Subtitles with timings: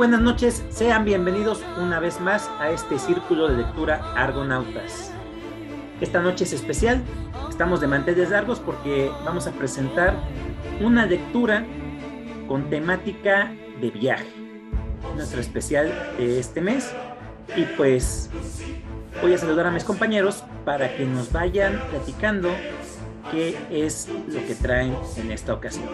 [0.00, 0.64] buenas noches.
[0.70, 5.12] Sean bienvenidos una vez más a este círculo de lectura Argonautas.
[6.00, 7.02] Esta noche es especial.
[7.50, 10.14] Estamos de manteles largos porque vamos a presentar
[10.80, 11.66] una lectura
[12.48, 14.24] con temática de viaje.
[15.16, 16.94] Nuestro especial de este mes.
[17.54, 18.30] Y pues
[19.20, 22.48] voy a saludar a mis compañeros para que nos vayan platicando
[23.30, 25.90] qué es lo que traen en esta ocasión.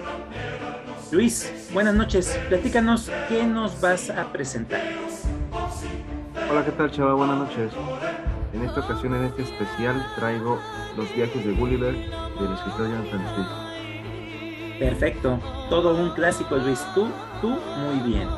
[1.13, 2.37] Luis, buenas noches.
[2.49, 4.81] Platícanos qué nos vas a presentar.
[6.51, 7.15] Hola, ¿qué tal, chava?
[7.15, 7.73] Buenas noches.
[8.53, 10.59] En esta ocasión, en este especial, traigo
[10.97, 14.79] Los viajes de Gulliver del escritor Jonathan Swift.
[14.81, 15.39] Perfecto.
[15.71, 16.85] Todo un clásico, Luis.
[16.95, 17.09] Tú,
[17.41, 18.29] tú, muy bien.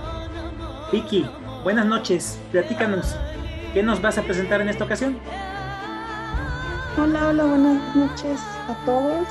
[0.93, 1.27] Vicky,
[1.65, 2.39] buenas noches.
[2.53, 3.17] Platícanos.
[3.73, 5.19] ¿Qué nos vas a presentar en esta ocasión?
[7.01, 9.27] Hola, hola, buenas noches a todos.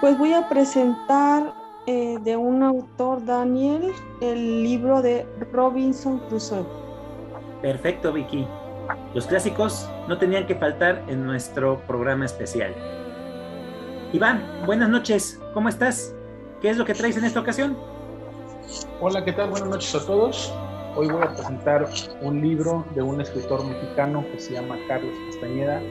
[0.00, 1.59] Pues voy a presentar
[1.92, 6.64] eh, de un autor, Daniel, el libro de Robinson Crusoe.
[7.62, 8.46] Perfecto, Vicky.
[9.12, 12.72] Los clásicos no tenían que faltar en nuestro programa especial.
[14.12, 15.40] Iván, buenas noches.
[15.52, 16.14] ¿Cómo estás?
[16.60, 17.76] ¿Qué es lo que traes en esta ocasión?
[19.00, 19.50] Hola, ¿qué tal?
[19.50, 20.54] Buenas noches a todos.
[20.94, 21.88] Hoy voy a presentar
[22.22, 25.82] un libro de un escritor mexicano que se llama Carlos Castañeda.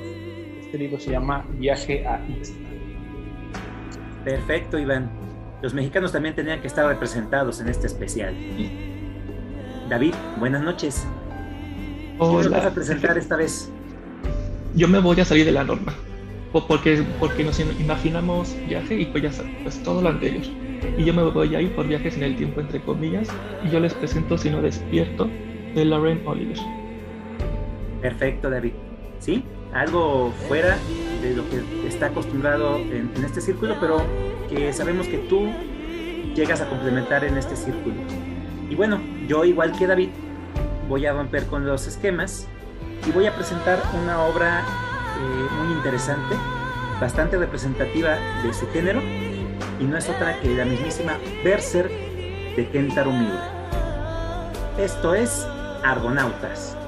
[0.61, 2.69] Este libro se llama Viaje a Ixtla.
[4.23, 5.28] Perfecto, Iván.
[5.61, 8.33] Los mexicanos también tenían que estar representados en este especial.
[9.89, 11.05] David, buenas noches.
[12.17, 12.43] Hola.
[12.43, 13.69] ¿Qué vas a presentar esta vez?
[14.75, 15.93] Yo me voy a salir de la norma.
[16.53, 20.43] Porque, porque nos imaginamos viaje y pues ya pues todo lo anterior.
[20.97, 23.27] Y yo me voy a ir por viajes en el tiempo, entre comillas.
[23.65, 25.29] Y yo les presento Si no despierto,
[25.75, 26.57] de Lauren Oliver.
[28.01, 28.71] Perfecto, David.
[29.19, 29.43] ¿Sí?
[29.73, 30.77] Algo fuera
[31.21, 34.01] de lo que está acostumbrado en, en este círculo, pero
[34.49, 35.49] que sabemos que tú
[36.35, 37.95] llegas a complementar en este círculo.
[38.69, 40.09] Y bueno, yo igual que David,
[40.87, 42.47] voy a romper con los esquemas
[43.07, 46.35] y voy a presentar una obra eh, muy interesante,
[46.99, 49.01] bastante representativa de su género,
[49.79, 51.91] y no es otra que la mismísima Berserk
[52.55, 53.69] de Kentaro Miura.
[54.77, 55.45] Esto es
[55.83, 56.78] Argonautas.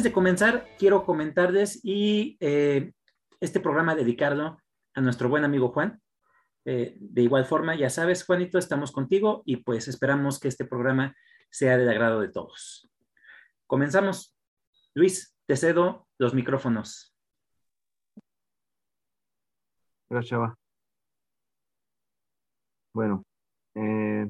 [0.00, 2.94] Antes de comenzar, quiero comentarles y eh,
[3.38, 4.56] este programa dedicarlo
[4.94, 6.00] a nuestro buen amigo Juan.
[6.64, 11.14] Eh, de igual forma, ya sabes, Juanito, estamos contigo y pues esperamos que este programa
[11.50, 12.88] sea del agrado de todos.
[13.66, 14.34] Comenzamos.
[14.94, 17.14] Luis, te cedo los micrófonos.
[20.08, 20.54] Gracias, Chava.
[22.94, 23.22] Bueno,
[23.74, 24.26] eh,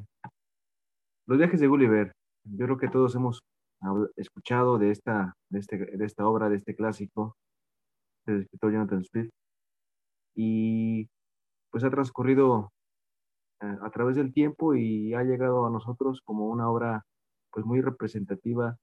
[1.27, 2.13] los viajes de Gulliver.
[2.43, 3.41] Yo creo que todos hemos
[4.17, 7.37] escuchado de esta, de, este, de esta obra, de este clásico
[8.27, 9.31] del escritor Jonathan Swift.
[10.35, 11.09] Y
[11.71, 12.73] pues ha transcurrido
[13.61, 17.05] a, a través del tiempo y ha llegado a nosotros como una obra
[17.51, 18.77] pues muy representativa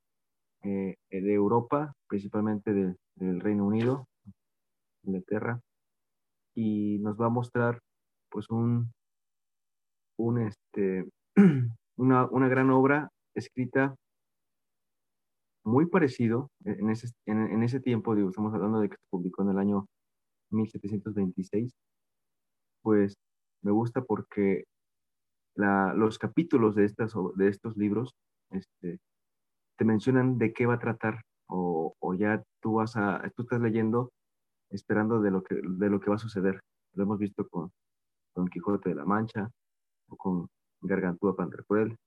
[0.63, 4.07] eh, de Europa, principalmente de, del Reino Unido,
[5.03, 5.61] Inglaterra,
[6.55, 7.79] y nos va a mostrar
[8.29, 8.91] pues un,
[10.17, 11.07] un este,
[11.97, 13.95] una, una gran obra escrita
[15.67, 19.43] muy parecido en ese, en, en ese tiempo, digo, estamos hablando de que se publicó
[19.43, 19.85] en el año
[20.51, 21.73] 1726,
[22.81, 23.15] pues
[23.61, 24.63] me gusta porque
[25.55, 28.15] la, los capítulos de, estas, de estos libros
[28.51, 28.99] este,
[29.77, 33.59] te mencionan de qué va a tratar o, o, ya tú vas a, tú estás
[33.59, 34.11] leyendo
[34.69, 36.61] esperando de lo que, de lo que va a suceder.
[36.93, 37.71] Lo hemos visto con
[38.35, 39.49] Don Quijote de la Mancha
[40.07, 40.47] o con
[40.81, 41.97] Gargantúa Pantrecruel.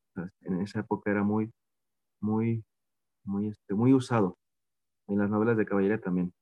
[0.42, 1.50] En esa época era muy,
[2.20, 2.64] muy,
[3.24, 4.36] muy, este, muy usado
[5.08, 6.32] en las novelas de caballería también.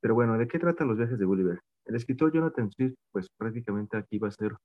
[0.00, 1.60] Pero bueno, ¿de qué tratan los viajes de Gulliver?
[1.86, 4.56] El escritor Jonathan Swift, pues prácticamente aquí va a ser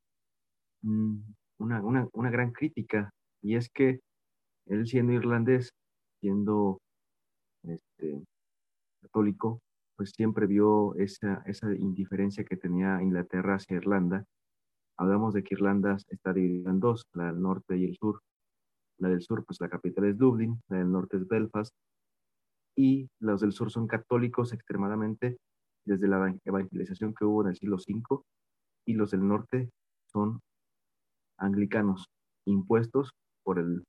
[0.84, 3.10] una, una, una gran crítica,
[3.42, 4.00] y es que
[4.68, 5.72] él siendo irlandés,
[6.22, 6.80] siendo
[7.64, 8.24] este,
[9.02, 9.60] católico,
[9.96, 14.26] pues siempre vio esa, esa indiferencia que tenía Inglaterra hacia Irlanda.
[14.98, 18.22] Hablamos de que Irlanda está dividida en dos, la norte y el sur.
[19.00, 21.74] La del sur, pues la capital es Dublín, la del norte es Belfast,
[22.76, 25.38] y los del sur son católicos extremadamente
[25.86, 28.24] desde la evangelización que hubo en el siglo V,
[28.86, 29.70] y los del norte
[30.12, 30.40] son
[31.38, 32.06] anglicanos,
[32.46, 33.12] impuestos
[33.44, 33.84] por el,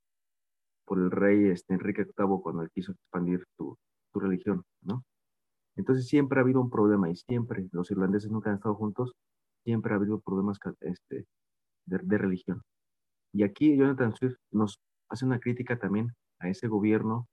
[0.85, 3.77] por el rey este, Enrique VIII cuando él quiso expandir su,
[4.13, 5.05] su religión, ¿no?
[5.77, 9.13] Entonces siempre ha habido un problema y siempre, los irlandeses nunca han estado juntos,
[9.63, 11.27] siempre ha habido problemas este,
[11.87, 12.63] de, religión.
[13.33, 17.29] Y aquí Jonathan Swift nos hace una crítica también a ese gobierno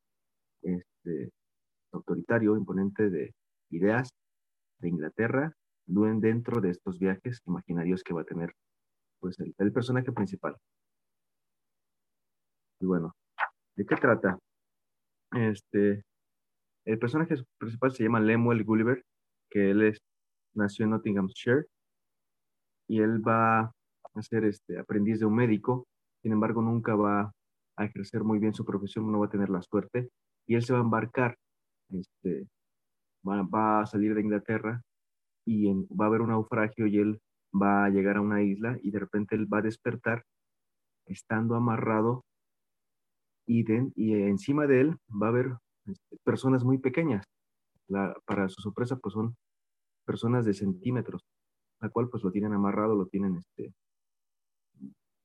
[0.62, 1.32] este,
[1.92, 3.34] autoritario, imponente de
[3.70, 4.10] ideas
[4.80, 5.54] de Inglaterra,
[5.86, 8.54] dentro de estos viajes imaginarios que va a tener
[9.20, 10.56] pues, el, el personaje principal.
[12.80, 13.14] Y bueno,
[13.76, 14.38] ¿de qué trata?
[15.32, 16.04] Este,
[16.86, 19.04] el personaje principal se llama Lemuel Gulliver,
[19.50, 20.00] que él es,
[20.54, 21.66] nació en Nottinghamshire
[22.88, 25.88] y él va a ser este, aprendiz de un médico,
[26.22, 27.32] sin embargo nunca va
[27.76, 30.10] a ejercer muy bien su profesión, no va a tener la suerte
[30.48, 31.38] y él se va a embarcar,
[31.90, 32.48] este,
[33.28, 34.82] va, a salir de Inglaterra
[35.46, 37.22] y va a haber un naufragio y él
[37.54, 40.24] va a llegar a una isla y de repente él va a despertar
[41.06, 42.24] estando amarrado
[43.46, 45.54] y, encima de él va a haber
[45.86, 47.26] este, personas muy pequeñas.
[48.26, 49.36] para su sorpresa, pues son
[50.06, 51.22] personas de centímetros,
[51.82, 53.74] la cual pues lo tienen amarrado, lo tienen este,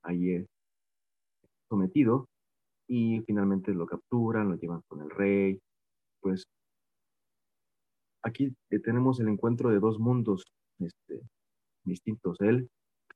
[0.03, 0.47] ahí eh,
[1.69, 2.29] sometido
[2.89, 5.61] y finalmente lo capturan, lo llevan con el rey.
[6.21, 6.45] Pues
[8.23, 10.45] aquí eh, tenemos el encuentro de dos mundos
[10.81, 11.21] este,
[11.85, 12.41] distintos.
[12.41, 12.69] Él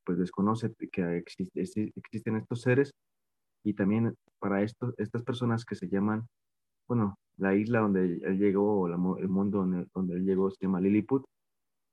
[0.05, 1.61] pues desconoce que existe,
[1.97, 2.93] existen estos seres
[3.65, 6.27] y también para estos, estas personas que se llaman,
[6.89, 10.81] bueno, la isla donde él llegó, o el mundo donde, donde, él llegó se llama
[10.81, 11.25] Lilliput,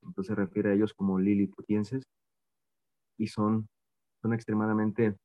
[0.02, 2.04] entonces se refiere a ellos como liliputienses
[3.18, 3.68] y son,
[4.22, 5.16] son extremadamente,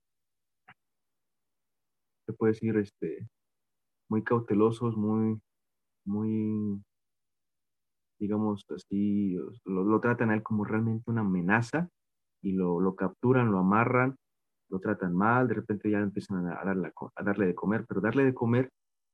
[2.25, 3.27] se puede decir, este,
[4.09, 5.39] muy cautelosos, muy,
[6.05, 6.83] muy,
[8.19, 9.35] digamos así,
[9.65, 11.89] lo, lo, tratan a él como realmente una amenaza
[12.41, 14.15] y lo, lo, capturan, lo amarran,
[14.69, 18.23] lo tratan mal, de repente ya empiezan a, darle, a darle de comer, pero darle
[18.25, 18.69] de comer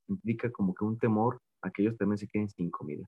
[0.08, 3.06] implica como que un temor a que ellos también se queden sin comida.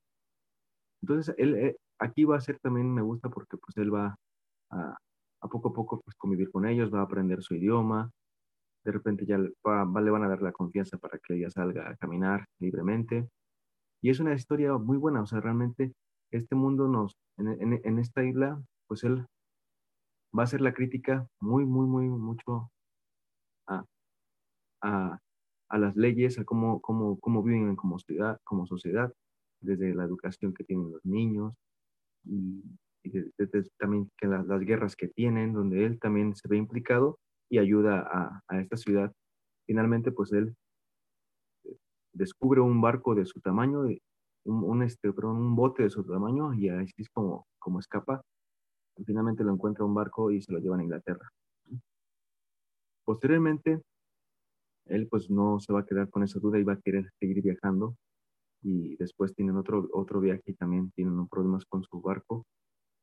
[1.02, 4.16] Entonces, él, eh, aquí va a ser también, me gusta porque pues él va
[4.72, 4.98] a,
[5.42, 8.10] a poco a poco pues convivir con ellos, va a aprender su idioma,
[8.84, 12.46] de repente ya le van a dar la confianza para que ella salga a caminar
[12.60, 13.30] libremente.
[14.02, 15.94] Y es una historia muy buena, o sea, realmente
[16.32, 19.26] este mundo nos, en, esta isla, pues él
[20.38, 22.72] va a ser la crítica muy, muy, muy, mucho
[23.68, 23.86] a,
[24.82, 25.20] a,
[25.70, 29.14] a las leyes, a cómo, cómo, cómo viven como sociedad, como sociedad,
[29.62, 31.56] desde la educación que tienen los niños
[32.26, 32.64] y,
[33.38, 37.20] desde, también que las, guerras que tienen, donde él también se ve implicado
[37.50, 39.12] y ayuda a, a esta ciudad.
[39.66, 40.56] Finalmente, pues él
[41.66, 41.78] eh,
[42.14, 46.70] descubre un barco de su tamaño, un, un, este, un bote de su tamaño y
[46.70, 48.22] así es como, como escapa.
[49.06, 51.30] Finalmente lo encuentra un barco y se lo llevan a Inglaterra.
[53.06, 53.82] Posteriormente,
[54.86, 57.42] él pues no se va a quedar con esa duda y va a querer seguir
[57.42, 57.96] viajando.
[58.62, 62.46] Y después tienen otro, otro viaje y también tienen problemas con su barco.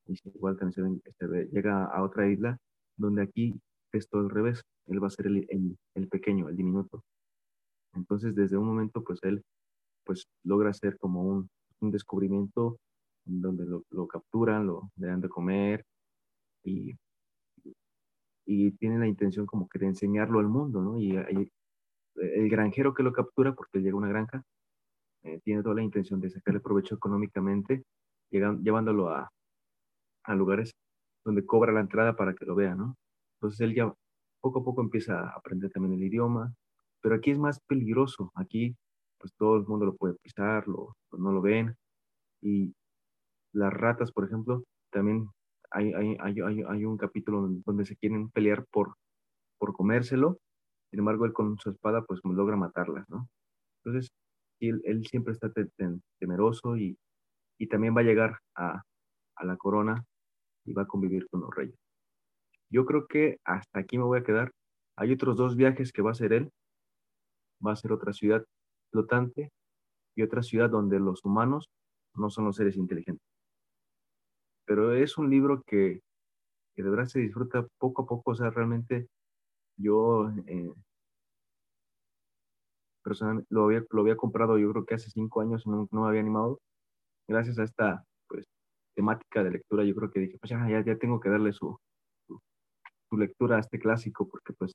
[0.07, 2.57] Y igual también se, este, llega a otra isla
[2.97, 3.61] donde aquí
[3.99, 4.63] es todo al revés.
[4.87, 5.47] Él va a ser el,
[5.95, 7.03] el, pequeño, el diminuto.
[7.95, 9.43] Entonces desde un momento pues él
[10.05, 11.49] pues logra hacer como un,
[11.81, 12.79] un descubrimiento
[13.25, 15.85] donde lo, lo, capturan, lo le dan de comer
[16.65, 16.95] y,
[18.47, 20.99] y tienen la intención como que de enseñarlo al mundo, ¿no?
[20.99, 21.51] Y, y
[22.17, 24.43] el granjero que lo captura, porque llega a una granja,
[25.23, 27.85] eh, tiene toda la intención de sacarle provecho económicamente,
[28.31, 29.31] llevándolo a,
[30.25, 30.73] a, lugares
[31.25, 32.97] donde cobra la entrada para que lo vea, ¿no?
[33.41, 33.93] Entonces él ya
[34.41, 36.53] poco a poco empieza a aprender también el idioma,
[37.01, 38.77] pero aquí es más peligroso, aquí
[39.19, 41.75] pues todo el mundo lo puede pisar, lo, no lo ven,
[42.43, 42.75] y
[43.53, 45.29] las ratas, por ejemplo, también
[45.71, 48.95] hay, hay, hay, un capítulo donde se quieren pelear por,
[49.59, 50.39] por comérselo,
[50.91, 53.29] sin embargo, él con su espada pues logra matarlas, ¿no?
[53.85, 54.11] Entonces,
[54.61, 55.51] él siempre está
[56.19, 56.99] temeroso y,
[57.59, 58.83] y, también va a llegar a,
[59.37, 60.05] a la corona
[60.67, 61.90] y va a convivir con los reyes.
[62.71, 64.53] Yo creo que hasta aquí me voy a quedar.
[64.97, 66.51] Hay otros dos viajes que va a hacer él.
[67.65, 68.45] Va a ser otra ciudad
[68.93, 69.51] flotante
[70.17, 71.69] y otra ciudad donde los humanos
[72.15, 73.27] no son los seres inteligentes.
[74.67, 76.01] Pero es un libro que,
[76.75, 79.09] que de verdad se disfruta poco a poco, o sea, realmente
[79.77, 80.73] yo eh,
[83.03, 86.09] personalmente lo había, lo había comprado yo creo que hace cinco años, no, no me
[86.09, 86.61] había animado.
[87.29, 88.47] Gracias a esta pues,
[88.95, 91.79] temática de lectura, yo creo que dije, pues ya, ya tengo que darle su,
[93.11, 94.73] su, lectura a este clásico, porque pues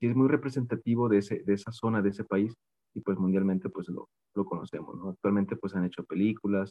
[0.00, 2.54] sí es muy representativo de, ese, de esa zona, de ese país,
[2.94, 5.10] y pues mundialmente pues lo, lo conocemos, ¿no?
[5.10, 6.70] Actualmente pues han hecho películas,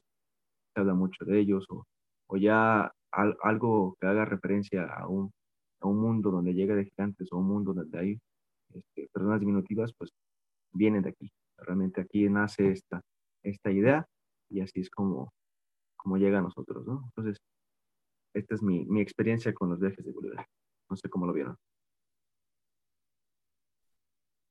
[0.74, 1.86] se habla mucho de ellos, o,
[2.28, 5.32] o ya algo que haga referencia a un,
[5.82, 8.20] a un mundo donde llega de gigantes, o un mundo donde hay
[8.74, 10.12] este, personas diminutivas, pues
[10.74, 11.32] vienen de aquí.
[11.58, 13.02] Realmente aquí nace esta,
[13.44, 14.06] esta idea
[14.50, 15.32] y así es como,
[15.96, 17.04] como llega a nosotros, ¿no?
[17.06, 17.38] Entonces,
[18.34, 20.46] esta es mi, mi experiencia con los viajes de Bolívar.
[20.96, 21.58] No sé cómo lo vieron.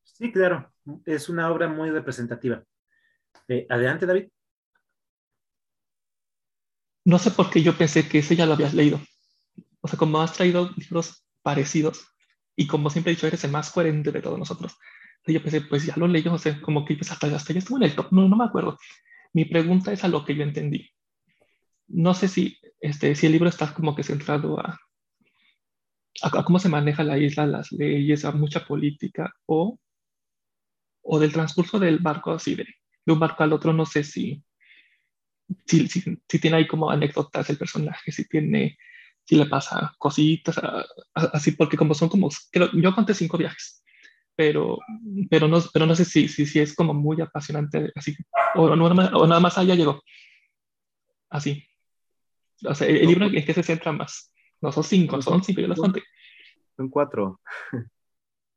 [0.03, 0.71] Sí, claro,
[1.07, 2.63] es una obra muy representativa.
[3.49, 4.29] Eh, adelante, David.
[7.07, 9.01] No sé por qué yo pensé que ese ya lo habías leído.
[9.81, 12.07] O sea, como has traído libros parecidos
[12.55, 14.77] y como siempre he dicho, eres el más coherente de todos nosotros.
[15.27, 17.79] Y yo pensé, pues ya lo leí, o sea, como que hasta, hasta ya estuvo
[17.79, 18.79] en el top, no, no me acuerdo.
[19.33, 20.91] Mi pregunta es a lo que yo entendí.
[21.89, 24.79] No sé si, este, si el libro está como que centrado a,
[26.23, 29.79] a, cómo se maneja la isla, las leyes, a mucha política, o,
[31.03, 32.67] o del transcurso del barco así, de,
[33.05, 34.43] de un barco al otro, no sé si,
[35.67, 38.79] si, si, si, tiene ahí como anécdotas el personaje, si tiene,
[39.25, 40.61] si le pasa cositas,
[41.15, 43.85] así, porque como son como, creo, yo conté cinco viajes
[44.37, 44.79] pero,
[45.31, 48.17] pero, no, pero no sé si, si, si es como muy apasionante, así,
[48.55, 50.03] o, o, nada más allá llegó.
[51.31, 51.65] Así.
[52.65, 54.33] O sea, el, libro en que se centra más.
[54.65, 56.03] No son cinco, son cinco, yo las conté.
[56.75, 57.39] Son cuatro.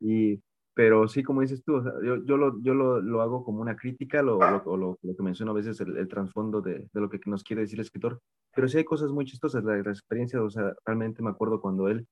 [0.00, 3.76] y, pero sí, como dices tú, yo, yo, lo, yo lo, lo, hago como una
[3.76, 7.20] crítica, lo, lo, lo, que menciono a veces, el, el trasfondo de, de, lo que
[7.26, 8.22] nos quiere decir el escritor.
[8.54, 11.88] Pero sí hay cosas muy chistosas, la, la experiencia, o sea, realmente me acuerdo cuando
[11.88, 12.08] él,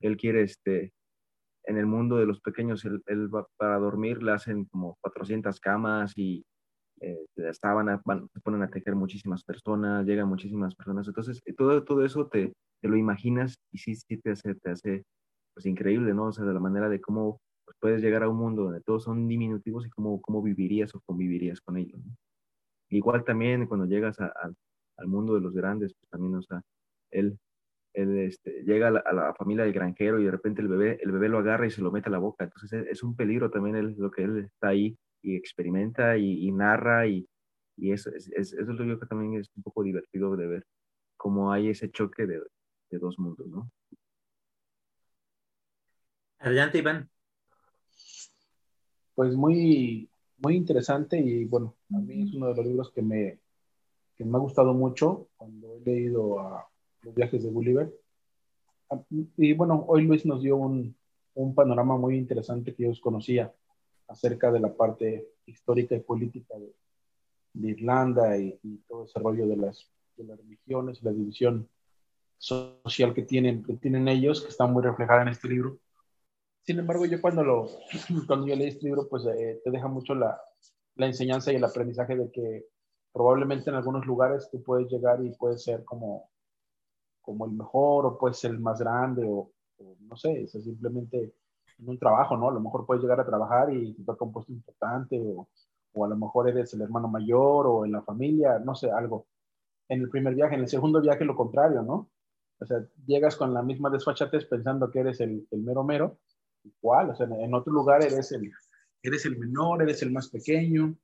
[0.00, 0.94] él quiere este,
[1.64, 3.02] en el mundo de los pequeños, él,
[3.58, 6.46] para dormir le hacen como 400 camas y
[7.00, 8.00] eh, sábanas,
[8.32, 11.06] se ponen a tejer muchísimas personas, llegan muchísimas personas.
[11.08, 14.70] Entonces, eh, todo, todo eso te, te lo imaginas y sí, sí te hace, te
[14.70, 15.04] hace
[15.54, 16.26] pues, increíble, ¿no?
[16.26, 19.04] O sea, de la manera de cómo pues, puedes llegar a un mundo donde todos
[19.04, 22.00] son diminutivos y cómo, cómo vivirías o convivirías con ellos.
[22.90, 26.62] Igual también cuando llegas al mundo de los grandes, pues también, o sea,
[27.10, 27.38] él
[27.94, 31.28] él este, llega a la, familia del granjero y de repente el bebé, el bebé
[31.28, 32.44] lo agarra y se lo mete a la boca.
[32.44, 37.06] Entonces es, un peligro también él, lo que él está ahí y experimenta y, narra
[37.06, 37.26] y,
[37.76, 40.66] y eso, es, eso es lo que también es un poco divertido de ver,
[41.16, 42.40] cómo hay ese choque de,
[42.90, 43.70] de dos mundos, ¿no?
[46.38, 47.08] Adelante, Iván.
[49.14, 53.38] Pues muy, muy interesante y bueno, a mí es uno de los libros que me,
[54.16, 56.68] que me ha gustado mucho cuando he leído a
[57.02, 57.94] los viajes de Gulliver.
[59.38, 60.94] Y bueno, hoy Luis nos dio un,
[61.34, 63.54] un panorama muy interesante que yo desconocía
[64.08, 66.74] acerca de la parte histórica y política de,
[67.54, 68.58] de Irlanda y,
[68.88, 71.68] todo ese rollo de las, de las religiones, la división
[72.38, 75.78] social que tienen, que tienen ellos, que está muy reflejada en este libro.
[76.62, 77.68] Sin embargo, yo cuando, lo,
[78.26, 80.40] cuando yo leí este libro, pues eh, te deja mucho la,
[80.96, 82.66] la enseñanza y el aprendizaje de que
[83.12, 86.30] probablemente en algunos lugares tú puedes llegar y puedes ser como
[87.24, 89.50] como el mejor o puedes ser el más grande o,
[90.00, 91.34] no sé, es simplemente
[91.78, 92.50] en un trabajo, ¿no?
[92.50, 95.48] A lo mejor puedes llegar a trabajar y te toca un puesto importante o,
[95.94, 99.26] o a lo mejor eres el hermano mayor o en la familia, no sé, algo.
[99.88, 102.10] En el primer viaje, en el segundo viaje lo contrario, ¿no?
[102.60, 106.18] O sea, llegas con la misma desfachatez pensando que eres el, el mero mero,
[106.62, 108.50] igual, o sea, en otro lugar eres el,
[109.02, 110.96] eres el menor, eres el más pequeño,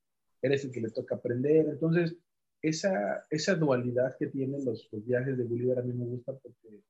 [0.42, 2.16] eres el que le toca aprender, entonces
[2.62, 6.82] esa, esa dualidad que tienen los, viajes de Gulliver a mí me gusta porque,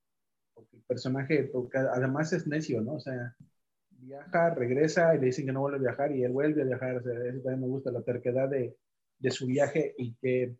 [0.54, 2.94] porque el personaje, porque además es necio, ¿no?
[2.94, 3.36] O sea,
[4.00, 6.96] viaja, regresa y le dicen que no vuelve a viajar y él vuelve a viajar.
[6.96, 8.76] O sea, eso también me gusta, la terquedad de,
[9.30, 10.56] su viaje y que,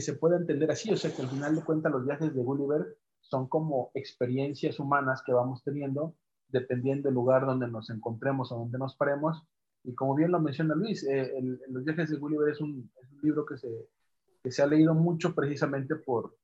[0.00, 0.92] se pueda entender así.
[0.92, 5.22] O sea, que al final de cuentas los viajes de Gulliver son como experiencias humanas
[5.24, 6.14] que vamos teniendo
[6.52, 9.42] dependiendo del lugar donde nos encontremos o donde nos paremos
[9.84, 11.32] y como bien lo menciona Luis, eh,
[11.68, 12.90] Los viajes de Gulliver es un,
[13.22, 16.36] libro que se, ha leído mucho precisamente por,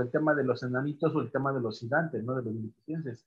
[0.00, 2.34] el tema de los enanitos o el tema de los gigantes, ¿no?
[2.34, 3.24] de los limitantes.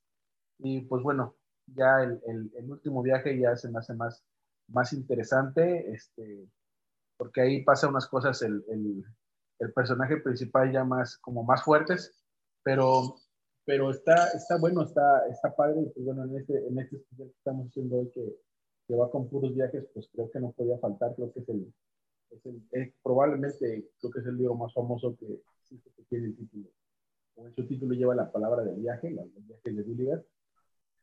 [0.60, 1.36] Y pues bueno,
[1.68, 4.24] ya el, el, el, último viaje ya se me hace más,
[4.68, 6.48] más interesante, este,
[7.18, 12.16] porque ahí pasa unas cosas, el, el, personaje principal ya más, como más fuertes,
[12.64, 13.16] pero,
[13.66, 17.24] pero está, está bueno, está, está padre, y pues bueno, en este, en este que
[17.24, 18.38] estamos haciendo hoy que
[18.88, 22.94] que va con puros viajes, pues creo que no podía faltar, creo que es el,
[23.04, 25.28] probablemente creo que es el libro más famoso que,
[25.70, 26.70] que tiene el título.
[27.36, 30.26] En su título lleva la palabra del viaje, los viajes de Gulliver.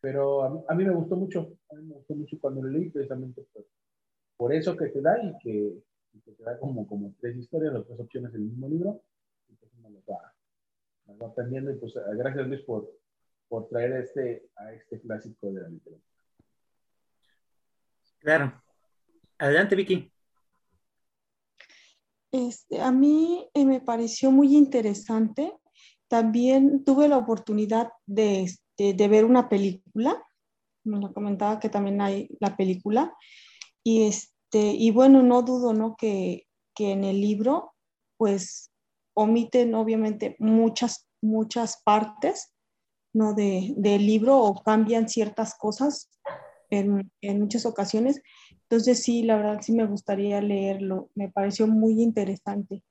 [0.05, 3.41] Pero a mí, me gustó mucho, a mí me gustó mucho cuando lo leí, precisamente
[3.51, 3.65] por,
[4.37, 5.83] por eso que te da y que,
[6.37, 9.01] te da como, como tres historias, las tres opciones del mismo libro.
[9.49, 10.35] Y pues uno las va,
[11.23, 11.71] va aprendiendo.
[11.71, 12.87] Y pues gracias Luis por,
[13.49, 16.13] por traer este, a este clásico de la literatura.
[18.19, 18.63] Claro.
[19.39, 20.13] Adelante, Vicky.
[22.31, 25.51] Este, a mí eh, me pareció muy interesante.
[26.09, 28.47] También tuve la oportunidad de,
[28.77, 30.23] de ver una película.
[30.85, 33.15] Me lo comentaba que también hay la película.
[33.83, 35.97] Y, este, y bueno, no dudo ¿no?
[35.97, 37.75] Que, que en el libro,
[38.17, 38.71] pues
[39.15, 42.53] omiten obviamente muchas, muchas partes
[43.13, 43.33] ¿no?
[43.33, 46.11] de, del libro o cambian ciertas cosas
[46.71, 48.21] en, en, muchas ocasiones.
[48.63, 52.83] Entonces sí, la verdad sí me gustaría leerlo, me pareció muy interesante.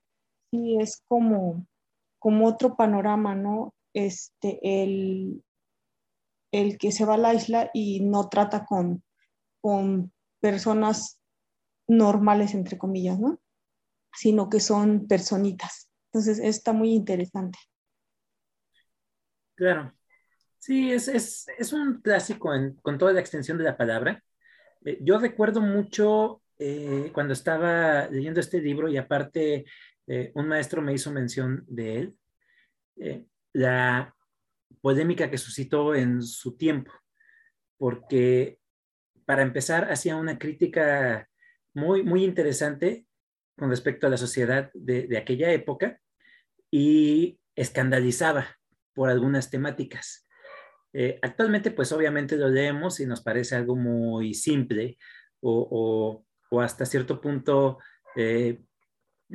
[0.50, 1.66] Sí, es como,
[2.18, 3.74] como otro panorama, ¿no?
[3.92, 5.43] Este, el,
[6.60, 9.02] el que se va a la isla y no trata con,
[9.60, 11.20] con personas
[11.86, 13.40] normales, entre comillas, ¿no?
[14.12, 15.90] Sino que son personitas.
[16.12, 17.58] Entonces está muy interesante.
[19.56, 19.92] Claro,
[20.64, 24.24] Sí, es, un clásico con toda la extensión de la palabra.
[24.86, 29.66] Eh, yo recuerdo mucho eh, cuando estaba leyendo este libro y aparte
[30.06, 32.16] eh, un maestro me hizo mención de él,
[33.52, 34.14] la
[34.80, 36.92] polémica que suscitó en su tiempo,
[37.78, 38.58] porque
[39.24, 41.28] para empezar hacía una crítica
[41.74, 43.06] muy, muy interesante
[43.56, 46.00] con respecto a la sociedad de, de aquella época
[46.70, 48.46] y escandalizaba
[48.94, 50.24] por algunas temáticas.
[50.96, 54.96] Eh, actualmente, pues obviamente lo leemos y nos parece algo muy simple
[55.40, 56.24] o,
[56.62, 57.78] hasta cierto punto
[58.14, 58.62] eh,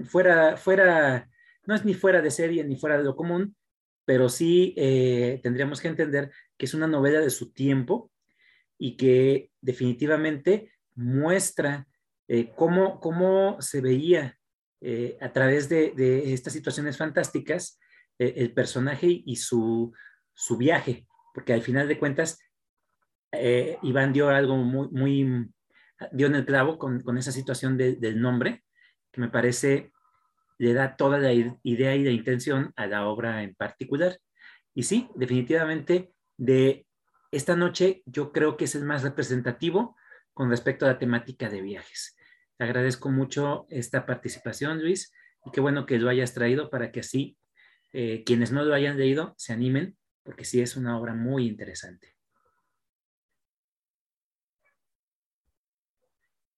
[0.06, 1.30] fuera, fuera,
[1.66, 3.58] no es ni fuera de serie ni fuera de lo común,
[4.10, 8.12] pero sí eh, tendríamos que entender que es una novela de su tiempo
[8.80, 11.86] y que definitivamente muestra
[12.56, 14.40] cómo, cómo, se veía
[15.22, 15.94] a través de,
[16.34, 17.80] estas situaciones fantásticas
[18.18, 19.94] el personaje y su,
[20.34, 22.40] su viaje porque al final de cuentas,
[23.32, 25.50] eh, Iván dio algo muy, muy,
[26.12, 28.64] dio en el clavo con, con esa situación del nombre,
[29.12, 29.92] que me parece
[30.60, 34.20] le da toda la idea y la intención a la obra en particular.
[34.76, 36.86] Y sí, definitivamente de
[37.32, 39.96] esta noche yo creo que es el más representativo
[40.34, 42.16] con respecto a la temática de viajes.
[42.58, 45.14] Te agradezco mucho esta participación, Luis,
[45.46, 47.38] y qué bueno que lo hayas traído para que así
[47.94, 52.16] eh, quienes no lo hayan leído se animen porque sí es una obra muy interesante.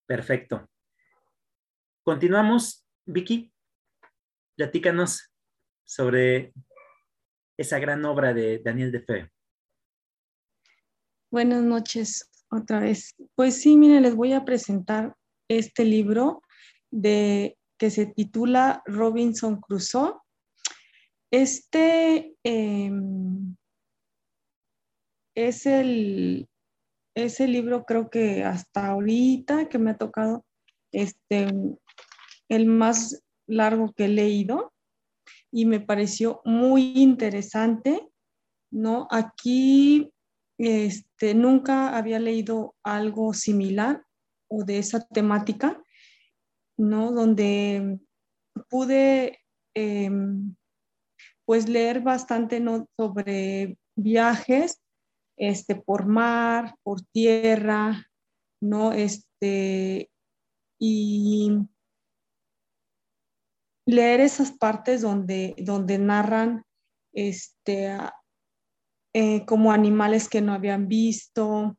[0.07, 0.67] Perfecto.
[2.03, 2.85] Continuamos.
[3.05, 3.51] Vicky,
[4.61, 5.33] platícanos
[5.83, 6.53] sobre
[7.57, 9.27] esa gran obra de Daniel Defoe.
[11.31, 13.15] Buenas noches otra vez.
[13.33, 15.15] Pues sí, miren, les voy a presentar
[15.47, 16.43] este libro
[16.91, 20.13] de, que se titula Robinson Crusoe.
[21.31, 23.55] Este em,
[25.35, 26.47] es el,
[27.15, 30.45] ese libro creo que hasta ahorita que me ha tocado
[30.91, 31.47] este,
[32.47, 34.73] el más largo que he leído
[35.51, 38.09] y me pareció muy interesante,
[38.71, 39.07] ¿no?
[39.11, 40.11] Aquí
[40.57, 44.03] este, nunca había leído algo similar
[44.49, 45.81] o de esa temática,
[46.77, 47.11] ¿no?
[47.11, 47.99] Donde
[48.69, 49.39] pude
[49.75, 50.55] em,
[51.45, 52.87] pues leer bastante ¿no?
[52.97, 54.81] sobre viajes
[55.37, 58.07] este, por mar, por tierra,
[58.61, 58.93] ¿no?
[58.93, 60.09] Este,
[60.79, 61.51] y
[63.91, 66.63] leer esas partes donde, donde narran
[67.13, 67.97] este,
[69.13, 71.77] eh, como animales que no habían visto,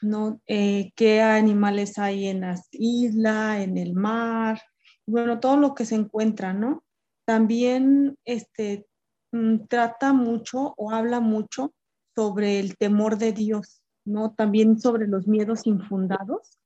[0.00, 0.40] ¿no?
[0.46, 4.60] Eh, qué animales hay en las islas, en el mar,
[5.06, 6.84] bueno, todo lo que se encuentra, ¿no?
[7.26, 8.86] También este,
[9.32, 11.74] mm, trata mucho o habla mucho
[12.14, 14.34] sobre el temor de Dios, ¿no?
[14.34, 16.58] También sobre los miedos infundados,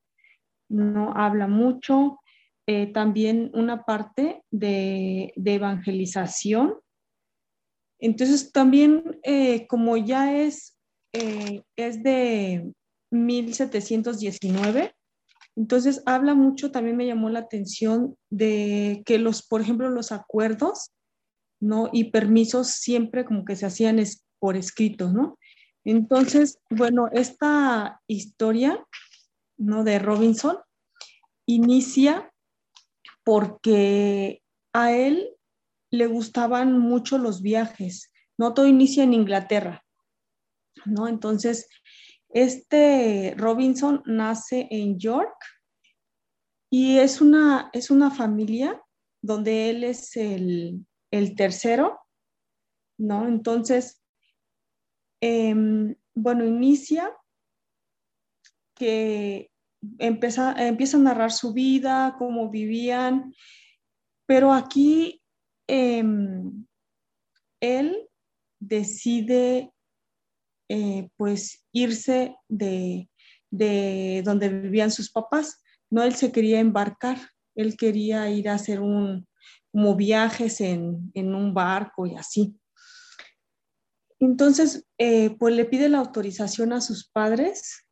[0.68, 1.12] ¿no?
[1.14, 2.20] Habla mucho.
[2.74, 6.80] Eh, también una parte de, evangelización.
[7.98, 10.78] Entonces, también eh, como ya es,
[11.12, 12.72] eh, es de
[13.10, 14.94] 1719,
[15.54, 20.92] entonces habla mucho, también me llamó la atención de que los, por ejemplo, los acuerdos,
[21.60, 21.90] ¿no?
[21.92, 24.02] Y permisos siempre como que se hacían
[24.38, 25.38] por escrito, ¿no?
[25.84, 28.82] Entonces, bueno, esta historia,
[29.58, 29.84] ¿no?
[29.84, 30.56] De Robinson
[31.46, 32.31] inicia
[33.24, 35.36] porque a él
[35.90, 38.10] le gustaban mucho los viajes.
[38.38, 39.84] No todo inicia en Inglaterra,
[40.86, 41.06] ¿no?
[41.06, 41.68] Entonces,
[42.30, 45.36] este Robinson nace en York
[46.70, 48.82] y es una, es una familia
[49.20, 50.86] donde él es el,
[51.36, 52.00] tercero,
[52.98, 53.28] ¿no?
[53.28, 54.02] Entonces,
[55.20, 57.14] em, bueno, inicia
[58.74, 59.51] que
[59.98, 63.34] empieza, empieza a narrar su vida, cómo vivían,
[64.26, 65.22] pero aquí
[65.66, 66.66] em,
[67.60, 68.08] él
[68.60, 69.72] decide
[70.68, 73.08] eh, pues irse de,
[74.24, 75.62] donde vivían sus papás.
[75.90, 77.18] No, él se quería embarcar,
[77.54, 79.26] él quería ir a hacer un,
[79.70, 82.56] como viajes en, un barco y así.
[84.18, 87.84] Entonces, eh, pues le pide la autorización a sus padres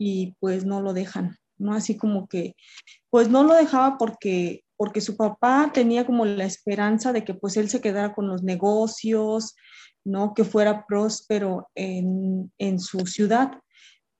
[0.00, 1.74] y pues no lo dejan, ¿no?
[1.74, 2.56] Así como que,
[3.10, 7.58] pues no lo dejaba porque, porque su papá tenía como la esperanza de que pues
[7.58, 9.54] él se quedara con los negocios,
[10.02, 10.32] ¿no?
[10.32, 13.60] Que fuera próspero en, su ciudad,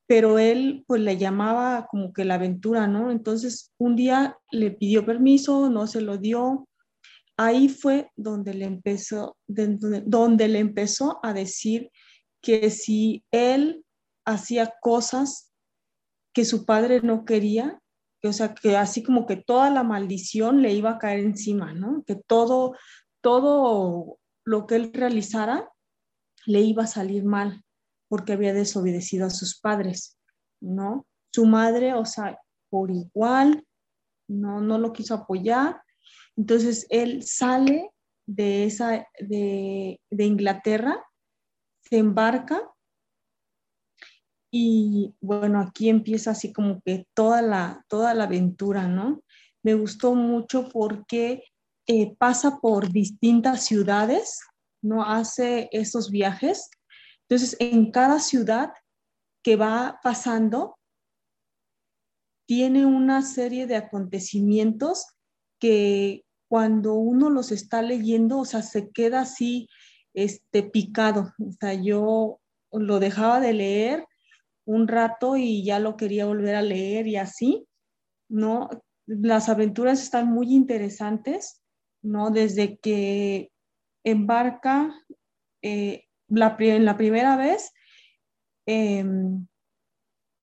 [0.06, 3.10] pero él pues le llamaba como que la aventura, ¿no?
[3.10, 6.68] Entonces un día le pidió permiso, no se lo dio.
[7.38, 11.90] Ahí fue donde le empezó, donde le empezó a decir
[12.42, 13.82] que si él
[14.26, 15.49] hacía cosas
[16.32, 17.80] que su padre no quería,
[18.20, 21.72] que, o sea, que así como que toda la maldición le iba a caer encima,
[21.72, 22.04] ¿no?
[22.06, 22.76] Que todo,
[23.22, 25.70] todo lo que él realizara
[26.46, 27.62] le iba a salir mal
[28.08, 30.18] porque había desobedecido a sus padres,
[30.60, 31.06] ¿no?
[31.32, 32.38] Su madre, o sea,
[32.68, 33.64] por igual,
[34.28, 35.80] no, no lo quiso apoyar.
[36.36, 37.90] Entonces él sale
[38.26, 41.04] de, esa, de Inglaterra,
[41.82, 42.60] se embarca
[44.50, 49.22] y bueno, aquí empieza así como que toda la, toda la aventura, ¿no?
[49.62, 51.44] Me gustó mucho porque
[51.86, 54.40] eh, pasa por distintas ciudades,
[54.82, 55.04] ¿no?
[55.04, 56.70] Hace esos viajes.
[57.28, 58.72] Entonces, en cada ciudad
[59.42, 60.78] que va pasando,
[62.46, 65.06] tiene una serie de acontecimientos
[65.60, 69.68] que cuando uno los está leyendo, o sea, se queda así,
[70.14, 71.32] este, picado.
[71.38, 72.40] O sea, yo
[72.72, 74.06] lo dejaba de leer
[74.70, 77.66] un rato y ya lo quería volver a leer y así,
[78.28, 78.68] ¿no?
[79.06, 81.62] Las aventuras están muy interesantes,
[82.02, 82.30] ¿no?
[82.30, 83.50] Desde que
[84.04, 84.94] embarca
[85.62, 87.72] eh, la, en la primera vez,
[88.66, 89.48] em,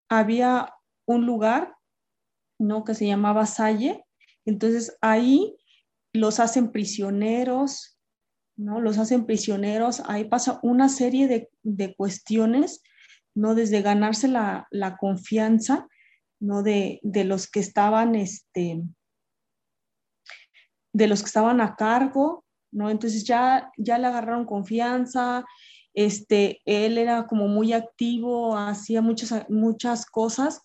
[0.09, 0.73] había
[1.05, 1.75] un lugar,
[2.59, 2.83] ¿no?
[2.83, 4.03] Que se llamaba Salle,
[4.45, 5.55] entonces ahí
[6.11, 7.97] los hacen prisioneros,
[8.57, 8.81] ¿no?
[8.81, 12.81] Los hacen prisioneros, ahí pasa una serie de, de cuestiones
[13.37, 13.53] ¿no?
[13.53, 15.87] Desde ganarse la, confianza,
[16.39, 16.63] ¿no?
[16.63, 18.81] De, los que estaban, este,
[20.91, 22.89] de los que estaban a cargo, ¿no?
[22.89, 25.45] Entonces ya, ya le agarraron confianza,
[25.93, 30.63] este, él era como muy activo, hacía muchas, muchas cosas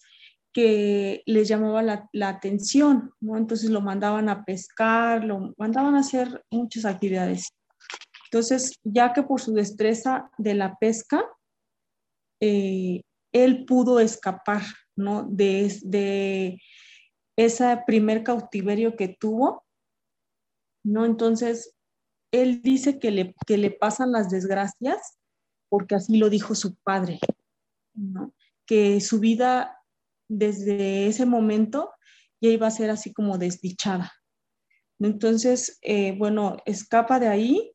[0.55, 3.37] que les llamaba la, la, atención, ¿no?
[3.37, 7.53] Entonces lo mandaban a pescar, lo mandaban a hacer muchas actividades.
[8.31, 11.23] Entonces, ya que por su destreza de la pesca,
[12.43, 13.03] eh,
[13.33, 14.63] él pudo escapar,
[14.97, 15.23] ¿no?
[15.23, 16.59] De,
[17.35, 19.65] ese primer cautiverio que tuvo,
[20.85, 21.07] ¿no?
[21.07, 21.75] Entonces,
[22.33, 25.19] él dice que le, que le pasan las desgracias
[25.71, 27.21] porque así lo dijo su padre.
[28.67, 29.79] Que su vida
[30.29, 31.93] desde ese momento
[32.41, 34.13] ya iba a ser así como desdichada.
[34.99, 37.73] Entonces, eh, bueno, escapa de ahí,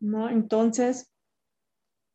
[0.00, 0.30] ¿no?
[0.30, 1.12] Entonces,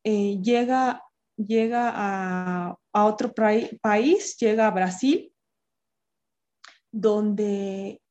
[0.04, 1.04] eh, llega
[1.38, 5.34] llega a, otro país, llega a Brasil,
[6.91, 8.02] donde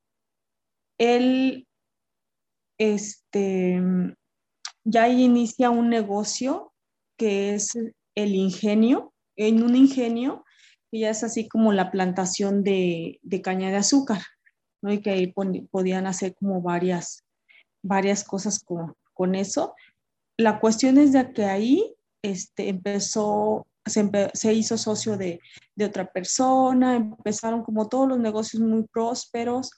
[0.98, 1.66] él
[2.78, 3.80] este,
[4.84, 6.72] ya inicia un negocio
[7.16, 7.72] que es
[8.14, 10.44] el ingenio, en un ingenio
[10.90, 14.22] que ya es así como la plantación de, caña de azúcar,
[14.82, 14.92] ¿no?
[14.92, 15.34] y que ahí
[15.70, 17.24] podían hacer como varias,
[17.82, 19.74] varias cosas con, con eso.
[20.36, 21.93] La cuestión es de que ahí
[22.24, 25.40] este, empezó, se, hizo socio de,
[25.78, 29.70] otra persona, empezaron como todos los negocios muy prósperos,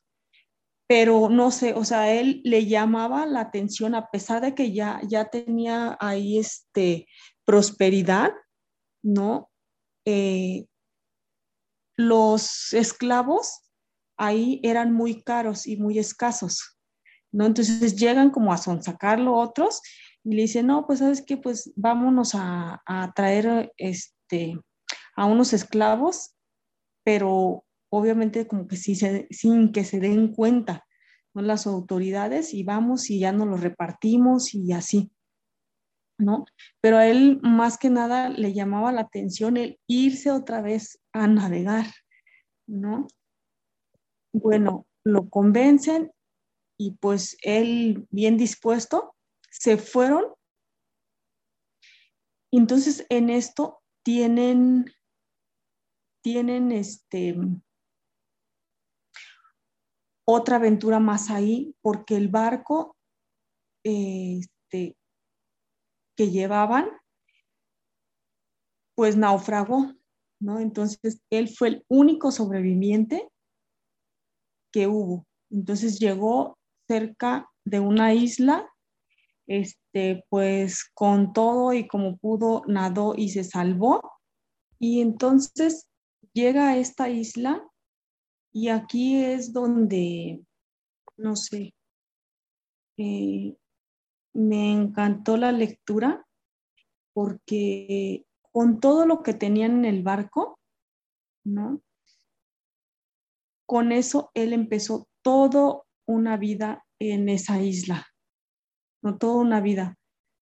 [0.88, 5.00] pero no sé, o sea, él le llamaba la atención a pesar de que ya,
[5.09, 7.09] ya tenía ahí este,
[7.44, 8.30] prosperidad,
[9.02, 9.50] ¿no?
[10.04, 10.66] Eh,
[11.96, 13.62] los esclavos
[14.16, 16.78] ahí eran muy caros y muy escasos,
[17.32, 17.44] ¿no?
[17.44, 19.82] Entonces llegan como a sonsacarlo otros
[20.26, 22.82] y le dice, no, pues sabes qué, pues vámonos a,
[23.14, 24.58] traer este,
[25.14, 26.34] a unos esclavos,
[27.04, 30.84] pero obviamente como que sin que se den cuenta
[31.32, 31.42] ¿no?
[31.42, 35.12] las autoridades y vamos y ya nos lo repartimos y así.
[36.18, 36.44] ¿no?
[36.80, 41.28] Pero a él más que nada le llamaba la atención el irse otra vez a
[41.28, 41.86] navegar,
[42.66, 43.06] ¿no?
[44.32, 46.10] Bueno, lo convencen
[46.76, 49.15] y pues él bien dispuesto
[49.58, 50.34] se fueron.
[52.52, 54.86] Entonces en esto tienen
[56.22, 57.36] tienen este
[60.28, 62.96] otra aventura más ahí porque el barco
[63.84, 64.96] este,
[66.16, 66.88] que llevaban,
[68.96, 69.92] pues naufragó,
[70.40, 70.58] ¿no?
[70.58, 73.28] Entonces, él fue el único sobreviviente
[74.72, 75.26] que hubo.
[75.50, 78.68] Entonces llegó cerca de una isla,
[79.46, 84.12] este, pues con todo y como pudo, nadó y se salvó.
[84.78, 85.88] Y entonces
[86.32, 87.66] llega a esta isla
[88.52, 90.42] y aquí es donde,
[91.16, 91.74] no sé,
[92.98, 93.56] eh,
[94.32, 96.26] me encantó la lectura
[97.12, 100.59] porque con todo lo que tenían en el barco,
[101.44, 101.80] ¿no?
[103.66, 108.06] Con eso él empezó toda una vida en esa isla,
[109.06, 109.96] no toda una vida,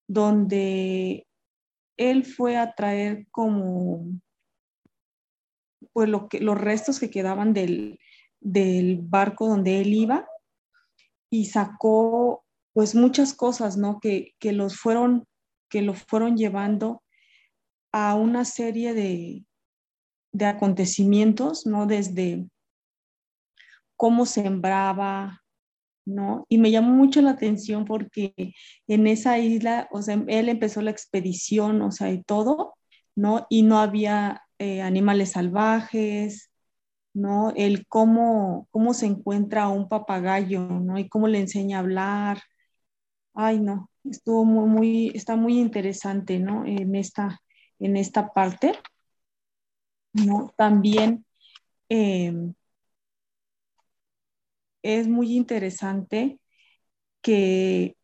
[0.09, 1.27] donde
[1.96, 4.07] él fue a traer como
[5.92, 8.00] pues lo que, los restos que quedaban del,
[8.40, 10.27] del barco donde él iba
[11.31, 14.00] y sacó pues muchas cosas, ¿no?
[14.00, 15.27] Que, los fueron,
[15.68, 17.03] que lo fueron llevando
[17.92, 19.44] a una serie de,
[20.33, 21.87] de acontecimientos, ¿no?
[21.87, 22.48] Desde
[23.96, 25.44] cómo sembraba,
[26.05, 26.47] ¿no?
[26.49, 28.55] Y me llamó mucho la atención porque
[28.87, 32.75] en esa isla, o sea, él empezó la expedición, o sea, y todo,
[33.17, 33.47] ¿no?
[33.51, 36.51] Y no había eh, animales salvajes,
[37.14, 37.53] ¿no?
[37.57, 40.99] El cómo, cómo se encuentra un papagayo, ¿no?
[40.99, 42.43] Y cómo le enseña a hablar,
[43.35, 46.64] ay, no, estuvo muy, muy, está muy interesante, ¿no?
[46.67, 47.40] En esta,
[47.79, 48.75] en esta parte,
[50.12, 50.53] ¿no?
[50.57, 51.25] También
[51.88, 52.55] em,
[54.85, 56.38] es muy interesante
[57.23, 57.97] que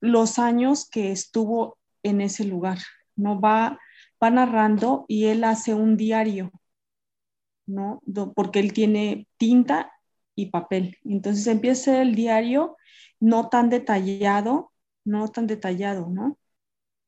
[0.00, 2.78] los años que estuvo en ese lugar,
[3.16, 3.40] ¿no?
[3.40, 3.80] Va,
[4.22, 6.52] va narrando y él hace un diario,
[7.66, 8.02] ¿no?
[8.34, 9.92] Porque él tiene tinta
[10.36, 10.98] y papel.
[11.04, 12.76] Entonces empieza el diario
[13.18, 14.72] no tan detallado,
[15.04, 16.38] no tan detallado, ¿no?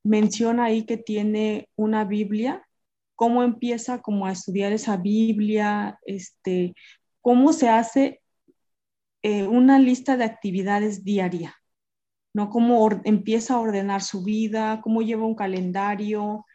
[0.02, 2.66] Menciona ahí que tiene una Biblia,
[3.14, 6.74] cómo empieza como a estudiar esa Biblia, este,
[7.20, 8.22] cómo se hace
[9.28, 11.54] eh, una lista de actividades diaria,
[12.34, 12.48] ¿no?
[12.48, 16.46] Cómo empieza a ordenar su vida, cómo lleva un calendario,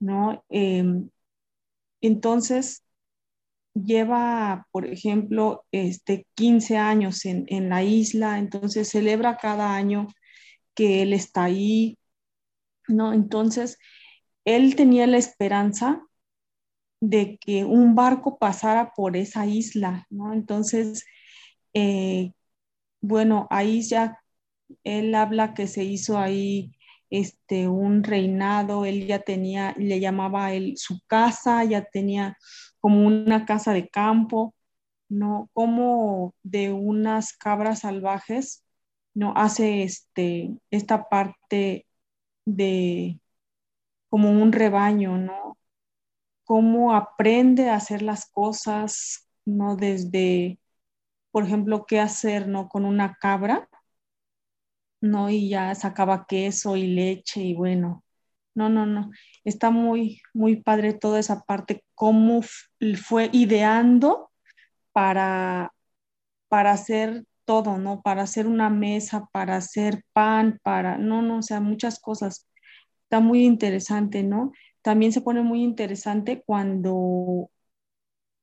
[0.00, 0.44] ¿no?
[0.48, 1.10] Em,
[2.00, 2.84] entonces,
[3.74, 10.08] lleva, por ejemplo, este, 15 años en, la isla, entonces celebra cada año
[10.74, 11.98] que él está ahí,
[12.88, 13.12] ¿no?
[13.12, 13.78] Entonces,
[14.44, 16.02] él tenía la esperanza
[17.00, 20.32] de que un barco pasara por esa isla, ¿no?
[20.32, 21.04] Entonces,
[21.78, 22.32] eh,
[23.00, 24.20] bueno, ahí ya
[24.84, 26.72] él habla que se hizo ahí
[27.10, 32.36] este, un reinado, él ya tenía, le llamaba él su casa, ya tenía
[32.80, 34.54] como una casa de campo,
[35.08, 35.50] ¿no?
[35.54, 38.64] Como de unas cabras salvajes,
[39.14, 39.34] ¿no?
[39.36, 41.86] Hace este, esta parte
[42.46, 43.20] de
[44.10, 45.58] como un rebaño, ¿no?
[46.44, 49.76] Cómo aprende a hacer las cosas, ¿no?
[49.76, 50.58] Desde,
[51.38, 52.68] por ejemplo, qué hacer, ¿no?
[52.68, 53.68] Con una cabra,
[55.00, 55.30] ¿no?
[55.30, 58.04] Y ya sacaba queso y leche y bueno,
[58.54, 59.12] no, no, no.
[59.44, 62.40] Está muy, muy padre toda esa parte, cómo
[63.04, 64.32] fue ideando
[64.92, 65.72] para,
[66.48, 68.02] para hacer todo, ¿no?
[68.02, 72.48] Para hacer una mesa, para hacer pan, para, no, no, o sea, muchas cosas.
[73.04, 74.50] Está muy interesante, ¿no?
[74.82, 77.48] También se pone muy interesante cuando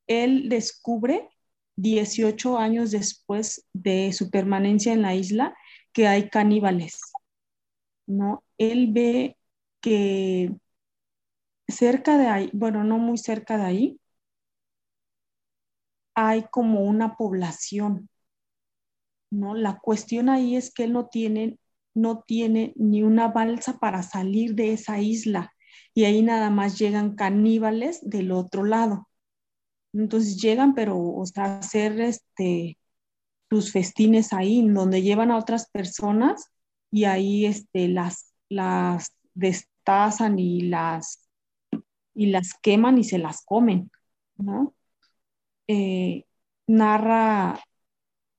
[0.08, 1.30] él descubre
[1.76, 5.56] 18 años después de su permanencia en la isla
[5.94, 7.00] que hay caníbales,
[8.08, 8.44] ¿no?
[8.58, 9.38] Él ve
[9.82, 10.52] que
[11.68, 14.00] cerca de ahí, bueno, no muy cerca de ahí,
[16.14, 18.10] hay como una población,
[19.32, 19.56] ¿no?
[19.56, 21.60] La cuestión ahí es que él no tiene,
[21.94, 25.54] no tiene ni una balsa para salir de esa isla
[25.94, 29.08] y ahí nada más llegan caníbales del otro lado.
[29.96, 32.78] Entonces llegan, pero, o sea, hacer este,
[33.50, 36.52] sus festines ahí, donde llevan a otras personas
[36.92, 41.28] y ahí este, las, las destazan y las,
[42.14, 43.92] y las queman y se las comen,
[44.38, 44.76] ¿no?
[45.68, 46.26] eh,
[46.68, 47.60] narra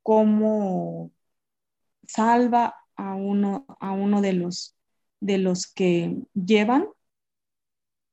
[0.03, 1.11] cómo
[2.07, 4.77] salva a uno, a uno de, los,
[5.21, 6.89] de los que llevan,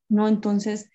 [0.09, 0.27] ¿no?
[0.27, 0.89] Entonces,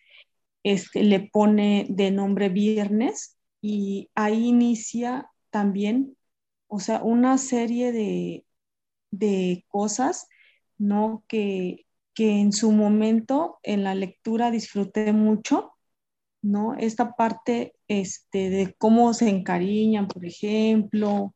[0.62, 6.16] este, le pone de nombre Viernes y ahí inicia también,
[6.66, 8.44] o sea, una serie de,
[9.10, 10.28] de cosas,
[10.78, 11.24] ¿no?
[11.28, 15.72] Que, que en su momento en la lectura disfruté mucho,
[16.42, 16.74] ¿no?
[16.74, 21.34] Esta parte este, de cómo se encariñan, por ejemplo,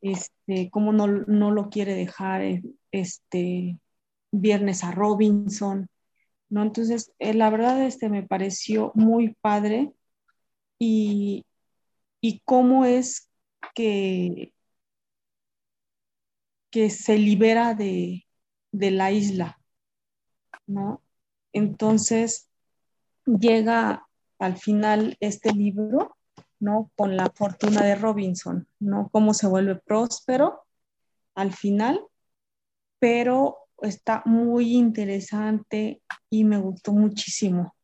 [0.00, 2.42] este, cómo no, lo quiere dejar
[2.90, 3.78] este,
[4.30, 5.88] viernes a Robinson,
[6.48, 6.62] ¿no?
[6.62, 9.92] Entonces, eh, la verdad, este, me pareció muy padre
[10.78, 11.46] y,
[12.20, 13.30] y cómo es
[13.74, 14.52] que,
[16.70, 18.26] que se libera de,
[18.72, 19.60] de la isla,
[20.66, 21.02] ¿no?
[21.52, 22.48] Entonces,
[23.26, 24.06] llega
[24.38, 26.16] al final este libro
[26.64, 26.90] ¿no?
[26.96, 29.10] Con la fortuna de Robinson, ¿no?
[29.12, 30.64] Cómo se vuelve próspero
[31.34, 32.00] al final,
[32.98, 37.74] pero está muy interesante y me gustó muchísimo.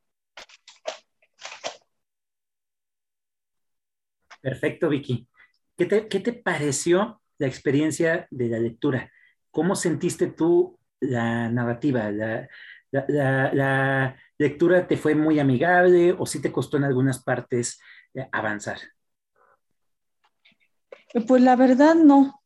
[4.41, 5.27] Perfecto, Vicky.
[5.77, 9.11] ¿Qué te, pareció la experiencia de la lectura?
[9.51, 12.11] ¿Cómo sentiste tú la narrativa?
[12.11, 12.47] La,
[12.91, 17.79] la, lectura te fue muy amigable o sí te costó en algunas partes
[18.31, 18.79] avanzar?
[21.27, 22.40] Pues la verdad no.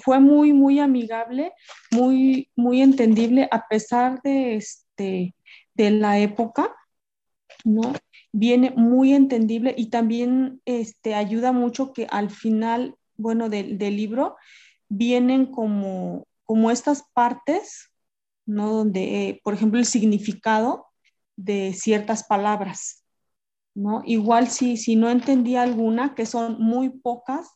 [0.00, 1.52] Fue muy, muy amigable,
[1.90, 5.34] muy, muy entendible, a pesar de, este,
[5.74, 6.74] de la época,
[7.64, 7.92] ¿no?
[8.32, 14.36] Viene muy entendible y también este, ayuda mucho que al final, bueno, del, libro
[14.88, 17.90] vienen como, como estas partes,
[18.46, 18.72] ¿no?
[18.72, 20.86] Donde, eh, por ejemplo, el significado
[21.36, 23.04] de ciertas palabras,
[23.74, 24.02] ¿no?
[24.04, 27.50] Igual si, si no entendía alguna, que son muy pocas,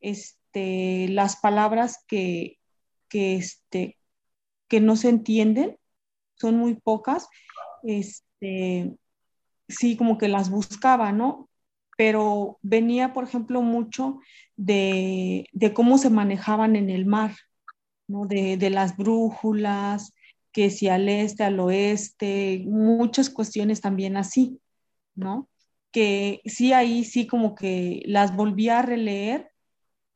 [0.00, 2.58] este, las palabras que,
[3.08, 3.98] que, este,
[4.68, 5.78] que no se entienden,
[6.34, 7.28] son muy pocas,
[7.82, 8.96] este,
[9.68, 11.48] sí, como que las buscaba, ¿no?
[11.96, 14.18] Pero venía, por ejemplo, mucho
[14.56, 17.34] de, cómo se manejaban en el mar,
[18.08, 18.26] ¿no?
[18.26, 20.12] De, de las brújulas,
[20.52, 24.60] que si al este, al oeste, muchas cuestiones también así,
[25.14, 25.48] ¿no?
[25.92, 29.51] que sí ahí sí como que las volví a releer,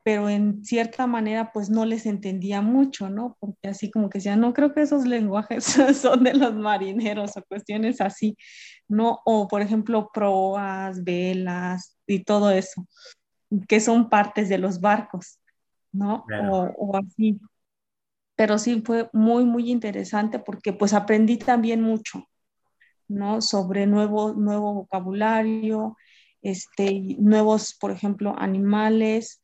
[0.07, 3.37] pero en cierta manera pues no les entendía mucho, ¿no?
[3.41, 5.65] Porque así como que decían, no creo que esos lenguajes
[6.01, 8.37] son de los marineros o cuestiones así,
[8.87, 9.19] ¿no?
[9.25, 12.87] O por ejemplo proas, velas y todo eso,
[13.67, 15.41] que son partes de los barcos,
[15.91, 16.25] ¿no?
[16.53, 17.41] O, o así.
[18.37, 22.23] Pero sí fue muy, muy interesante porque pues aprendí también mucho,
[23.09, 23.41] ¿no?
[23.41, 25.97] Sobre nuevo, nuevo vocabulario,
[26.43, 29.41] este, nuevos, por ejemplo, animales,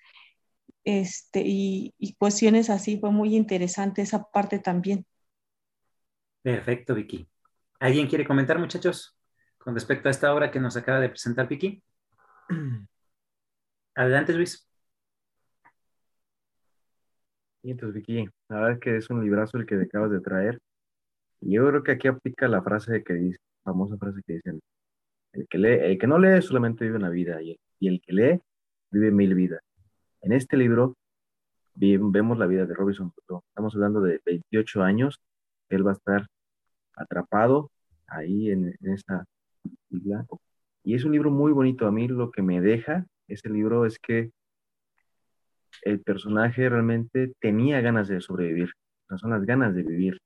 [0.84, 2.98] este, y, y, cuestiones así.
[2.98, 5.06] Fue muy interesante esa parte también.
[6.42, 7.26] Perfecto, Vicky.
[7.80, 9.16] ¿Alguien quiere comentar, muchachos,
[9.58, 11.82] con respecto a esta obra que nos acaba de presentar Vicky?
[13.94, 14.68] Adelante, Luis.
[17.62, 20.58] Y entonces, Vicky, la verdad es que es un librazo el que acabas de traer.
[21.40, 24.60] Y yo creo que aquí aplica la frase que dice, famosa frase que dicen,
[25.32, 28.40] el que, lee, el que no lee solamente vive una vida y el, que lee
[28.90, 29.60] vive mil vidas.
[30.22, 30.96] En este libro
[31.74, 33.12] vemos la vida de Robinson
[33.48, 35.20] Estamos hablando de 28 años.
[35.68, 36.26] Él va a estar
[36.94, 37.70] atrapado
[38.06, 39.24] ahí en, en esta
[39.90, 40.24] isla.
[40.84, 41.88] Y es un libro muy bonito.
[41.88, 44.30] A mí lo que me deja ese libro es que
[45.82, 48.70] el personaje realmente tenía ganas de sobrevivir.
[49.16, 50.18] son las ganas de vivir.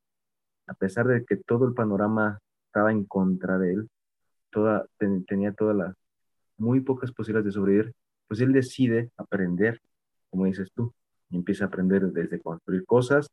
[0.66, 3.88] A pesar de que todo el panorama estaba en contra de él,
[5.26, 5.94] tenía todas las
[6.58, 7.92] muy pocas posibilidades de sobrevivir,
[8.28, 9.80] pues él decide aprender,
[10.30, 10.92] como dices tú,
[11.30, 13.28] empieza a aprender desde construir cosas,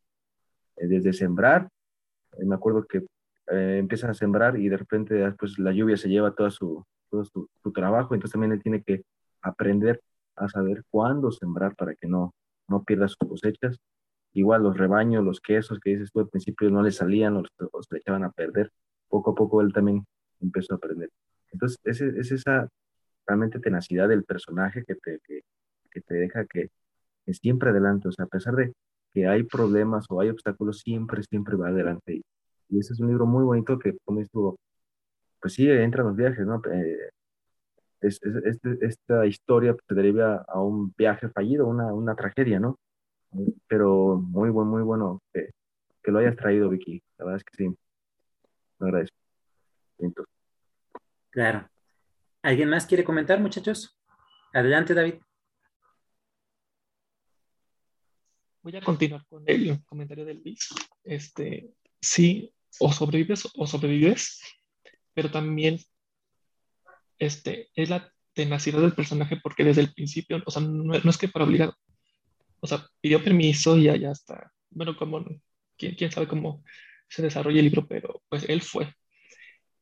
[0.76, 1.68] eh, desde sembrar.
[2.38, 2.98] Eh, me acuerdo que
[3.48, 7.24] eh, empieza a sembrar y de repente después la lluvia se lleva todo su, todo
[7.24, 9.02] su, trabajo, entonces también él tiene que
[9.42, 10.00] aprender
[10.36, 12.34] a saber cuándo sembrar para que no,
[12.68, 13.78] no pierda sus cosechas.
[14.32, 17.86] Igual los rebaños, los quesos que dices tú al principio no le salían, los, los
[17.92, 18.70] echaban a perder
[19.08, 20.04] poco a poco él también
[20.40, 21.08] empezó a aprender.
[21.52, 22.68] Entonces, es, es esa
[23.26, 25.40] realmente tenacidad del personaje que te, que,
[25.90, 26.70] que te deja que,
[27.26, 28.72] es siempre adelante, o sea, a pesar de
[29.12, 32.22] que hay problemas o hay obstáculos, siempre, siempre va adelante.
[32.68, 34.58] Y ese es un libro muy bonito que, como estuvo,
[35.40, 36.60] pues sí, entra en los viajes, ¿no?
[36.70, 37.10] Eh,
[38.00, 42.78] es, este, esta historia te deriva a un viaje fallido, una, una tragedia, ¿no?
[43.68, 45.50] Pero muy, buen, muy bueno que,
[46.02, 47.02] que lo hayas traído, Vicky.
[47.18, 47.76] La verdad es que sí
[48.80, 49.16] agradezco.
[51.30, 51.68] Claro.
[52.44, 53.98] ¿Alguien más quiere comentar, muchachos?
[54.52, 55.14] Adelante, David.
[58.62, 60.68] Voy a continuar con el comentario del Luis.
[61.04, 61.72] Este,
[62.02, 64.42] sí, o sobrevives o sobrevives,
[65.14, 65.80] pero también
[67.18, 71.28] este, es la tenacidad del personaje porque desde el principio, o sea, no, es que
[71.28, 71.74] para obligado,
[72.60, 74.52] o sea, pidió permiso y ya, ya está.
[74.68, 75.24] Bueno, como,
[75.78, 76.62] ¿quién, quién sabe cómo
[77.08, 78.92] se desarrolla el libro, pero pues él fue.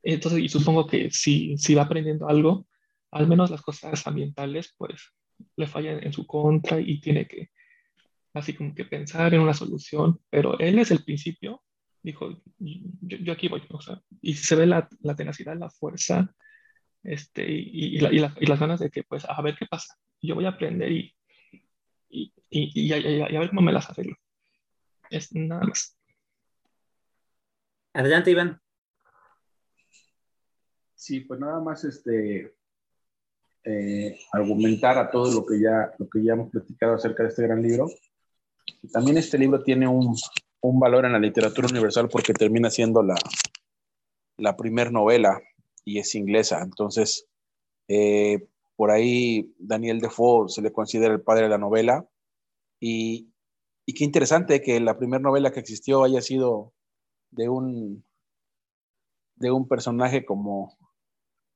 [0.03, 2.66] Entonces, y supongo que si, si va aprendiendo algo,
[3.11, 5.12] al menos las cosas ambientales, pues
[5.57, 7.50] le fallan en su contra y tiene que,
[8.34, 11.62] así como que pensar en una solución, pero él es el principio,
[12.03, 16.34] dijo, yo, yo aquí voy, o sea, y se ve la, la tenacidad, la fuerza,
[17.03, 20.34] este, y, y, la, y, las ganas de que, pues, a ver qué pasa, yo
[20.34, 21.14] voy a aprender y,
[22.09, 24.16] y, y, a ver cómo me las arreglo.
[25.11, 25.98] Es nada más.
[27.92, 28.61] Adelante, Iván.
[31.03, 32.55] Sí, pues nada más este,
[33.64, 37.42] eh, argumentar a todo lo que, ya, lo que ya hemos platicado acerca de este
[37.42, 37.88] gran libro.
[38.92, 40.14] también este libro tiene un,
[40.61, 43.16] un valor en la literatura universal porque termina siendo la,
[44.36, 45.42] la primer novela
[45.84, 46.62] y es inglesa.
[46.62, 47.26] Entonces,
[47.88, 48.46] eh,
[48.76, 52.07] por ahí Daniel Defoe se le considera el padre de la novela.
[52.78, 53.28] Y,
[53.86, 56.72] y qué interesante que la primera novela que existió haya sido
[57.32, 58.05] de un,
[59.34, 60.78] de un personaje como,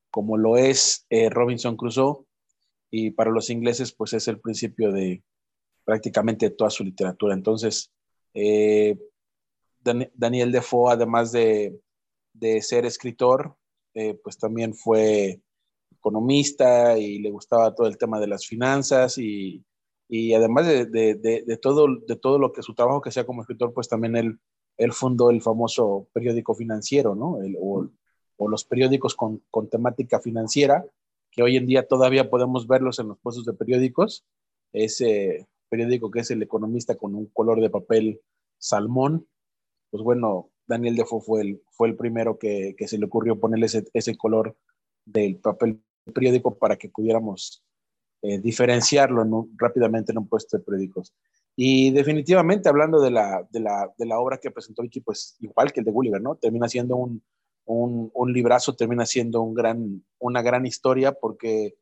[0.09, 2.25] como lo es eh, Robinson Crusoe,
[2.89, 5.23] y para los ingleses pues es el principio de
[5.83, 7.33] prácticamente toda su literatura.
[7.33, 7.91] Entonces,
[8.33, 8.97] eh,
[9.81, 11.79] Daniel Defoe, además de,
[12.33, 13.55] de ser escritor,
[13.93, 15.41] eh, pues también fue
[15.91, 19.63] economista y le gustaba todo el tema de las finanzas y,
[20.09, 23.73] y además de, de, todo, de todo lo que su trabajo que sea como escritor,
[23.73, 24.39] pues también él
[24.77, 27.39] él fundó el famoso periódico financiero, ¿no?
[27.59, 27.89] o,
[28.39, 30.85] los periódicos con, temática financiera,
[31.31, 34.25] que hoy en día todavía podemos verlos en los puestos de periódicos.
[34.73, 38.21] Ese periódico que es El Economista con un color de papel
[38.59, 39.27] salmón,
[39.89, 44.17] pues bueno, Daniel Defoe fue el, fue el primero que, se le ocurrió ponerle ese,
[44.17, 44.55] color
[45.05, 45.81] del papel
[46.13, 47.63] periódico para que pudiéramos
[48.21, 51.13] eh, diferenciarlo rápidamente en un puesto de periódicos.
[51.55, 55.71] Y definitivamente, hablando de la, de la, de la obra que presentó Vicky, pues igual
[55.71, 56.35] que el de Gulliver, ¿no?
[56.35, 57.23] Termina siendo un,
[57.67, 61.75] un, un, librazo, termina siendo un gran, una gran historia porque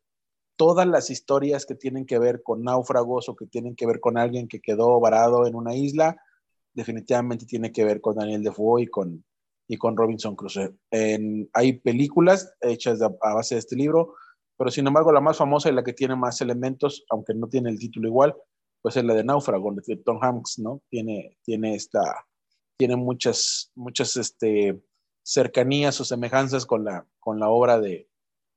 [0.56, 4.18] todas las historias que tienen que ver con náufragos o que tienen que ver con
[4.18, 6.16] alguien que quedó varado en una isla,
[6.74, 9.24] definitivamente tiene que ver con Daniel Defoe y con,
[9.68, 10.74] y con Robinson Crusoe.
[11.52, 14.14] Hay películas hechas a base de este libro,
[14.56, 17.70] pero sin embargo la más famosa y la que tiene más elementos, aunque no tiene
[17.70, 18.34] el título igual,
[18.82, 20.80] pues es la de Náufrago, de Tom Hanks, ¿no?
[20.88, 22.26] Tiene, tiene esta,
[22.78, 24.80] tiene muchas, muchas este,
[25.26, 28.08] cercanías o semejanzas con la, con la obra de,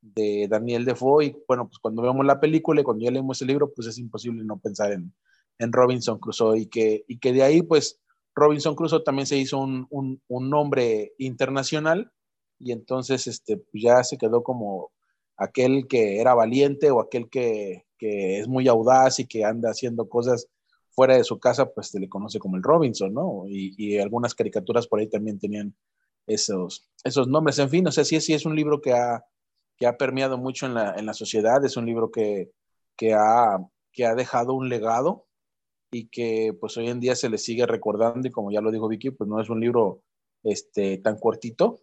[0.02, 1.26] de Daniel Defoe.
[1.26, 3.98] Y bueno, pues cuando vemos la película y cuando ya leemos el libro, pues es
[3.98, 5.12] imposible no pensar en,
[5.58, 8.00] en Robinson Crusoe y que, y que de ahí, pues
[8.36, 12.12] Robinson Crusoe también se hizo un, un, un nombre internacional
[12.60, 14.92] y entonces este, pues ya se quedó como
[15.38, 20.08] aquel que era valiente o aquel que, que es muy audaz y que anda haciendo
[20.08, 20.48] cosas
[20.92, 23.46] fuera de su casa, pues se le conoce como el Robinson, ¿no?
[23.48, 25.74] Y, algunas caricaturas por ahí también tenían
[26.30, 27.60] esos, esos nombres.
[27.60, 29.26] En fin, o sea, sí, sí es un libro que ha,
[29.78, 32.52] que ha permeado mucho en la, en la sociedad, es un libro que,
[32.96, 33.58] que, ha,
[33.92, 35.28] que ha dejado un legado
[35.92, 38.88] y que pues hoy en día se le sigue recordando y como ya lo dijo
[38.88, 40.04] Vicky, pues no es un libro
[40.44, 41.82] este, tan cortito.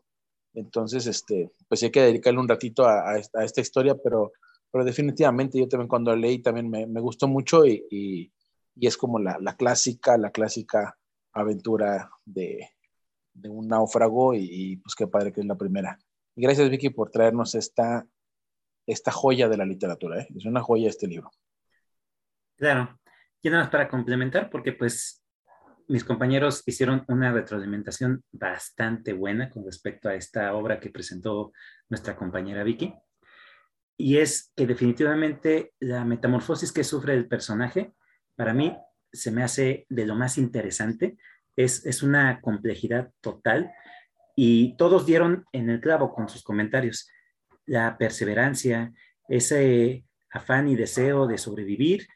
[0.55, 4.33] Entonces, este, pues hay que dedicarle un ratito a, a esta historia, pero
[4.77, 8.31] pero definitivamente yo también cuando leí también me, me gustó mucho y, y,
[8.87, 10.99] es como la, la, clásica, la clásica
[11.33, 12.69] aventura de,
[13.37, 15.99] de un náufrago y, pues qué padre que es la primera.
[16.35, 18.07] Y gracias Vicky por traernos esta,
[18.87, 20.29] esta joya de la literatura, ¿eh?
[20.35, 21.31] es una joya este libro.
[22.57, 22.99] Claro,
[23.43, 25.23] y nada más para complementar, porque pues
[25.89, 31.53] mis compañeros hicieron una retroalimentación bastante buena con respecto a esta obra que presentó
[31.89, 32.93] nuestra compañera Vicky
[33.97, 37.95] y es que definitivamente la metamorfosis que sufre el personaje,
[38.35, 38.77] para mí,
[39.11, 41.17] se me hace de lo más interesante.
[41.57, 43.73] Es, es una complejidad total
[44.37, 47.11] y todos dieron en el clavo con sus comentarios.
[47.65, 48.93] La perseverancia,
[49.29, 52.07] ese afán y deseo de sobrevivir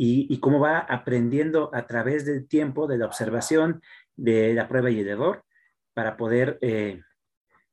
[0.00, 3.82] y, cómo va aprendiendo a través del tiempo, de la observación,
[4.14, 5.44] de la prueba y el error,
[5.92, 7.02] para poder eh,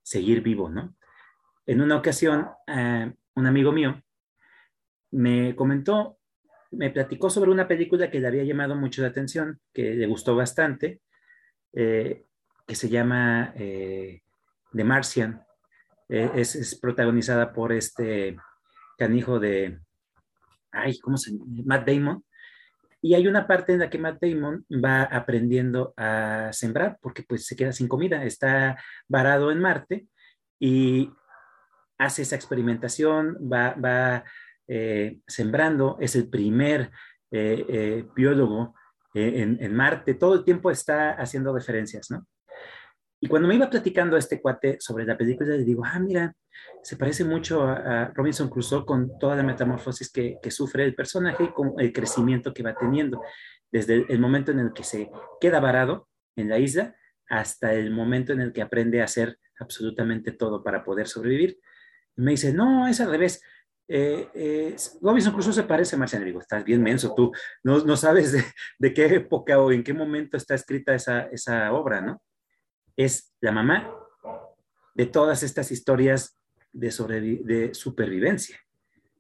[0.01, 0.95] seguir vivo, ¿no?
[1.67, 4.01] En una ocasión, eh, un amigo mío,
[5.11, 6.17] me comentó,
[6.71, 10.35] me platicó sobre una película que le había llamado mucho la atención, que le gustó
[10.35, 11.01] bastante,
[11.75, 12.25] eh,
[12.65, 14.21] que se llama eh,
[14.73, 15.43] The Martian.
[16.07, 18.37] Eh, es, protagonizada por este
[18.97, 19.79] canijo de
[20.71, 21.45] ay, ¿cómo se llama?
[21.65, 22.23] Matt Damon.
[23.01, 27.45] Y hay una parte en la que Matt Damon va aprendiendo a sembrar porque pues
[27.45, 30.07] se queda sin comida, está varado en Marte
[30.59, 31.11] y
[31.97, 34.23] hace esa experimentación, va, va
[35.27, 36.89] sembrando, es el primer
[38.15, 38.73] biólogo
[39.15, 42.27] en, en, Marte, todo el tiempo está haciendo referencias, ¿no?
[43.19, 46.35] Y cuando me iba platicando este cuate sobre la película, le digo, ah, mira,
[46.83, 51.51] se parece mucho a, Robinson Crusoe con toda la metamorfosis que, sufre el personaje y
[51.51, 53.21] con el crecimiento que va teniendo,
[53.71, 55.09] desde el momento en el que se
[55.39, 56.95] queda varado en la isla
[57.27, 61.57] hasta el momento en el que aprende a hacer absolutamente todo para poder sobrevivir.
[62.17, 63.41] Me dice, no, es al revés.
[63.87, 66.25] Eh, eh, Robinson Crusoe se parece a Marciano.
[66.25, 67.31] Digo, estás bien menso tú,
[67.63, 68.33] no, sabes
[68.79, 72.21] de, qué época o en qué momento está escrita esa, obra, ¿no?
[72.95, 73.93] Es la mamá
[74.93, 76.39] de todas estas historias
[76.71, 76.89] de,
[77.43, 78.57] de supervivencia,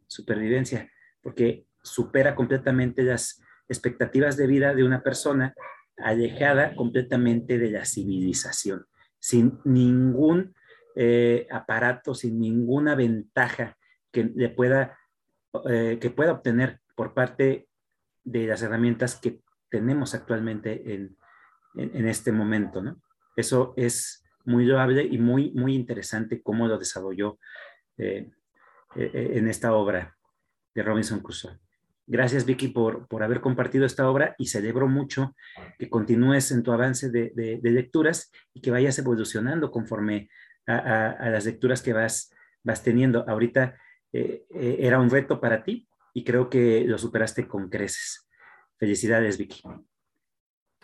[0.07, 0.89] supervivencia,
[1.21, 5.53] porque supera completamente las expectativas de vida de una persona
[5.97, 8.85] alejada completamente de la civilización,
[9.19, 10.53] sin ningún
[10.95, 13.77] eh, aparato, sin ninguna ventaja
[14.15, 14.97] que le pueda,
[15.69, 17.67] eh, que pueda obtener por parte
[18.23, 21.17] de las herramientas que tenemos actualmente en,
[21.75, 23.01] en, este momento, ¿no?
[23.35, 27.37] Eso es muy loable y muy, muy interesante cómo lo desarrolló
[27.97, 28.31] eh,
[28.95, 30.15] en esta obra
[30.73, 31.59] de Robinson Crusoe.
[32.07, 35.35] Gracias, Vicky, por, por haber compartido esta obra y celebro mucho
[35.77, 40.29] que continúes en tu avance de, de, de lecturas y que vayas evolucionando conforme
[40.67, 42.31] a, a, a, las lecturas que vas,
[42.63, 43.27] vas teniendo.
[43.27, 43.75] Ahorita
[44.17, 48.29] eh, eh, era un reto para ti y creo que lo superaste con creces.
[48.77, 49.61] Felicidades, Vicky.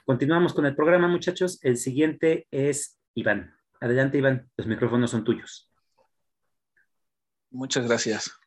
[0.06, 1.58] Continuamos con el programa, muchachos.
[1.64, 3.56] El siguiente es Iván.
[3.80, 4.52] Adelante, Iván.
[4.58, 5.72] Los micrófonos son tuyos.
[7.52, 8.38] Muchas gracias.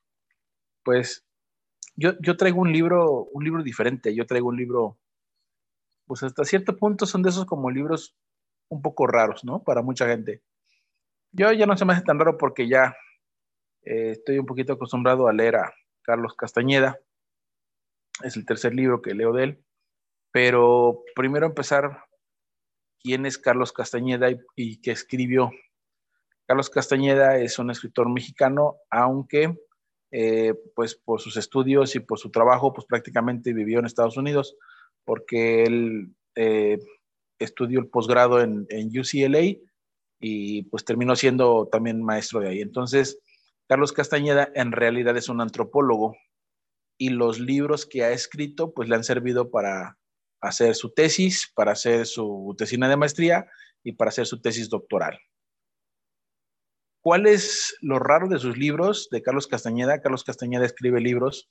[0.83, 1.27] Pues
[1.97, 4.15] yo, yo traigo un libro, un libro diferente.
[4.15, 4.99] Yo traigo un libro,
[6.05, 8.19] pues hasta cierto punto son de esos como libros
[8.69, 9.63] un poco raros, ¿no?
[9.63, 10.43] Para mucha gente.
[11.33, 12.95] Yo ya no se me hace tan raro porque ya
[13.85, 16.99] eh, estoy un poquito acostumbrado a leer a Carlos Castañeda.
[18.23, 19.65] Es el tercer libro que leo de él.
[20.33, 22.05] Pero primero empezar,
[23.01, 25.51] ¿quién es Carlos Castañeda y, y qué escribió?
[26.47, 29.55] Carlos Castañeda es un escritor mexicano, aunque
[30.17, 34.57] eh, pues por sus estudios y por su trabajo, pues prácticamente vivió en Estados Unidos,
[35.05, 36.79] porque él eh,
[37.41, 39.59] estudió el posgrado en, en, UCLA
[40.21, 42.61] y pues terminó siendo también maestro de ahí.
[42.61, 43.19] Entonces,
[43.69, 46.17] Carlos Castañeda en realidad es un antropólogo
[46.99, 49.99] y los libros que ha escrito pues le han servido para
[50.41, 53.47] hacer su tesis, para hacer su tesina de maestría
[53.83, 55.19] y para hacer su tesis doctoral.
[57.03, 60.01] ¿Cuál es lo raro de sus libros de Carlos Castañeda?
[60.01, 61.51] Carlos Castañeda escribe libros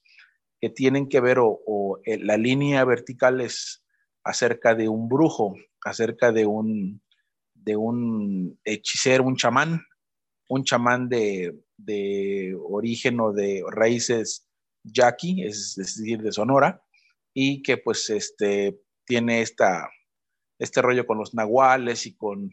[0.59, 3.83] que tienen que ver o, o eh, la línea vertical es
[4.23, 7.01] acerca de un brujo, acerca de un,
[7.53, 9.81] de un hechicero, un chamán,
[10.53, 14.47] un chamán de, de origen o de raíces
[14.83, 16.83] yaqui, es, decir, de Sonora,
[17.33, 19.89] y que pues este, tiene esta,
[20.59, 22.51] este rollo con los nahuales y con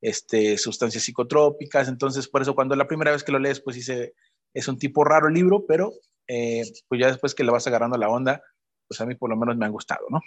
[0.00, 1.88] este, sustancias psicotrópicas.
[1.88, 4.14] Entonces, por eso cuando la primera vez que lo lees, pues dice,
[4.54, 5.92] es un tipo raro el libro, pero
[6.28, 8.42] eh, pues ya después que le vas agarrando la onda,
[8.86, 10.20] pues a mí por lo menos me han gustado, ¿no?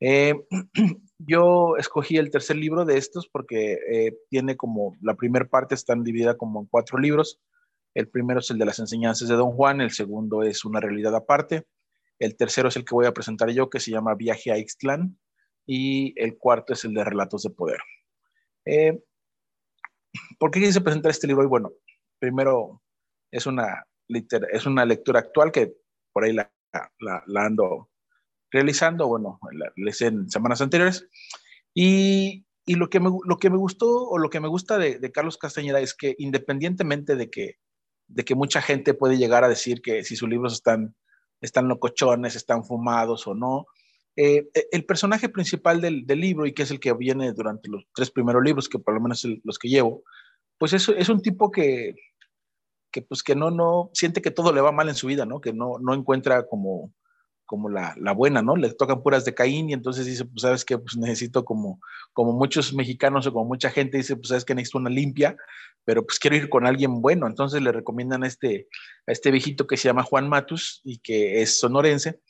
[0.00, 0.34] Eh,
[1.18, 5.94] yo escogí el tercer libro de estos porque eh, tiene como, la primera parte está
[5.96, 7.40] dividida como en cuatro libros.
[7.94, 11.14] El primero es el de las enseñanzas de Don Juan, el segundo es una realidad
[11.14, 11.66] aparte,
[12.18, 15.18] el tercero es el que voy a presentar yo, que se llama Viaje a Ixtlán,
[15.66, 17.78] y el cuarto es el de Relatos de Poder.
[18.64, 19.02] Eh,
[20.38, 21.48] ¿Por qué quise presentar este libro hoy?
[21.48, 21.72] Bueno,
[22.18, 22.82] primero
[23.30, 25.74] es una, es una lectura actual que
[26.12, 26.50] por ahí la,
[27.00, 27.90] la, la ando
[28.50, 29.38] realizando, bueno,
[29.76, 31.06] hice en semanas anteriores,
[31.74, 35.12] y, y, lo, que me, lo que me gustó o lo que me gusta de,
[35.12, 37.56] Carlos Castañeda es que independientemente de que,
[38.08, 40.94] de que mucha gente puede llegar a decir que si sus libros están,
[41.40, 43.66] están locochones, están fumados o no,
[44.16, 47.68] eh, e, el personaje principal del, del, libro, y que es el que viene durante
[47.68, 50.02] los tres primeros libros, que por lo menos los que llevo,
[50.58, 51.94] pues es, es un tipo que,
[52.90, 55.40] que, pues que no, no, siente que todo le va mal en su vida, ¿no?
[55.40, 56.92] Que no, no encuentra como,
[57.48, 58.56] como la, la, buena, ¿no?
[58.56, 61.80] Le tocan puras de Caín y entonces dice, pues sabes que pues necesito como,
[62.12, 65.34] como muchos mexicanos o como mucha gente dice, pues sabes que necesito una limpia,
[65.84, 67.26] pero pues quiero ir con alguien bueno.
[67.26, 68.68] Entonces le recomiendan a este,
[69.06, 72.20] a este viejito que se llama Juan Matus y que es sonorense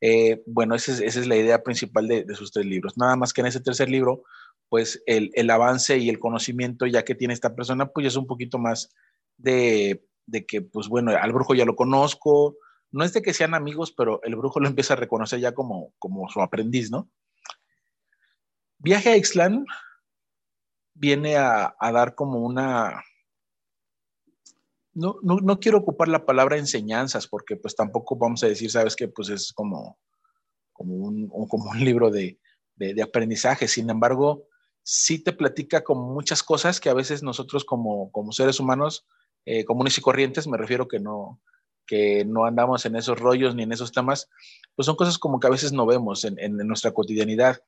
[0.00, 2.98] eh, bueno, esa es, esa es, la idea principal de, de, sus tres libros.
[2.98, 4.24] Nada más que en ese tercer libro,
[4.68, 8.26] pues el, el, avance y el conocimiento ya que tiene esta persona, pues es un
[8.26, 8.94] poquito más
[9.38, 12.56] de, de, que, pues bueno, al brujo ya lo conozco,
[12.92, 15.92] no es de que sean amigos, pero el brujo lo empieza a reconocer ya como,
[15.98, 17.10] como su aprendiz, ¿no?
[18.78, 19.64] Viaje a Ixtlán
[20.94, 23.02] viene a, dar como una...
[24.94, 29.08] No, no, quiero ocupar la palabra enseñanzas, porque pues tampoco vamos a decir, sabes que
[29.08, 29.98] pues es como,
[30.72, 32.38] como, un, como un libro de,
[32.76, 33.68] de, aprendizaje.
[33.68, 34.46] Sin embargo,
[34.82, 39.06] sí te platica como muchas cosas que a veces nosotros como, como seres humanos
[39.44, 41.42] eh, comunes y corrientes, me refiero que no,
[41.86, 44.28] que no andamos en esos rollos ni en esos temas,
[44.74, 47.62] pues son cosas como que a veces no vemos en, nuestra cotidianidad.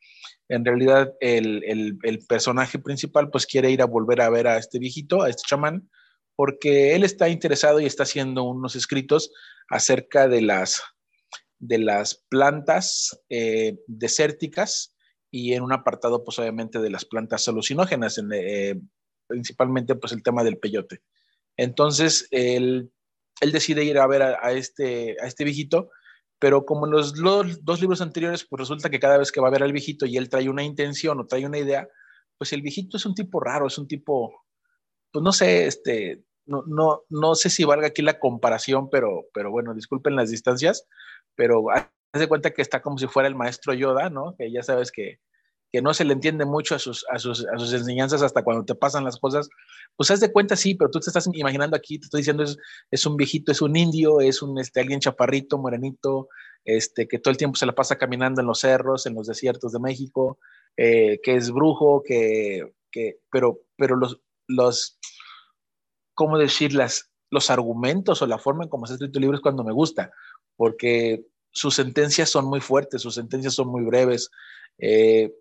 [0.48, 4.58] En realidad, el, el, el, personaje principal pues quiere ir a volver a ver a
[4.58, 5.88] este viejito, a este chamán,
[6.36, 9.32] porque él está interesado y está haciendo unos escritos
[9.68, 10.82] acerca de las,
[11.58, 14.94] de las plantas eh, desérticas
[15.30, 18.80] y en un apartado pues obviamente de las plantas alucinógenas, en, eh,
[19.26, 21.02] principalmente pues el tema del peyote.
[21.56, 22.92] Entonces, él
[23.40, 25.90] él decide ir a ver a, este, a este viejito,
[26.38, 29.52] pero como en los, dos libros anteriores, pues resulta que cada vez que va a
[29.52, 31.88] ver al viejito y él trae una intención o trae una idea,
[32.36, 34.44] pues el viejito es un tipo raro, es un tipo,
[35.10, 39.50] pues no sé, este, no, no, no sé si valga aquí la comparación, pero, pero
[39.50, 40.86] bueno, disculpen las distancias,
[41.34, 44.34] pero haz de cuenta que está como si fuera el maestro Yoda, ¿no?
[44.36, 45.20] Que ya sabes que,
[45.70, 48.64] que no se le entiende mucho a sus, a sus, a sus enseñanzas hasta cuando
[48.64, 49.48] te pasan las cosas,
[49.96, 52.56] pues haz de cuenta sí, pero tú te estás imaginando aquí, te estoy diciendo, es,
[52.90, 56.28] es un viejito, es un indio, es un este, alguien chaparrito, morenito,
[56.64, 59.72] este, que todo el tiempo se la pasa caminando en los cerros, en los desiertos
[59.72, 60.38] de México,
[60.76, 64.98] eh, que es brujo, que, que, pero, pero los, los,
[66.14, 66.72] ¿cómo decir?
[66.72, 69.72] Las, los argumentos o la forma en cómo se escrito el libro es cuando me
[69.72, 70.12] gusta,
[70.56, 74.30] porque sus sentencias son muy fuertes, sus sentencias son muy breves.
[74.78, 75.32] Eh,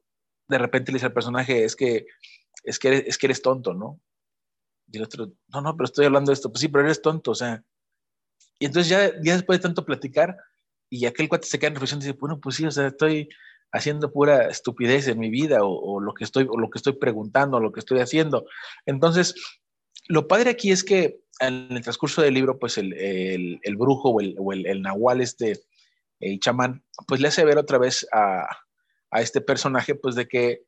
[0.47, 2.05] de repente le dice al personaje, es que,
[2.63, 3.99] es que, eres, es que eres tonto, ¿no?
[4.91, 6.49] Y el otro, no, no, pero estoy hablando de esto.
[6.49, 7.63] Pues sí, pero eres tonto, o sea.
[8.59, 10.37] Y entonces ya, después de tanto platicar,
[10.89, 13.29] y aquel cuate se queda en reflexión y dice, bueno, pues sí, o sea, estoy
[13.73, 17.57] haciendo pura estupidez en mi vida, o, lo, que estoy, o lo que estoy preguntando,
[17.57, 18.45] o lo que estoy haciendo.
[18.85, 19.35] Entonces,
[20.07, 24.09] lo padre aquí es que en el transcurso del libro, pues el, el, el brujo
[24.09, 25.59] o el, o el, el nahual, este,
[26.21, 28.47] el chamán, pues le hace ver otra vez a,
[29.11, 30.63] a este personaje, pues de que,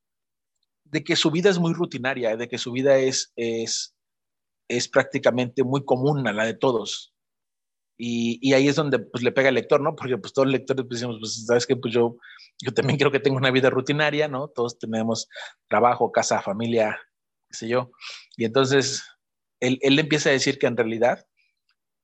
[0.86, 3.96] de que su vida es muy rutinaria, de que su vida es, es,
[4.68, 7.14] es prácticamente muy común a la de todos.
[7.98, 9.94] Y, y, ahí es donde pues, le pega el lector, ¿no?
[9.94, 12.16] Porque pues todos los lectores pues, decimos, pues sabes que pues yo,
[12.64, 14.48] yo también creo que tengo una vida rutinaria, ¿no?
[14.48, 15.28] Todos tenemos
[15.68, 16.98] trabajo, casa, familia,
[17.50, 17.92] qué sé yo.
[18.38, 19.04] Y entonces
[19.60, 21.26] él, él empieza a decir que en realidad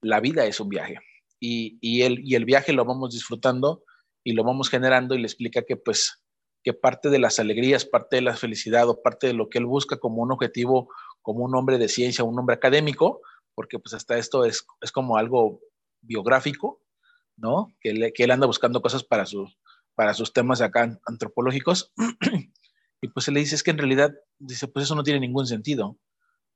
[0.02, 0.98] la vida es un viaje.
[1.40, 3.84] Y, y, el, y el viaje lo vamos disfrutando
[4.24, 6.25] y lo vamos generando y le explica que pues
[6.66, 9.68] que parte de las alegrías, parte de la felicidad o parte de lo que él
[9.68, 10.90] busca como un objetivo,
[11.22, 13.22] como un hombre de ciencia, un hombre académico,
[13.54, 15.62] porque pues hasta esto es, es como algo
[16.02, 16.82] biográfico,
[17.38, 17.72] ¿no?
[17.80, 19.60] Que, él anda buscando cosas para sus,
[19.94, 21.94] para sus temas acá antropológicos.
[23.02, 25.46] y pues él le dice, es que en realidad, dice, pues eso no tiene ningún
[25.46, 26.00] sentido.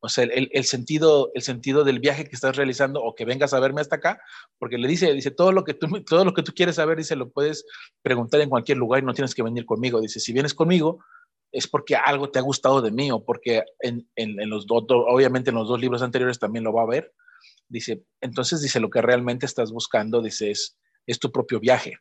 [0.01, 3.53] O sea, el, el, sentido, el sentido del viaje que estás realizando o que vengas
[3.53, 4.21] a verme hasta acá,
[4.57, 7.15] porque le dice, dice, todo lo que tú, todo lo que tú quieres saber, dice,
[7.15, 7.65] lo puedes
[8.01, 9.99] preguntar en cualquier lugar y no tienes que venir conmigo.
[9.99, 11.03] Dice, si vienes conmigo,
[11.51, 15.49] es porque algo te ha gustado de mí o porque en, en, los dos, obviamente
[15.49, 17.13] en los dos libros anteriores también lo va a ver.
[17.67, 20.77] Dice, entonces dice, lo que realmente estás buscando, dice, es,
[21.07, 21.97] es tu propio viaje.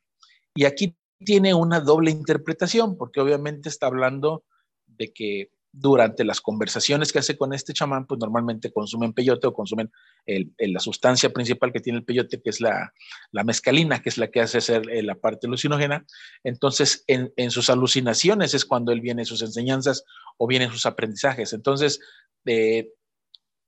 [0.54, 4.44] Y aquí tiene una doble interpretación, porque obviamente está hablando
[4.86, 5.50] de que
[5.80, 9.90] durante las conversaciones que hace con este chamán, pues normalmente consumen peyote o consumen
[10.26, 12.92] la sustancia principal que tiene el peyote, que es la,
[13.30, 16.04] la mezcalina, que es la que hace ser eh, la parte alucinógena.
[16.42, 20.04] Entonces, en, en, sus alucinaciones es cuando él viene sus enseñanzas
[20.36, 21.52] o vienen sus aprendizajes.
[21.52, 22.00] Entonces,
[22.44, 22.90] eh,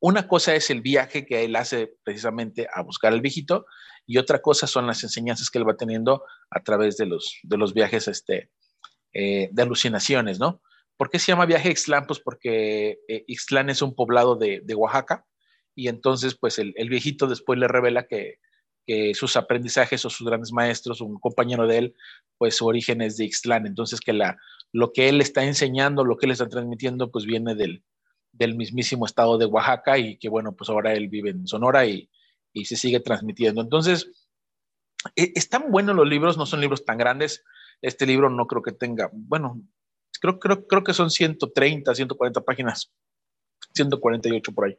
[0.01, 3.67] una cosa es el viaje que él hace precisamente a buscar al viejito
[4.07, 7.57] y otra cosa son las enseñanzas que él va teniendo a través de los, de
[7.57, 8.51] los viajes este,
[9.13, 10.63] eh, de alucinaciones, ¿no?
[11.01, 12.07] ¿Por qué se llama viaje Ixtlán?
[12.07, 15.24] Pues porque eh, Ixtlán es un poblado de, Oaxaca
[15.74, 18.38] y entonces pues el, viejito después le revela que,
[19.14, 21.94] sus aprendizajes o sus grandes maestros, un compañero de él,
[22.36, 23.66] pues su origen es de Ixtlán.
[23.66, 24.12] Entonces que
[24.72, 27.82] lo que él está enseñando, lo que él está transmitiendo, pues viene del,
[28.55, 32.11] mismísimo estado de Oaxaca y que bueno, pues ahora él vive en Sonora y,
[32.62, 33.62] se sigue transmitiendo.
[33.62, 34.28] Entonces,
[35.16, 37.42] e, están buenos los libros, no son libros tan grandes.
[37.80, 39.62] Este libro no creo que tenga, bueno,
[40.19, 42.93] creo, creo, creo que son 130, 140 páginas,
[43.75, 44.79] 148 por ahí.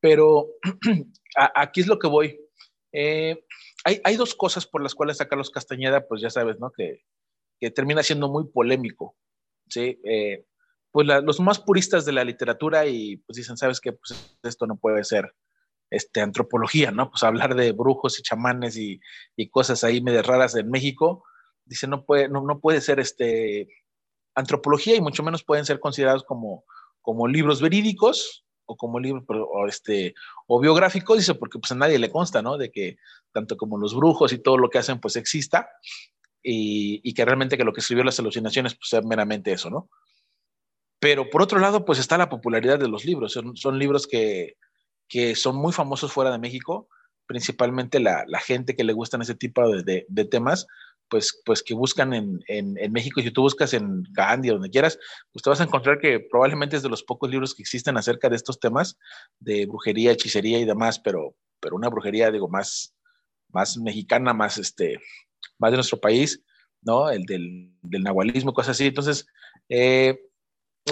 [0.00, 0.48] Pero
[1.54, 2.40] aquí es lo que voy.
[2.92, 3.44] Eh,
[3.84, 6.70] hay, hay, dos cosas por las cuales a Carlos Castañeda, pues ya sabes, ¿no?
[6.70, 7.04] Que,
[7.60, 9.16] que termina siendo muy polémico,
[9.68, 10.00] ¿sí?
[10.04, 10.46] Eh,
[10.90, 13.92] pues la, los más puristas de la literatura y pues dicen, ¿sabes qué?
[13.92, 15.34] Pues esto no puede ser
[15.90, 17.10] este, antropología, ¿no?
[17.10, 19.00] Pues hablar de brujos y chamanes y,
[19.36, 21.24] y cosas ahí medio raras en México,
[21.64, 23.68] dice, no puede, no, no puede ser este,
[24.38, 26.64] antropología y mucho menos pueden ser considerados como,
[27.00, 29.24] como libros verídicos o como libros
[29.68, 30.14] este,
[30.46, 32.58] o biográficos, dice, porque pues a nadie le consta, ¿no?
[32.58, 32.98] De que
[33.32, 35.68] tanto como los brujos y todo lo que hacen, pues exista
[36.42, 39.90] y, que realmente que lo que escribió las alucinaciones, pues sea meramente eso, ¿no?
[41.00, 43.38] Pero por otro lado, pues está la popularidad de los libros.
[43.54, 44.56] Son, libros que,
[45.08, 46.88] que, son muy famosos fuera de México,
[47.26, 50.66] principalmente la, gente que le gustan ese tipo de, de temas,
[51.08, 53.20] pues, pues que buscan en, en, México.
[53.20, 54.98] Si tú buscas en Gandhi, donde quieras,
[55.32, 58.28] pues te vas a encontrar que probablemente es de los pocos libros que existen acerca
[58.28, 58.98] de estos temas
[59.38, 62.94] de brujería, hechicería y demás, pero, pero una brujería, digo, más,
[63.48, 65.00] más mexicana, más, este,
[65.58, 66.42] más de nuestro país,
[66.82, 67.10] ¿no?
[67.10, 68.86] El del, del nahualismo, cosas así.
[68.86, 69.26] Entonces,
[69.68, 70.18] eh,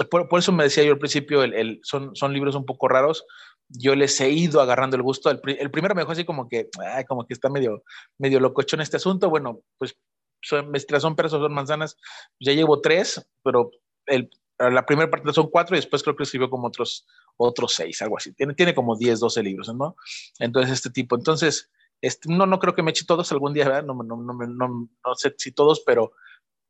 [0.09, 3.25] por, por, eso me decía yo al principio, el, son, son libros un poco raros.
[3.69, 5.29] Yo les he ido agarrando el gusto.
[5.29, 7.83] El, el primero me dejó así como que, ay, como que está medio,
[8.17, 9.29] medio locochón este asunto.
[9.29, 9.97] Bueno, pues
[10.41, 11.97] son, son peras o son manzanas.
[12.39, 13.71] Ya llevo tres, pero
[14.05, 17.05] el, la primera parte son cuatro y después creo que escribió como otros,
[17.35, 18.33] otros seis, algo así.
[18.33, 19.95] Tiene, tiene como 10, 12 libros, ¿no?
[20.39, 21.15] Entonces, este tipo.
[21.15, 21.69] Entonces,
[22.01, 23.83] este, no, no creo que me eche todos algún día, ¿verdad?
[23.83, 26.11] No, no, no, no, no sé si todos, pero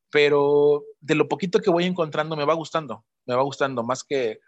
[0.09, 4.39] pero de lo poquito que voy encontrando me va gustando, me va gustando más que,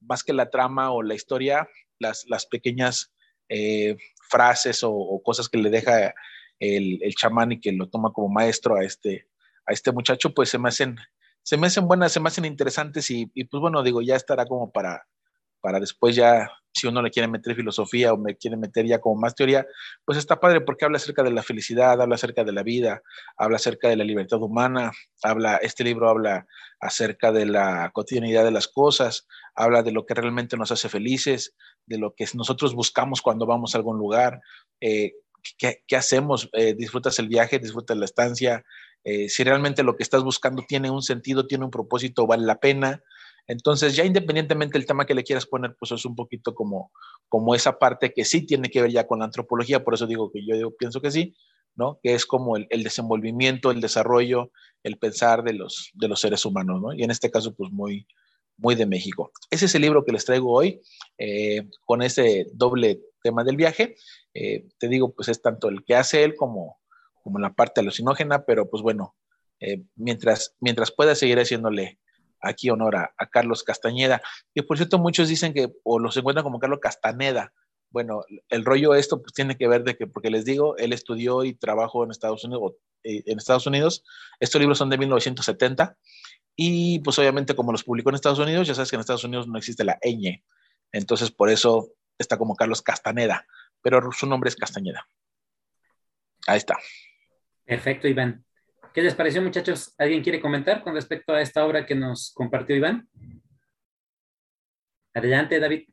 [0.00, 1.68] más que la trama o la historia,
[1.98, 3.12] las, las pequeñas
[3.48, 3.96] eh,
[4.28, 6.14] frases o, cosas que le deja
[6.58, 9.26] el, el, chamán y que lo toma como maestro a este,
[9.66, 10.96] a este muchacho, pues se me hacen,
[11.42, 14.46] se me hacen buenas, se me hacen interesantes y, y pues bueno, digo, ya estará
[14.46, 15.06] como para,
[15.60, 19.20] para después ya, si uno le quiere meter filosofía o me quiere meter ya como
[19.20, 19.66] más teoría,
[20.04, 23.02] pues está padre porque habla acerca de la felicidad, habla acerca de la vida,
[23.36, 24.92] habla acerca de la libertad humana,
[25.22, 26.46] habla, este libro habla
[26.80, 31.54] acerca de la cotidianidad de las cosas, habla de lo que realmente nos hace felices,
[31.86, 34.40] de lo que nosotros buscamos cuando vamos a algún lugar,
[34.80, 35.14] eh,
[35.56, 36.48] ¿qué, ¿qué, hacemos?
[36.52, 37.58] Eh, ¿Disfrutas el viaje?
[37.58, 38.64] ¿Disfrutas la estancia?
[39.04, 42.60] Eh, si realmente lo que estás buscando tiene un sentido, tiene un propósito, vale la
[42.60, 43.02] pena.
[43.48, 46.92] Entonces, ya independientemente del tema que le quieras poner, pues es un poquito como,
[47.28, 50.30] como esa parte que sí tiene que ver ya con la antropología, por eso digo
[50.30, 51.34] que yo digo, pienso que sí,
[51.74, 51.98] ¿no?
[52.02, 54.50] Que es como el, el, desenvolvimiento, el desarrollo,
[54.82, 56.92] el pensar de los, de los seres humanos, ¿no?
[56.92, 58.06] Y en este caso, pues muy,
[58.58, 59.32] muy de México.
[59.50, 60.82] Ese es el libro que les traigo hoy,
[61.16, 63.96] eh, con ese doble tema del viaje.
[64.34, 66.78] Eh, te digo, pues es tanto el que hace él como,
[67.22, 69.16] como la parte alucinógena, pero pues bueno,
[69.60, 71.98] eh, mientras, mientras pueda seguir haciéndole
[72.40, 74.22] aquí honor a, Carlos Castañeda.
[74.54, 77.52] Y por cierto, muchos dicen que o los encuentran como Carlos Castaneda.
[77.90, 81.44] Bueno, el rollo esto pues tiene que ver de que, porque les digo, él estudió
[81.44, 84.04] y trabajó en Estados Unidos, eh, en Estados Unidos.
[84.40, 85.96] Estos libros son de 1970
[86.54, 89.48] y pues obviamente como los publicó en Estados Unidos, ya sabes que en Estados Unidos
[89.48, 90.42] no existe la ñ.
[90.92, 93.46] Entonces por eso está como Carlos Castaneda,
[93.80, 95.08] pero su nombre es Castañeda.
[96.46, 96.76] Ahí está.
[97.64, 98.44] Perfecto, Iván.
[98.98, 99.94] ¿Qué les pareció, muchachos?
[99.96, 103.08] ¿Alguien quiere comentar con respecto a esta obra que nos compartió Iván?
[105.14, 105.88] Adelante, David.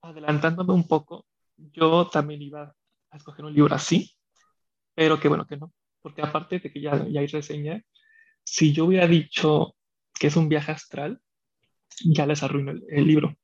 [0.00, 1.26] Adelantándome un poco,
[1.58, 2.74] yo también iba
[3.10, 4.16] a escoger un libro así,
[4.94, 5.70] pero qué bueno que no,
[6.00, 7.82] porque aparte de que ya, hay reseña,
[8.42, 9.76] si yo hubiera dicho
[10.18, 11.20] que es un viaje astral,
[12.06, 13.36] ya les arruino el, el libro.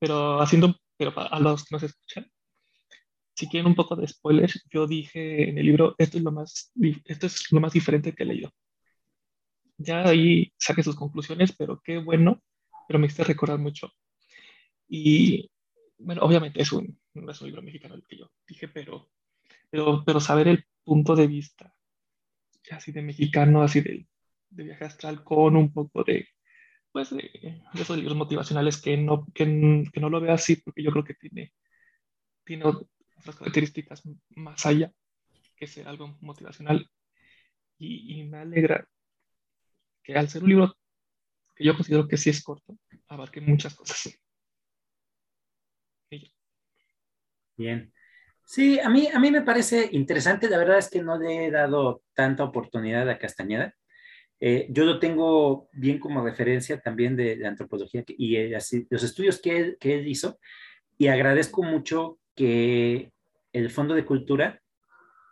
[0.00, 2.28] Pero haciendo, pero a los que nos escuchan,
[3.36, 6.72] si quieren un poco de spoiler, yo dije en el libro, esto es lo más,
[7.04, 8.50] esto es lo más diferente que he leído.
[9.76, 12.42] Ya ahí saqué sus conclusiones, pero qué bueno,
[12.88, 13.92] pero me hice recordar mucho.
[14.88, 15.50] Y
[15.98, 19.10] bueno, obviamente es un, no es un libro mexicano el que yo dije, pero,
[19.68, 21.74] pero, pero saber el punto de vista,
[22.70, 24.08] así de mexicano, así de,
[24.48, 26.26] de viaje astral, con un poco de,
[26.90, 29.44] pues, de, de esos libros motivacionales que no, que,
[29.92, 31.52] que no lo veo así, porque yo creo que tiene,
[32.44, 32.64] tiene
[33.16, 34.92] otras características más allá
[35.56, 36.88] que ser algo motivacional.
[37.78, 38.86] Y, y, me alegra
[40.02, 40.76] que al ser un libro
[41.54, 44.18] que yo considero que sí es corto, abarque muchas cosas.
[47.56, 47.92] Bien.
[48.44, 50.48] Sí, a mí, a mí me parece interesante.
[50.48, 53.74] La verdad es que no le he dado tanta oportunidad a Castañeda.
[54.38, 59.02] Eh, yo lo tengo bien como referencia también de, de antropología y eh, así, los
[59.02, 60.38] estudios que él, que él hizo.
[60.98, 63.10] Y agradezco mucho que
[63.52, 64.60] el Fondo de Cultura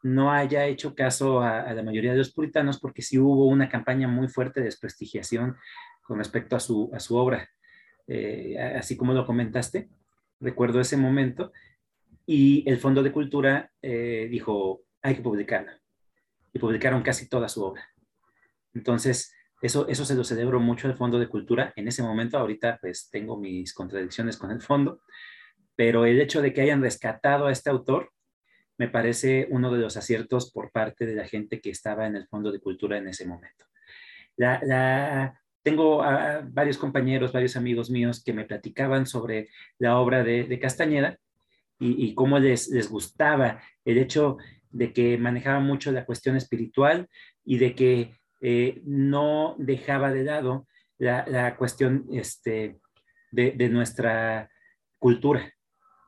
[0.02, 4.08] no haya hecho caso a, la mayoría de los puritanos porque sí hubo una campaña
[4.08, 5.56] muy fuerte de desprestigiación
[6.02, 7.48] con respecto a su, a su obra.
[8.06, 9.88] Eh, así como lo comentaste,
[10.40, 11.52] recuerdo ese momento,
[12.26, 15.80] y el Fondo de Cultura eh, dijo, hay que publicarla.
[16.52, 17.88] Y publicaron casi toda su obra.
[18.74, 21.72] Entonces, Eso, eso se lo celebro mucho al Fondo de Cultura.
[21.76, 25.00] En ese momento, ahorita, pues tengo mis contradicciones con el fondo,
[25.76, 28.10] pero el hecho de que hayan rescatado a este autor
[28.76, 32.26] me parece uno de los aciertos por parte de la gente que estaba en el
[32.26, 33.66] Fondo de Cultura en ese momento.
[35.62, 35.98] Tengo
[36.50, 39.48] varios compañeros, varios amigos míos que me platicaban sobre
[39.78, 41.18] la obra de, Castañeda
[41.78, 44.38] y, cómo les, les gustaba el hecho
[44.70, 47.08] de que manejaba mucho la cuestión espiritual
[47.44, 48.14] y de que
[48.46, 50.66] eh, no dejaba de lado
[50.98, 52.78] la, cuestión este,
[53.30, 54.50] de, nuestra
[54.98, 55.53] cultura.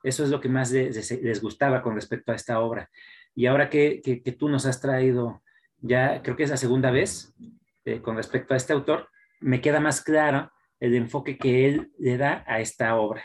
[0.07, 2.88] Eso es lo que más les, gustaba con respecto a esta obra.
[3.34, 5.42] Y ahora que, tú nos has traído,
[5.80, 7.34] ya creo que es la segunda vez,
[7.84, 9.09] eh, con respecto a este autor,
[9.40, 13.24] me queda más claro el enfoque que él le da a esta obra.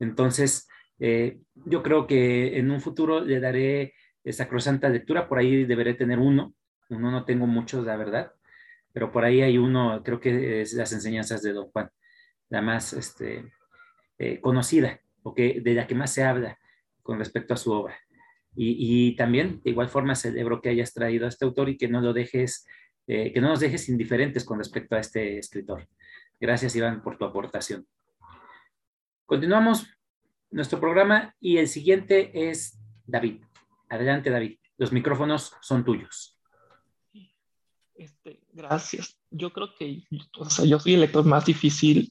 [0.00, 0.68] Entonces,
[0.98, 5.94] eh, yo creo que en un futuro le daré esa cruzanta lectura, por ahí deberé
[5.94, 6.56] tener uno,
[6.88, 8.32] uno no tengo muchos, la verdad,
[8.92, 11.88] pero por ahí hay uno, creo que es las enseñanzas de Don Juan,
[12.48, 13.52] la más este,
[14.18, 16.56] eh, conocida, o que, de la que más se habla
[17.02, 17.98] con respecto a su obra.
[18.58, 22.00] Y, también, de igual forma, celebro que hayas traído a este autor y que no
[22.00, 22.64] lo dejes,
[23.06, 25.86] eh, que no nos dejes indiferentes con respecto a este escritor.
[26.40, 27.86] Gracias, Iván, por tu aportación.
[29.26, 29.88] Continuamos
[30.50, 33.42] nuestro programa y el siguiente es David.
[33.90, 34.58] Adelante, David.
[34.78, 36.40] Los micrófonos son tuyos.
[37.96, 39.18] Este, gracias.
[39.30, 40.04] Yo creo que
[40.38, 42.10] o sea, yo soy el lector más difícil,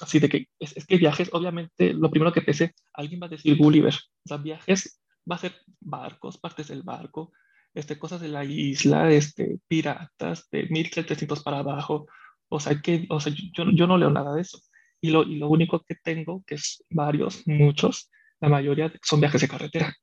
[0.00, 3.56] así de que es, que viajes, obviamente, lo primero que pensé, alguien va a decir
[3.56, 3.94] Gulliver.
[3.94, 7.32] O sea, viajes va a ser barcos, partes del barco,
[7.74, 12.06] este, cosas de la isla, este, piratas, de 1700 para abajo.
[12.48, 14.58] O sea, que, o sea yo, yo no leo nada de eso.
[15.00, 19.40] Y lo, y lo único que tengo, que es varios, muchos, la mayoría son viajes
[19.40, 19.94] de carretera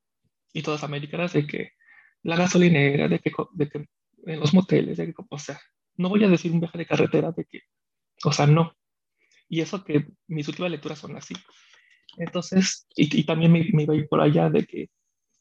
[0.52, 1.72] y todas americanas de que
[2.22, 3.86] la gasolinera, de que, de que
[4.26, 5.60] en los moteles, de que, o sea,
[5.96, 7.60] no voy a decir un viaje de carretera, de que,
[8.24, 8.74] o sea, no.
[9.50, 11.34] Y eso que mis últimas lecturas son así.
[12.16, 14.88] Entonces, y, también me, me, iba a ir por allá de que,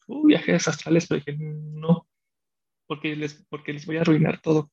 [0.08, 2.08] uh, viajes astrales, pero dije, no,
[2.88, 4.72] porque les, porque les voy a arruinar todo.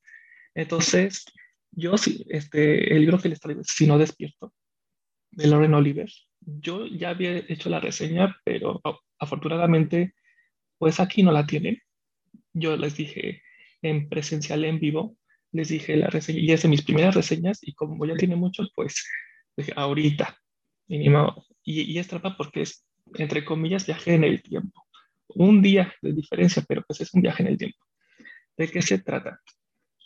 [0.53, 1.25] Entonces,
[1.71, 4.53] yo sí, este, el libro que les traigo Si no despierto,
[5.31, 6.11] de Lauren Oliver,
[6.41, 8.81] yo ya había hecho la reseña, pero
[9.19, 10.15] afortunadamente
[10.77, 11.81] pues aquí no la tienen.
[12.53, 13.43] Yo les dije
[13.81, 15.17] en presencial, en vivo,
[15.51, 18.63] les dije la reseña, y es de mis primeras reseñas, y como ya tiene mucho,
[18.75, 19.07] pues
[19.75, 20.37] ahorita,
[20.87, 22.85] y, es trampa porque es,
[23.15, 24.85] entre comillas, viaje en el tiempo.
[25.27, 27.77] Un día de diferencia, pero pues es un viaje en el tiempo.
[28.55, 29.41] ¿De qué se trata?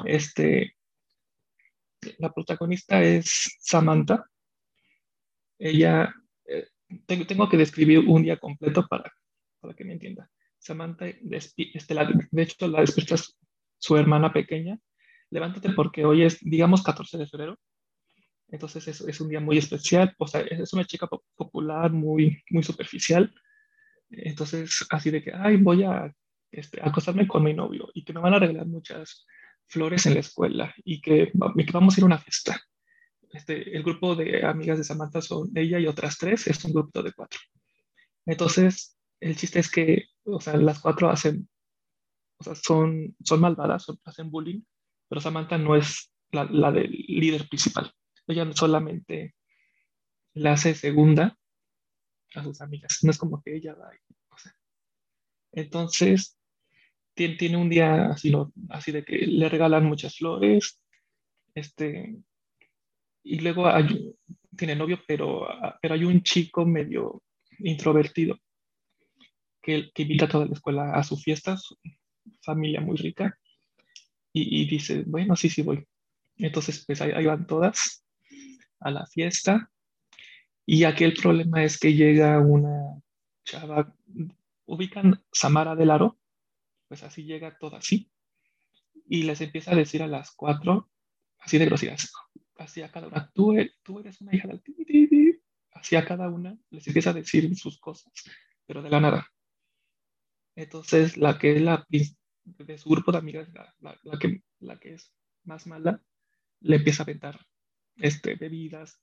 [0.06, 0.76] Este,
[2.18, 4.26] la protagonista es Samantha.
[5.60, 6.14] Ella,
[6.45, 6.68] eh,
[7.06, 9.14] tengo, que describir un día completo para,
[9.60, 10.30] para que me entienda.
[10.58, 11.72] Samantha, este,
[12.32, 13.16] de hecho, la despierta
[13.78, 14.80] su hermana pequeña.
[15.30, 17.58] Levántate porque hoy es, digamos, 14 de febrero.
[18.52, 20.14] Entonces es, es un día muy especial.
[20.18, 23.34] O sea, es una chica popular, muy, muy superficial.
[24.10, 26.14] Entonces, así de que, ay, voy a
[26.52, 29.26] este, acostarme con mi novio y que me van a regalar muchas
[29.68, 32.62] flores en la escuela y que, que vamos a ir a una fiesta.
[33.32, 37.02] Este, el grupo de amigas de Samantha son ella y otras tres, es un grupo
[37.02, 37.39] de cuatro.
[38.26, 41.47] Entonces, el chiste es que, o sea, las cuatro hacen,
[42.38, 44.62] o sea, son, son malvadas, hacen bullying,
[45.08, 47.93] pero Samantha no es la, la del líder principal.
[48.32, 49.36] Ella solamente
[50.34, 51.38] la hace segunda
[52.36, 53.00] a sus amigas.
[53.04, 53.92] No es como que ella va.
[54.30, 54.56] O sea.
[55.52, 56.38] Entonces,
[57.14, 58.32] tiene, tiene un día así,
[58.70, 60.80] así de que le regalan muchas flores,
[61.54, 62.16] este,
[63.24, 64.14] y luego hay,
[64.56, 65.48] tiene novio, pero,
[65.82, 67.22] pero hay un chico medio
[67.60, 68.38] introvertido
[69.62, 71.78] que, invita a toda la escuela a su fiesta, su
[72.42, 73.38] familia muy rica,
[74.34, 75.86] y, dice, bueno, sí, sí voy.
[76.38, 78.06] Entonces, pues ahí, van todas
[78.82, 79.72] a la fiesta,
[80.66, 83.02] y aquí el problema es que llega una
[83.44, 83.96] chava,
[84.66, 86.20] ubican Samara del Aro,
[86.88, 88.12] pues así llega toda así,
[89.08, 90.90] y les empieza a decir a las cuatro,
[91.40, 92.12] así de groserías,
[92.58, 94.62] así a cada una, tú tú eres una hija del
[95.74, 98.12] así a cada una les empieza a decir sus cosas,
[98.66, 99.28] pero de la nada.
[100.56, 105.14] Entonces, la que es la de su grupo de amigas, la, que, la que es
[105.44, 106.04] más mala,
[106.60, 107.40] le empieza a aventar
[107.98, 109.02] este, bebidas,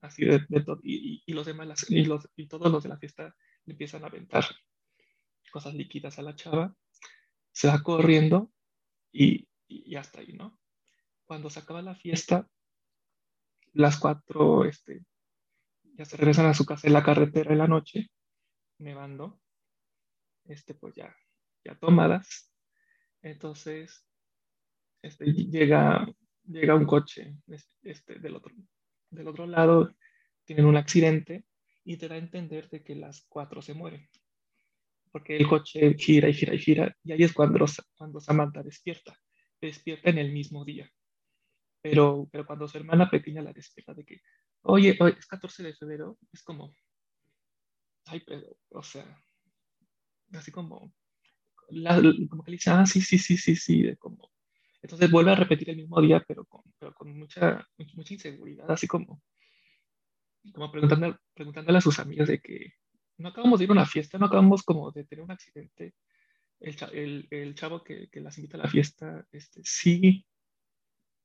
[0.00, 3.34] así de, todo, y, y, los demás, y, los, y todos los de la fiesta
[3.64, 4.44] le empiezan a aventar
[5.50, 6.76] cosas líquidas a la chava,
[7.52, 8.52] se va corriendo
[9.12, 10.58] y, y hasta ahí, ¿no?
[11.24, 12.48] Cuando se acaba la fiesta,
[13.72, 15.04] las cuatro este,
[15.96, 18.10] ya se regresan a su casa en la carretera en la noche,
[18.78, 19.40] nevando,
[20.44, 21.14] este, pues ya,
[21.64, 22.52] ya tomadas.
[23.22, 24.06] Entonces,
[25.02, 26.06] este, llega
[26.46, 27.36] llega un coche
[27.82, 28.54] este, del, otro,
[29.10, 29.94] del otro lado,
[30.44, 31.44] tienen un accidente
[31.84, 34.08] y te da a entender de que las cuatro se mueren.
[35.10, 37.64] Porque el coche gira y gira y gira, y ahí es cuando,
[37.96, 39.16] cuando Samantha despierta.
[39.60, 40.90] Despierta en el mismo día.
[41.80, 44.20] Pero, pero cuando su hermana pequeña la despierta de que,
[44.62, 46.74] oye, oye es 14 de febrero, es como,
[48.06, 49.22] ay, pero, o sea,
[50.32, 50.92] así como,
[52.28, 54.33] como que le dice, ah, sí, sí, sí, sí, sí, como,
[54.84, 59.22] entonces vuelve a repetir el mismo día, pero con, mucha, mucha inseguridad, así como,
[60.52, 62.74] como preguntándole, preguntándole a sus amigas de que
[63.16, 65.94] no acabamos de ir a una fiesta, no acabamos como de tener un accidente.
[66.60, 70.26] El, chavo que, que, las invita a la fiesta, este, sí,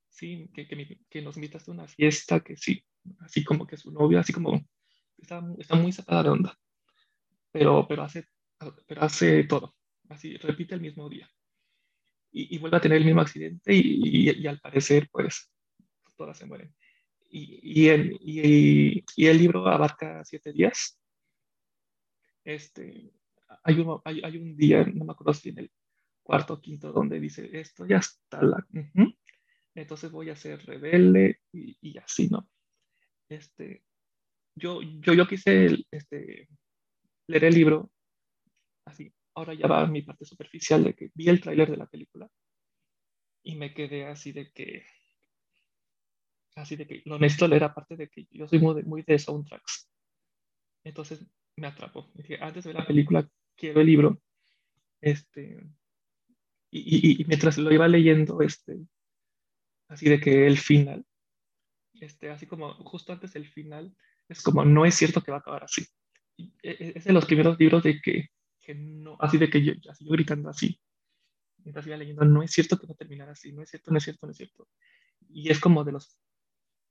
[0.07, 2.81] sí, que, que, que, nos invitaste a una fiesta, que sí,
[3.19, 4.65] así como que su novio, así como
[5.17, 6.57] está, está muy sacada de onda,
[7.51, 8.25] pero, pero, hace,
[8.87, 9.75] pero hace todo,
[10.07, 11.29] así repite el mismo día
[12.31, 15.51] y, vuelve a tener el mismo accidente y, y, al parecer pues
[16.15, 16.73] todas se mueren.
[17.31, 20.99] Y, el, y, el libro abarca siete días.
[22.43, 23.11] Este,
[23.63, 25.71] hay, uno, hay, hay, un día, no me acuerdo si en el
[26.23, 28.65] cuarto o quinto, donde dice, esto ya está la...
[29.75, 32.49] Entonces voy a ser rebelde y, así, ¿no?
[33.29, 33.83] Este,
[34.55, 36.49] yo, yo, yo quise este,
[37.27, 37.91] leer el libro
[38.85, 42.29] así, ahora ya va mi parte superficial de que vi el tráiler de la película
[43.43, 44.85] y me quedé así de que,
[46.55, 49.17] así de que lo necesito leer aparte de que yo soy muy de, muy de
[49.17, 49.89] soundtracks.
[50.83, 51.25] Entonces
[51.55, 52.11] me atrapó.
[52.13, 54.21] Dije, antes de ver la película, quiero el libro.
[55.01, 55.63] Este,
[56.71, 58.77] y, y, mientras lo iba leyendo, este,
[59.87, 61.05] así de que el final,
[61.93, 63.95] este, así como justo antes del final,
[64.27, 65.85] es como, no es cierto que va a acabar así.
[66.37, 68.29] E, e, es de los primeros libros de que
[68.75, 70.79] no, así de que yo, así yo gritando así,
[71.63, 73.97] mientras iba leyendo, no es cierto que va a terminar así, no es cierto, no
[73.97, 74.67] es cierto, no es cierto.
[75.29, 76.17] Y es como de los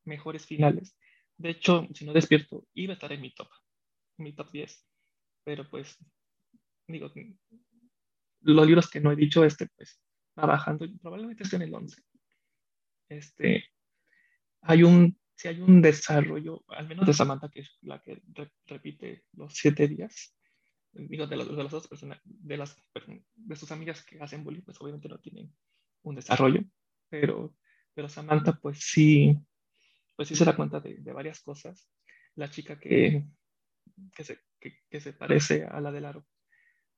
[0.05, 0.97] mejores finales.
[1.37, 3.49] De hecho, si no despierto, iba a estar en mi top,
[4.19, 4.87] en mi top 10.
[5.45, 5.97] Pero pues,
[6.87, 7.11] digo,
[8.41, 10.01] los libros que no he dicho, este, pues,
[10.39, 12.03] va bajando, probablemente esté en el 11.
[13.09, 13.65] Este,
[14.63, 18.21] hay un, si hay un desarrollo, al menos de Samantha, que es la que
[18.67, 20.35] repite los siete días,
[20.99, 22.77] digo, de, de las otras personas, de, las,
[23.35, 25.53] de sus amigas que hacen bullying, pues obviamente no tienen
[26.03, 26.63] un desarrollo,
[27.09, 27.55] pero,
[27.95, 29.37] pero Samantha pues sí,
[30.17, 31.91] pues sí se da cuenta de, de varias cosas.
[32.35, 33.25] La chica que,
[34.15, 36.27] que, se, que, se parece a la del aro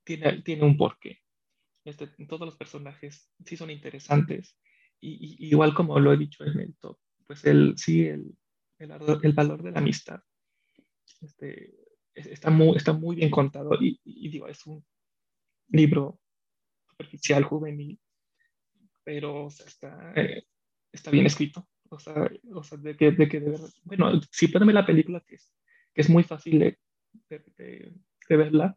[0.05, 1.21] tiene, tiene un porqué.
[1.85, 4.59] Este, todos los personajes sí son interesantes
[5.01, 8.37] y, igual como lo he dicho en el top, pues el, sí, el,
[8.79, 8.93] el,
[9.23, 10.21] el valor de la amistad
[11.21, 11.75] este,
[12.15, 13.99] está muy, está muy bien contado y,
[14.29, 14.85] digo, es un
[15.69, 16.21] libro
[16.89, 17.99] superficial, juvenil,
[19.05, 20.45] pero está, eh,
[20.93, 21.67] está bien escrito.
[21.89, 25.35] O sea, o sea de, que, de que de bueno, si pueden la película, que
[25.37, 25.53] es,
[25.93, 26.79] que es muy fácil de,
[27.29, 28.77] de, verla,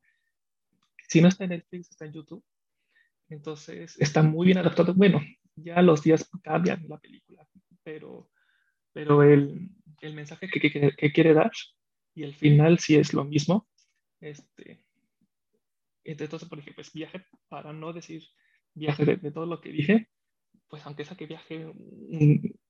[1.08, 2.44] si no está en Netflix, está en YouTube.
[3.30, 4.94] Entonces, está muy bien adaptado.
[4.96, 5.22] Bueno,
[5.56, 7.48] ya los días cambian la película,
[7.84, 8.32] pero,
[8.92, 9.70] pero el,
[10.02, 11.52] el mensaje que, que, que, quiere dar
[12.16, 13.68] y el final sí es lo mismo.
[14.20, 14.84] Este,
[16.04, 18.24] entonces, por ejemplo, es viaje, para no decir
[18.74, 20.10] viaje de, todo lo que dije,
[20.68, 21.72] pues aunque sea que viaje,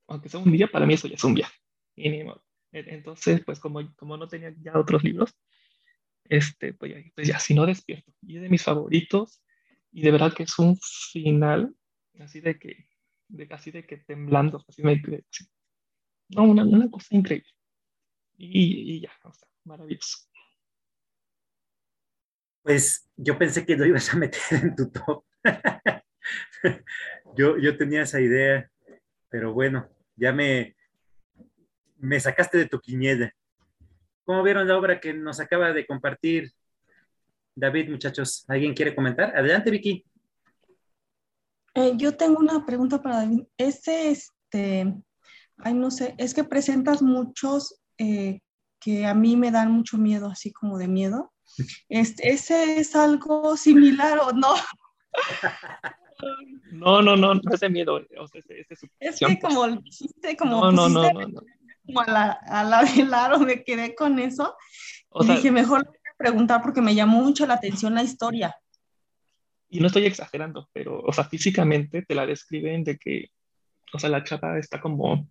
[0.06, 1.56] aunque sea un día, para mí eso ya es un viaje.
[2.72, 5.34] Entonces, pues como, como no tenía ya otros libros,
[6.24, 8.12] este, pues, ya, pues ya, si no despierto.
[8.22, 9.42] Y es de mis favoritos,
[9.92, 10.76] y de verdad que es un
[11.12, 11.74] final
[12.18, 12.88] así de que,
[13.28, 15.00] de, así de que temblando, así me,
[16.30, 17.48] no, una, una cosa increíble.
[18.36, 20.18] Y, ya, o sea, maravilloso.
[22.62, 25.24] Pues yo pensé que lo ibas a meter en tu top.
[27.36, 28.70] yo, yo tenía esa idea,
[29.28, 30.74] pero bueno, ya me,
[31.98, 33.34] me sacaste de tu quiniela.
[34.24, 36.52] ¿Cómo vieron la obra que nos acaba de compartir
[37.54, 38.44] David, muchachos?
[38.48, 39.36] ¿Alguien quiere comentar?
[39.36, 40.04] Adelante, Vicky.
[41.74, 43.44] Eh, yo tengo una pregunta para David.
[43.58, 44.94] Ese, este,
[45.58, 48.40] ay, no sé, es que presentas muchos eh,
[48.80, 51.32] que a mí me dan mucho miedo, así como de miedo.
[51.88, 54.54] Este, ¿Ese es algo similar o no?
[56.70, 58.00] No, no, no, no es de miedo.
[59.00, 61.42] es, que como dijiste, como, no, no, no,
[61.86, 64.56] como a la, a la de Laro, me quedé con eso.
[65.20, 68.56] y dije, mejor preguntar porque me llamó mucho la atención la historia.
[69.68, 73.30] Y no estoy exagerando, pero, o sea, físicamente te la describen de que,
[73.92, 75.28] o sea, la chapa está como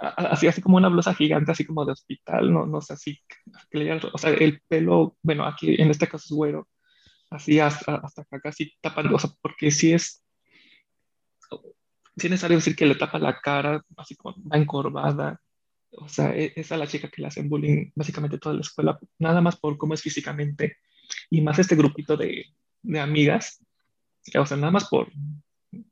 [0.00, 3.20] así, así como una blusa gigante, así como de hospital, no, no sé, así,
[4.12, 6.68] o sea, el pelo, bueno, aquí en este caso es güero,
[7.30, 10.22] así hasta, hasta acá casi tapando, o sea, porque sí es,
[12.16, 15.40] si es necesario decir que le tapa la cara, así como va encorvada.
[15.92, 18.98] O sea, e, es a la chica que le hacen bullying básicamente toda la escuela,
[19.18, 20.76] nada más por cómo es físicamente.
[21.30, 22.46] Y más este grupito de,
[22.82, 23.64] de amigas,
[24.38, 25.10] o sea, nada más por,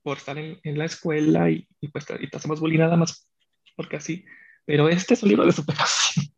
[0.03, 3.28] por estar en, en la escuela y, y, pues y te hacemos bullying nada más
[3.79, 4.25] porque así.
[4.67, 6.27] Pero este es un libro de superación.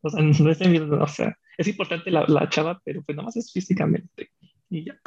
[0.00, 3.26] O sea, no es de o sea, es importante la, la chava, pero pues nada
[3.26, 4.30] más es físicamente.
[4.70, 5.00] Y ya.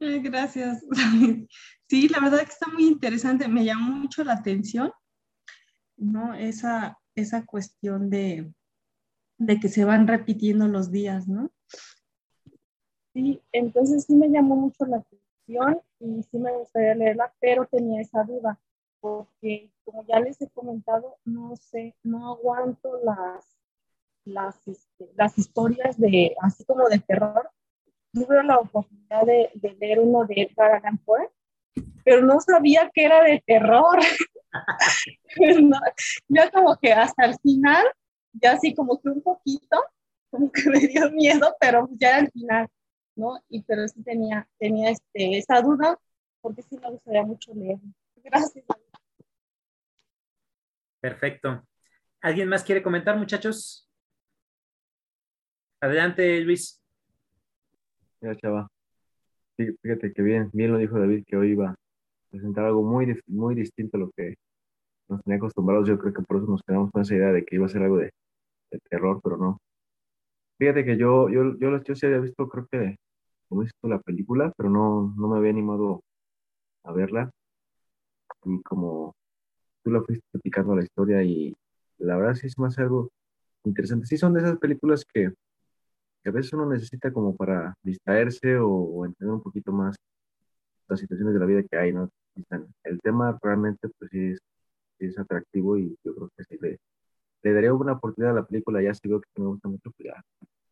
[0.00, 0.84] Gracias.
[1.90, 3.48] Sí, la verdad que está muy interesante.
[3.48, 4.92] Me llamó mucho la atención,
[5.96, 6.34] ¿no?
[6.34, 8.52] Esa, esa cuestión de,
[9.38, 11.50] de que se van repitiendo los días, ¿no?
[13.14, 18.02] Sí, entonces sí me llamó mucho la atención y sí me gustaría leerla, pero tenía
[18.02, 18.60] esa duda,
[19.00, 23.58] porque como ya les he comentado, no sé, no aguanto las,
[24.24, 27.50] las, este, las historias de, así como de terror,
[28.12, 31.30] tuve la oportunidad de, de leer uno de Edgar Allan Poe,
[32.04, 33.98] pero no sabía que era de terror.
[35.62, 35.78] no,
[36.28, 37.86] ya como que hasta el final,
[38.32, 39.76] ya así como que un poquito,
[40.30, 42.68] como que me dio miedo, pero ya al final,
[43.14, 43.38] ¿no?
[43.48, 45.98] Y pero sí tenía, tenía este, esa duda,
[46.40, 47.78] porque sí me gustaría mucho leer.
[48.16, 48.64] Gracias.
[51.08, 51.64] Perfecto.
[52.20, 53.88] ¿Alguien más quiere comentar, muchachos?
[55.80, 56.82] Adelante, Luis.
[58.20, 58.68] Ya, chava.
[59.56, 61.74] Fíjate que bien, bien lo dijo David que hoy iba a
[62.30, 64.34] presentar algo muy, muy distinto a lo que
[65.08, 65.88] nos tenía acostumbrados.
[65.88, 67.82] Yo creo que por eso nos quedamos con esa idea de que iba a ser
[67.82, 68.10] algo de,
[68.90, 69.58] terror, pero no.
[70.58, 72.96] Fíjate que yo, yo, yo, sí había visto, creo que,
[73.48, 76.02] como visto la película, pero no, no me había animado
[76.84, 77.30] a verla.
[78.44, 79.14] Y como
[79.88, 81.56] tú la fuiste platicando la historia y
[81.98, 83.10] la verdad sí es más algo
[83.64, 84.06] interesante.
[84.06, 85.32] Sí son de esas películas que
[86.24, 89.96] a veces uno necesita como para distraerse o, entender un poquito más
[90.88, 92.10] las situaciones de la vida que hay, ¿no?
[92.84, 94.38] El tema realmente pues sí es,
[94.98, 96.78] es atractivo y yo creo que sí le,
[97.42, 100.10] le daría una oportunidad a la película, ya si veo que me gusta mucho, pues
[100.10, 100.22] ya,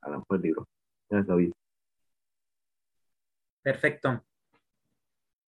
[0.03, 0.69] a lo mejor el libro.
[1.09, 1.53] Es David.
[3.63, 4.23] Perfecto.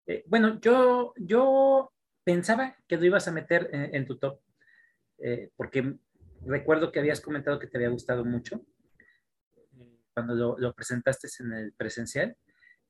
[0.06, 1.92] Eh, bueno, yo, yo
[2.28, 4.38] pensaba que lo ibas a meter en, en tu top,
[5.16, 5.94] eh, porque
[6.44, 8.66] recuerdo que habías comentado que te había gustado mucho
[10.12, 12.36] cuando lo, presentaste en el presencial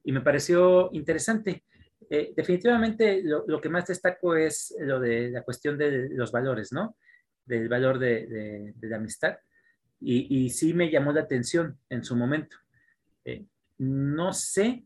[0.02, 1.62] y me pareció interesante.
[2.10, 6.96] Eh, definitivamente lo, que más destaco es lo de la cuestión de los valores, ¿no?
[7.44, 9.38] Del valor de, la amistad.
[10.00, 12.56] Y, sí me llamó la atención en su momento.
[13.24, 13.46] Eh,
[13.78, 14.84] no sé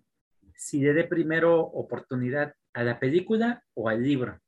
[0.54, 4.41] si le dé primero oportunidad a la película o al libro.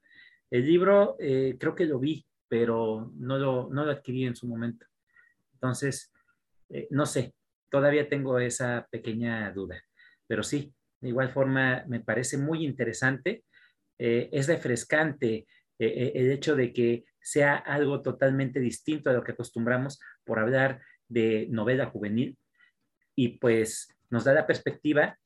[0.55, 4.47] El libro eh, creo que lo vi, pero no lo, no lo adquirí en su
[4.47, 4.87] momento.
[5.55, 6.13] Entonces,
[6.91, 7.35] no sé,
[7.71, 9.83] todavía tengo esa pequeña duda.
[10.29, 13.45] Pero sí, de igual forma me parece muy interesante.
[13.99, 15.47] Eh, es refrescante eh,
[15.79, 20.81] eh, el hecho de que sea algo totalmente distinto a lo que acostumbramos por hablar
[21.09, 22.39] de novela juvenil
[23.17, 25.19] y pues nos da la perspectiva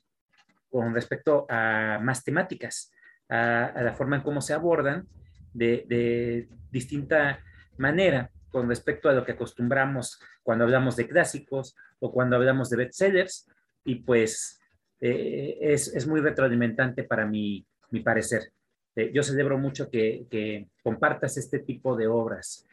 [0.68, 2.90] con respecto a más temáticas,
[3.28, 5.06] a, la forma en cómo se abordan
[5.52, 7.40] de, de distinta
[7.76, 12.76] manera con respecto a lo que acostumbramos cuando hablamos de clásicos o cuando hablamos de
[12.76, 13.46] bestsellers
[13.84, 14.60] y pues
[15.00, 18.52] eh, es, es, muy retroalimentante para mi, mi parecer.
[18.96, 22.66] Eh, yo celebro mucho que, que, compartas este tipo de obras.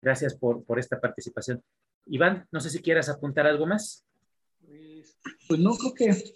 [0.00, 1.62] Gracias por, por, esta participación.
[2.06, 4.06] Iván, no sé si quieras apuntar algo más.
[4.64, 5.18] Pues,
[5.48, 6.32] pues no, creo que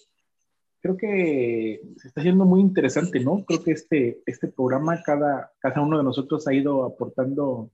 [0.81, 3.45] creo que se está haciendo muy interesante, ¿no?
[3.45, 7.71] Creo que este, este programa, cada, cada uno de nosotros ha ido aportando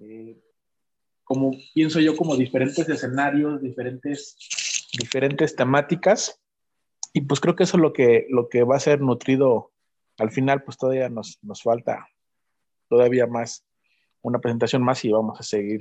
[0.00, 0.36] eh,
[1.24, 4.36] como pienso yo, como diferentes escenarios, diferentes,
[4.98, 6.40] diferentes temáticas.
[7.12, 9.72] Y pues creo que eso es lo que, lo que va a ser nutrido
[10.18, 12.08] al final, pues todavía nos, nos falta
[12.88, 13.64] todavía más,
[14.22, 15.80] una presentación más y vamos a seguir,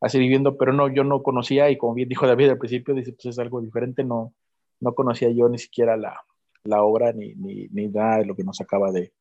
[0.00, 2.94] a seguir viendo, pero no, yo no conocía y como bien dijo David al principio,
[2.94, 4.32] dice, pues es algo diferente, no,
[4.80, 6.20] no conocía yo ni siquiera la,
[6.64, 9.12] la obra ni, ni, ni, nada de lo que nos acaba de,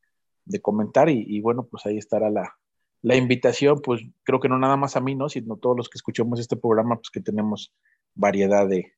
[0.45, 2.55] de comentar y, y, bueno, pues ahí estará la,
[3.01, 5.29] la invitación, pues creo que no nada más a mí, ¿no?
[5.29, 7.73] Sino todos los que escuchemos este programa, pues que tenemos
[8.13, 8.93] variedad de,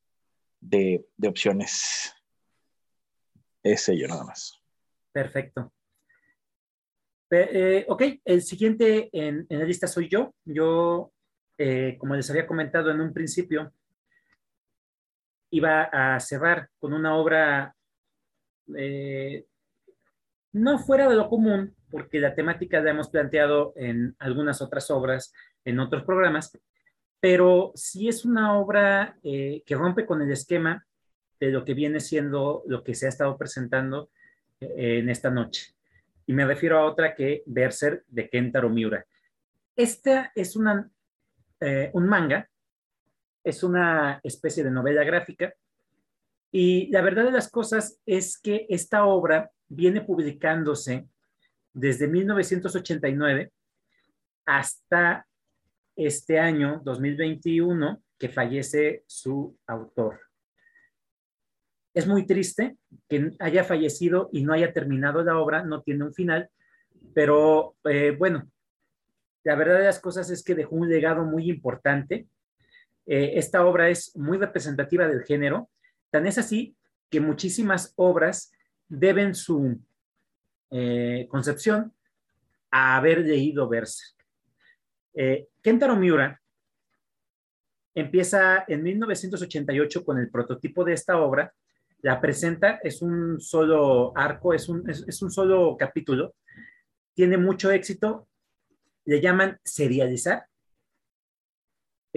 [0.61, 2.13] de, de opciones.
[3.63, 4.61] Es ello nada más.
[5.11, 5.73] Perfecto.
[7.29, 10.33] Eh, ok, el siguiente en, en, la lista soy yo.
[10.45, 11.11] Yo,
[11.57, 13.73] eh, como les había comentado en un principio,
[15.49, 17.75] iba a cerrar con una obra
[18.75, 19.45] eh,
[20.53, 25.33] no fuera de lo común, porque la temática la hemos planteado en algunas otras obras,
[25.63, 26.57] en otros programas,
[27.19, 30.85] pero sí es una obra eh, que rompe con el esquema
[31.39, 34.09] de lo que viene siendo lo que se ha estado presentando
[34.59, 35.73] eh, en esta noche.
[36.25, 39.05] Y me refiero a otra que Berser de Kentaro Miura.
[39.75, 40.89] Esta es una,
[41.93, 42.49] un manga,
[43.47, 45.53] es una especie de novela gráfica.
[46.51, 51.07] Y la verdad de las cosas es que esta obra viene publicándose
[51.73, 53.51] desde 1989
[54.45, 55.25] hasta
[55.95, 60.19] este año 2021 que fallece su autor.
[61.93, 66.13] Es muy triste que haya fallecido y no haya terminado la obra, no tiene un
[66.13, 66.49] final,
[67.13, 68.51] pero eh, bueno,
[69.43, 72.27] la verdad de las cosas es que dejó un legado muy importante.
[73.07, 75.69] Eh, esta obra es muy representativa del género,
[76.11, 76.75] tan es así
[77.09, 78.51] que muchísimas obras
[78.87, 79.79] deben su
[80.69, 81.93] eh, concepción
[82.69, 84.15] a haber leído Berserk.
[85.63, 86.39] Kentaro Miura
[87.95, 91.51] empieza en 1988 con el prototipo de esta obra
[92.01, 96.35] la presenta, es un solo arco, es un, es, un solo capítulo,
[97.13, 98.27] tiene mucho éxito,
[99.05, 100.45] le llaman serializar.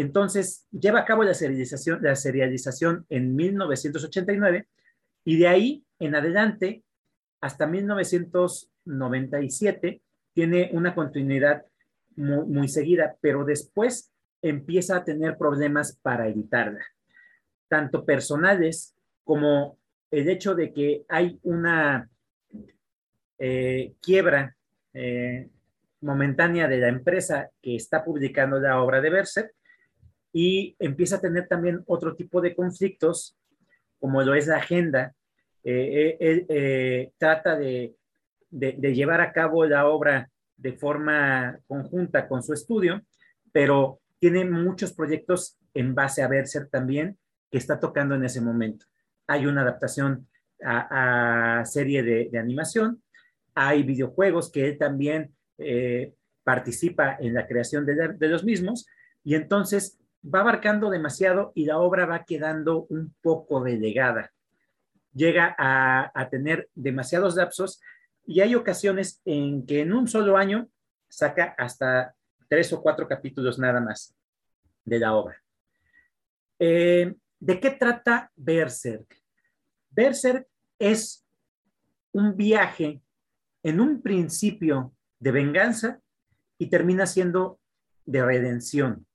[0.01, 4.67] Entonces, lleva a cabo la serialización, en 1989
[5.27, 6.83] y de ahí en adelante,
[7.43, 10.01] hasta 1997,
[10.33, 11.67] tiene una continuidad
[12.17, 14.11] muy, seguida, pero después
[14.41, 16.81] empieza a tener problemas para editarla,
[17.69, 19.77] tanto personales como
[20.11, 22.09] el hecho de que hay una
[23.39, 24.57] eh, quiebra
[24.95, 25.51] eh,
[26.01, 29.53] momentánea de la empresa que está publicando la obra de Berser
[30.33, 33.37] y empieza a tener también otro tipo de conflictos,
[33.99, 35.15] como lo es la agenda.
[35.63, 37.95] Eh, él trata de,
[38.51, 43.03] de llevar a cabo la obra de forma conjunta con su estudio,
[43.53, 47.19] pero tiene muchos proyectos en base a Berser también
[47.51, 48.87] que está tocando en ese momento
[49.31, 50.27] hay una adaptación
[50.63, 53.01] a, serie de, animación,
[53.55, 58.87] hay videojuegos que él también eh, participa en la creación de, los mismos,
[59.23, 64.33] y entonces va abarcando demasiado y la obra va quedando un poco delegada.
[65.13, 67.81] Llega a, a tener demasiados lapsos
[68.27, 70.69] y hay ocasiones en que en un solo año
[71.09, 72.15] saca hasta
[72.49, 74.15] tres o cuatro capítulos nada más
[74.85, 75.43] de la obra.
[76.59, 79.17] Eh, ¿De qué trata Berserk?
[79.91, 80.47] Berserk
[80.79, 81.25] es
[82.13, 83.01] un viaje
[83.63, 86.01] en un principio de venganza
[86.59, 87.59] y termina siendo
[88.05, 89.07] de redención.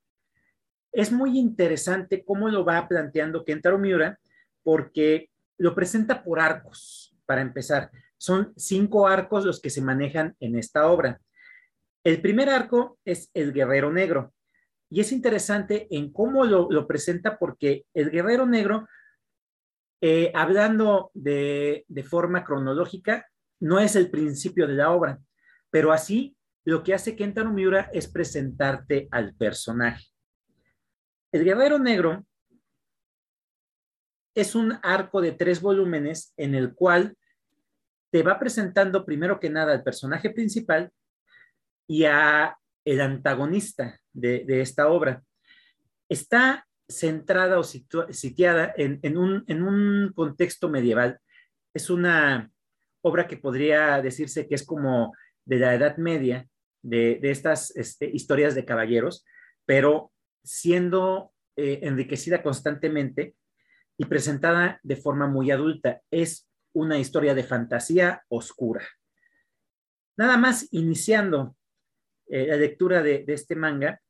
[0.96, 4.18] Es muy interesante cómo lo va planteando Kentaro Miura
[4.64, 7.92] porque lo presenta por arcos, para empezar.
[8.18, 11.20] Son cinco arcos los que se manejan en esta obra.
[12.02, 14.34] El primer arco es el Guerrero Negro.
[14.90, 18.88] Y es interesante en cómo lo, presenta porque el Guerrero Negro
[20.00, 23.28] eh, hablando de, forma cronológica,
[23.60, 25.20] no es el principio de la obra,
[25.70, 30.15] pero así lo que hace Kentaro Miura es presentarte al personaje.
[31.36, 32.26] El Guerrero Negro
[34.34, 37.18] es un arco de tres volúmenes en el cual
[38.10, 40.94] te va presentando primero que nada al personaje principal
[41.88, 45.24] y a el antagonista de, esta obra.
[46.08, 51.20] Está centrada o sitiada en, un, contexto medieval.
[51.74, 52.50] Es una
[53.02, 55.14] obra que podría decirse que es como
[55.44, 56.48] de la Edad Media,
[56.82, 59.26] de, estas este, historias de caballeros,
[59.66, 60.14] pero
[60.46, 63.36] siendo eh, enriquecida constantemente
[63.98, 66.02] y presentada de forma muy adulta.
[66.12, 68.86] Es una historia de fantasía oscura.
[70.18, 71.56] Nada más iniciando
[72.28, 74.02] eh, la lectura de este manga,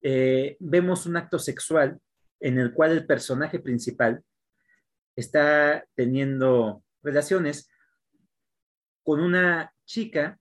[0.00, 2.00] eh, vemos un acto sexual
[2.40, 4.22] en el cual el personaje principal
[5.16, 7.68] está teniendo relaciones
[9.02, 10.38] con una chica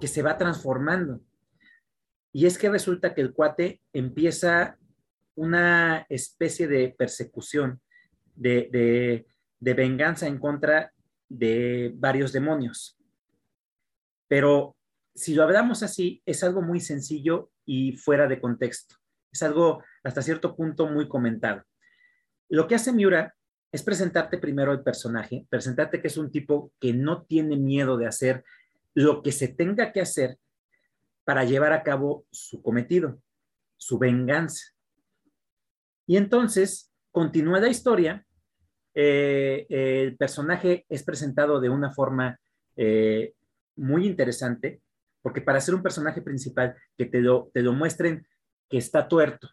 [0.00, 1.20] que se va transformando.
[2.36, 4.76] Y es que resulta que el cuate empieza
[5.36, 7.80] una especie de persecución,
[8.34, 9.24] de,
[9.58, 10.92] de venganza en contra
[11.30, 12.98] de varios demonios.
[14.28, 14.76] Pero
[15.14, 18.96] si lo hablamos así, es algo muy sencillo y fuera de contexto.
[19.32, 21.62] Es algo hasta cierto punto muy comentado.
[22.50, 23.34] Lo que hace Miura
[23.72, 28.06] es presentarte primero el personaje, presentarte que es un tipo que no tiene miedo de
[28.06, 28.44] hacer
[28.92, 30.36] lo que se tenga que hacer
[31.26, 33.20] para llevar a cabo su cometido,
[33.76, 34.64] su venganza.
[36.06, 38.24] Y entonces continúa la historia.
[38.94, 42.38] Eh, el personaje es presentado de una forma
[42.76, 43.34] eh,
[43.74, 44.80] muy interesante
[45.20, 47.20] porque para ser un personaje principal, que te
[47.52, 48.24] te lo muestren
[48.70, 49.50] que está tuerto,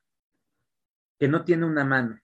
[1.18, 2.20] que no tiene una mano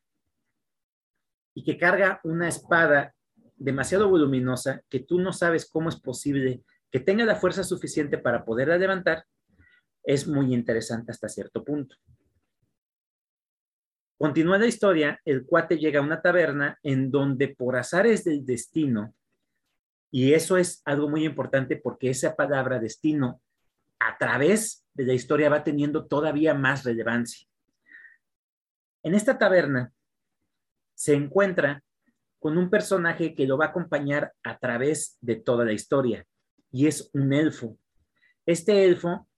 [1.56, 3.16] y que carga una espada
[3.56, 8.46] demasiado voluminosa que tú no sabes cómo es posible que tenga la fuerza suficiente para
[8.46, 9.26] poderla levantar,
[10.10, 11.96] es muy interesante hasta cierto punto.
[14.18, 19.14] Continúa la historia, el cuate llega a una taberna en donde por azares del destino,
[20.10, 23.40] y eso es algo muy importante porque esa palabra destino
[24.00, 27.48] a través de la historia va teniendo todavía más relevancia.
[29.04, 29.94] En esta taberna
[30.96, 31.84] se encuentra
[32.40, 36.26] con un personaje que lo va a acompañar a través de toda la historia,
[36.72, 37.78] y es un elfo.
[38.48, 39.29] Este elfo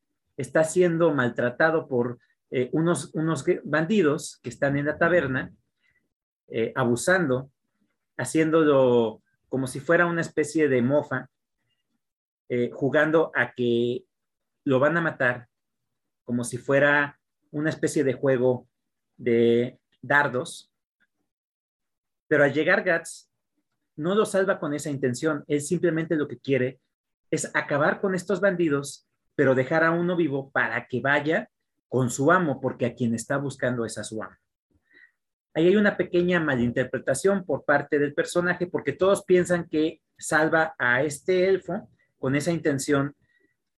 [0.42, 2.20] está siendo maltratado por
[2.50, 5.54] eh, unos, unos bandidos que están en la taberna,
[6.48, 7.50] eh, abusando,
[8.18, 11.30] haciéndolo como si fuera una especie de mofa,
[12.50, 14.04] eh, jugando a que
[14.66, 15.48] lo van a matar,
[16.24, 17.20] como si fuera
[17.52, 18.68] una especie de juego
[19.18, 20.72] de dardos.
[22.28, 23.32] Pero al llegar Gats,
[23.96, 26.80] no lo salva con esa intención, él simplemente lo que quiere
[27.30, 29.08] es acabar con estos bandidos,
[29.42, 31.50] pero dejar a uno vivo para que vaya
[31.88, 34.36] con su amo, porque a quien está buscando es a su amo.
[35.56, 41.02] Ahí hay una pequeña malinterpretación por parte del personaje, porque todos piensan que salva a
[41.02, 41.90] este elfo
[42.20, 43.16] con esa intención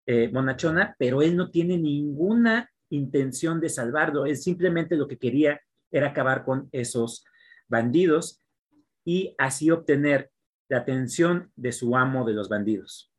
[0.05, 5.61] eh, monachona, pero él no tiene ninguna intención de salvarlo, él simplemente lo que quería
[5.93, 7.25] era acabar con esos
[7.69, 8.43] bandidos
[9.05, 10.33] y así obtener
[10.69, 13.12] la atención de su amo de los bandidos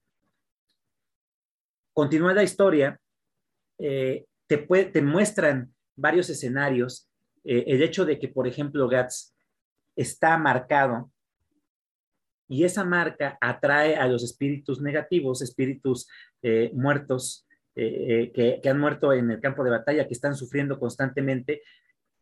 [1.93, 2.99] continúa la historia,
[3.79, 7.09] eh, te, muestran varios escenarios.
[7.43, 9.35] Eh, el hecho de que, por ejemplo, Gats
[9.95, 11.11] está marcado
[12.47, 16.07] y esa marca atrae a los espíritus negativos, espíritus
[16.41, 21.63] eh, muertos que, que han muerto en el campo de batalla, que están sufriendo constantemente,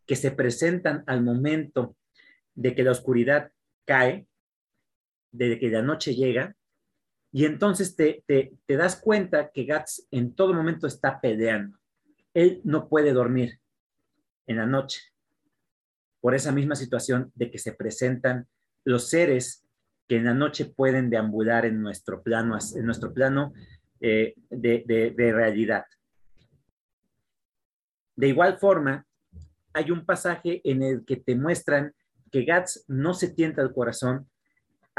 [0.06, 1.98] que se presentan al momento
[2.56, 3.52] de que la oscuridad
[3.86, 4.28] cae,
[5.34, 6.56] de que la noche llega,
[7.32, 8.24] y entonces te,
[8.68, 11.78] das cuenta que Gats en todo momento está peleando.
[12.34, 13.60] Él no puede dormir
[14.48, 15.02] en la noche
[16.20, 18.48] por esa misma situación de que se presentan
[18.84, 19.66] los seres
[20.08, 23.54] que en la noche pueden deambular en nuestro plano, en nuestro plano
[24.02, 25.86] eh, de, de, de realidad.
[28.18, 29.06] De igual forma,
[29.74, 31.94] hay un pasaje en el que te muestran
[32.30, 34.30] que Gats no se tienta el corazón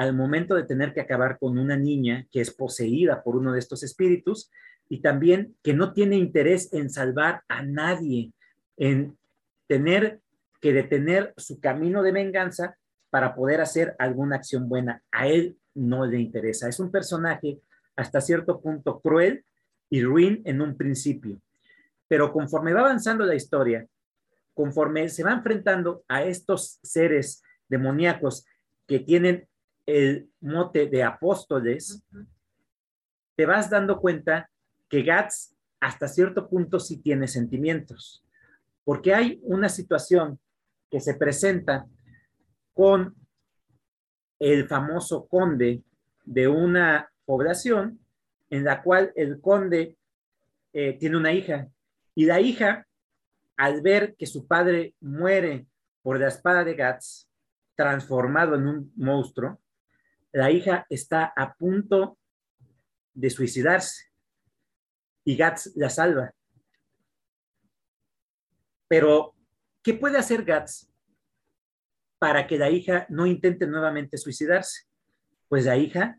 [0.02, 3.60] al momento de tener que acabar con una niña que es poseída por uno de
[3.60, 4.50] estos espíritus
[4.88, 8.32] y también que no tiene interés en salvar a nadie,
[8.76, 9.16] en
[9.68, 10.20] tener
[10.60, 12.76] que detener su camino de venganza
[13.10, 15.02] para poder hacer alguna acción buena.
[15.10, 16.68] A él no le interesa.
[16.68, 17.60] Es un personaje
[17.96, 19.44] hasta cierto punto cruel
[19.88, 21.40] y ruin en un principio.
[22.08, 23.86] Pero conforme va avanzando la historia,
[24.52, 28.44] conforme se va enfrentando a estos seres demoníacos
[28.86, 29.46] que tienen
[29.86, 32.04] el mote de apóstoles,
[33.36, 34.50] te vas dando cuenta
[34.88, 38.24] que Gats hasta cierto punto sí tiene sentimientos,
[38.84, 40.38] porque hay una situación
[40.90, 41.86] que se presenta
[42.72, 43.14] con
[44.38, 45.82] el famoso conde
[46.24, 48.00] de una población
[48.50, 49.96] en la cual el conde
[50.72, 51.68] eh, tiene una hija.
[52.14, 52.86] Y la hija,
[53.56, 55.66] al ver que su padre muere
[56.02, 57.28] por la espada de Gats,
[57.74, 59.61] transformado en un monstruo,
[60.32, 62.18] la hija está a punto
[63.14, 64.10] de suicidarse
[65.24, 66.32] y Gats la salva.
[68.88, 69.34] Pero,
[69.82, 70.90] ¿qué puede hacer Gats
[72.18, 74.86] para que la hija no intente nuevamente suicidarse?
[75.48, 76.18] Pues la hija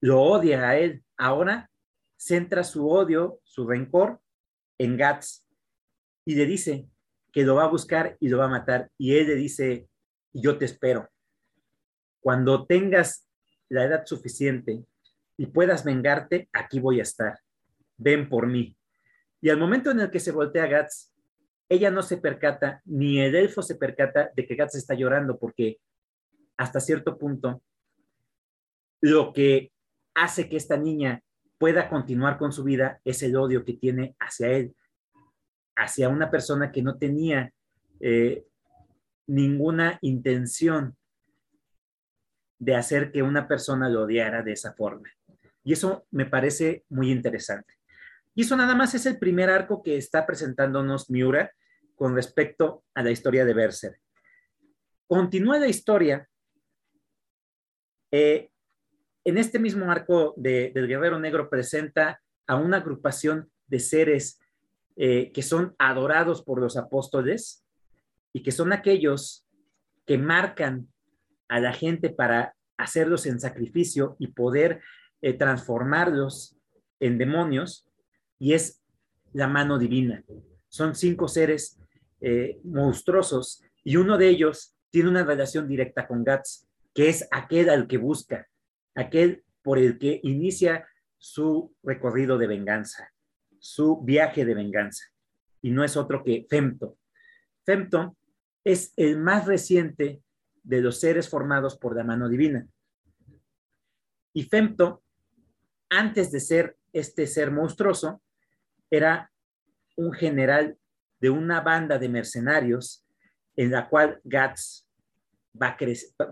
[0.00, 1.04] lo odia a él.
[1.16, 1.70] Ahora
[2.16, 4.20] centra su odio, su rencor
[4.78, 5.46] en Gats
[6.24, 6.88] y le dice
[7.32, 8.90] que lo va a buscar y lo va a matar.
[8.96, 9.88] Y él le dice,
[10.32, 11.08] yo te espero.
[12.20, 13.28] Cuando tengas
[13.68, 14.84] la edad suficiente
[15.36, 17.38] y puedas vengarte, aquí voy a estar.
[17.96, 18.76] Ven por mí.
[19.40, 21.12] Y al momento en el que se voltea Gats,
[21.68, 25.80] ella no se percata, ni el elfo se percata de que Gats está llorando, porque
[26.56, 27.62] hasta cierto punto,
[29.00, 29.72] lo que
[30.14, 31.22] hace que esta niña
[31.58, 34.74] pueda continuar con su vida es el odio que tiene hacia él,
[35.76, 37.52] hacia una persona que no tenía
[38.00, 38.44] eh,
[39.26, 40.96] ninguna intención
[42.58, 45.08] de hacer que una persona lo odiara de esa forma.
[45.62, 47.74] Y eso me parece muy interesante.
[48.34, 51.52] Y eso nada más es el primer arco que está presentándonos Miura
[51.94, 54.00] con respecto a la historia de Berser.
[55.06, 56.28] Continúa la historia.
[58.10, 58.50] Eh,
[59.24, 64.38] en este mismo arco del Guerrero Negro presenta a una agrupación de seres
[64.96, 67.64] eh, que son adorados por los apóstoles
[68.32, 69.46] y que son aquellos
[70.04, 70.88] que marcan
[71.48, 74.80] a la gente para hacerlos en sacrificio y poder
[75.22, 76.56] eh, transformarlos
[77.00, 77.88] en demonios,
[78.38, 78.82] y es
[79.32, 80.24] la mano divina.
[80.68, 81.78] Son cinco seres
[82.20, 87.68] eh, monstruosos y uno de ellos tiene una relación directa con Gats, que es aquel
[87.68, 88.48] al que busca,
[88.94, 90.86] aquel por el que inicia
[91.18, 93.12] su recorrido de venganza,
[93.58, 95.04] su viaje de venganza,
[95.60, 96.98] y no es otro que Femto.
[97.64, 98.16] Femto
[98.62, 100.22] es el más reciente
[100.64, 102.66] de los seres formados por la mano divina.
[104.32, 105.02] Y Femto,
[105.88, 108.20] antes de ser este ser monstruoso,
[108.90, 109.30] era
[109.96, 110.76] un general
[111.20, 113.06] de una banda de mercenarios
[113.56, 114.88] en la cual Gats
[115.60, 115.76] va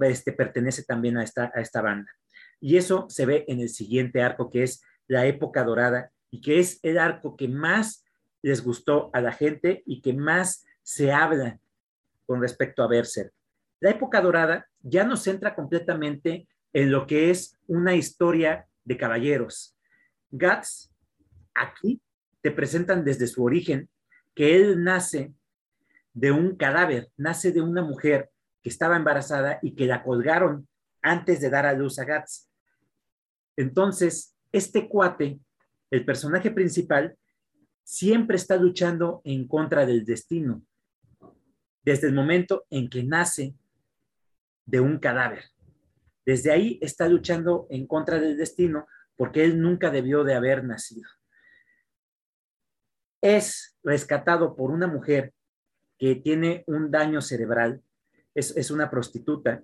[0.01, 2.11] este, pertenece también a esta, a esta banda.
[2.61, 6.59] Y eso se ve en el siguiente arco, que es la época dorada, y que
[6.59, 8.05] es el arco que más
[8.41, 11.61] les gustó a la gente y que más se habla
[12.27, 13.33] con respecto a Berser.
[13.83, 19.77] La época dorada ya nos centra completamente en lo que es una historia de caballeros.
[20.31, 20.95] Gats
[21.53, 22.01] aquí
[22.43, 23.91] te presentan desde su origen
[24.37, 25.35] que él nace
[26.13, 28.31] de un cadáver, nace de una mujer
[28.63, 30.69] que estaba embarazada y que la colgaron
[31.03, 32.49] antes de dar a luz a Gats.
[33.57, 35.41] Entonces, este cuate,
[35.91, 37.17] el personaje principal,
[37.83, 40.63] siempre está luchando en contra del destino,
[41.83, 43.57] desde el momento en que nace
[44.65, 45.45] de un cadáver.
[46.25, 48.87] Desde ahí está luchando en contra del destino
[49.17, 51.09] porque él nunca debió de haber nacido
[53.23, 55.33] es rescatado por una mujer
[55.97, 57.81] que tiene un daño cerebral,
[58.35, 59.63] es, una prostituta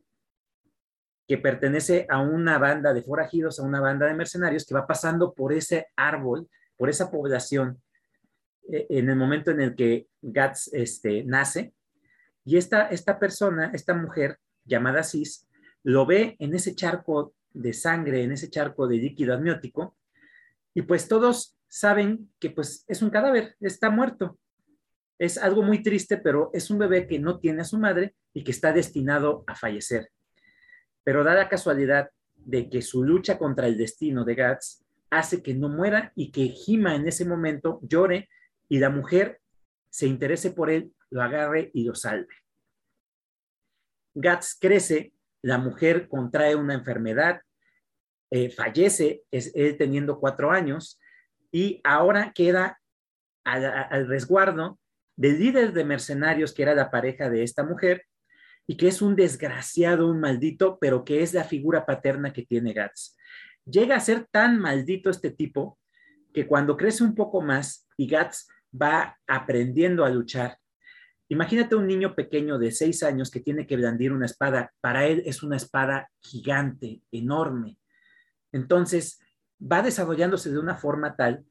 [1.27, 5.35] que pertenece a una banda de forajidos, a una banda de mercenarios que va pasando
[5.35, 7.83] por ese árbol, por esa población,
[8.73, 11.75] eh, en el momento en el que Gats este, nace.
[12.45, 14.39] Y esta, esta persona, esta mujer
[14.69, 15.49] llamada Cis,
[15.83, 19.97] lo ve en ese charco de sangre, en ese charco de líquido amniótico,
[20.75, 24.39] y pues todos saben que pues es un cadáver, está muerto.
[25.19, 28.45] Es algo muy triste, pero es un bebé que no tiene a su madre y
[28.45, 30.11] que está destinado a fallecer.
[31.03, 35.55] Pero da la casualidad de que su lucha contra el destino de Gats hace que
[35.55, 38.29] no muera y que Jima en ese momento llore
[38.69, 39.41] y la mujer
[39.91, 42.35] se interese por él, lo agarre y lo salve.
[44.15, 45.13] Gats crece,
[45.43, 47.41] la mujer contrae una enfermedad,
[48.31, 51.01] eh, fallece, es él teniendo cuatro años,
[51.51, 52.81] y ahora queda
[53.45, 54.79] al, resguardo
[55.17, 58.05] del líder de mercenarios que era la pareja de esta mujer
[58.67, 62.75] y que es un desgraciado, un maldito, pero que es la figura paterna que tiene
[62.75, 63.17] Gats.
[63.65, 65.79] Llega a ser tan maldito este tipo
[66.35, 70.59] que cuando crece un poco más y Gats va aprendiendo a luchar,
[71.29, 75.23] imagínate un niño pequeño de seis años que tiene que blandir una espada, para él
[75.27, 77.77] es una espada gigante, enorme.
[78.53, 79.21] Entonces,
[79.61, 81.45] va desarrollándose de una forma tal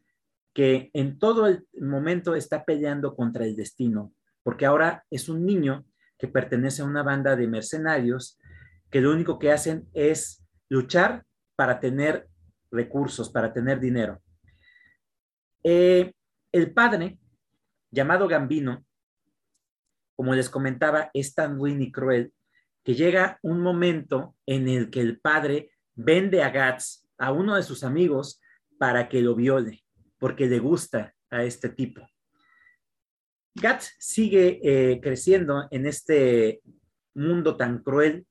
[0.53, 5.85] que en todo el momento está peleando contra el destino, porque ahora es un niño
[6.17, 8.39] que pertenece a una banda de mercenarios
[8.89, 11.25] que lo único que hacen es luchar
[11.55, 12.27] para tener
[12.71, 14.19] recursos, para tener dinero.
[15.63, 16.13] Eh,
[16.51, 17.19] el padre,
[17.91, 18.86] llamado Gambino,
[20.17, 22.33] como les comentaba, es tan ruin y cruel
[22.83, 27.63] que llega un momento en el que el padre vende a Gats a uno de
[27.63, 28.41] sus amigos
[28.79, 29.83] para que lo viole,
[30.17, 32.01] porque le gusta a este tipo.
[33.53, 36.61] Gat sigue eh, creciendo en este
[37.13, 38.25] mundo tan cruel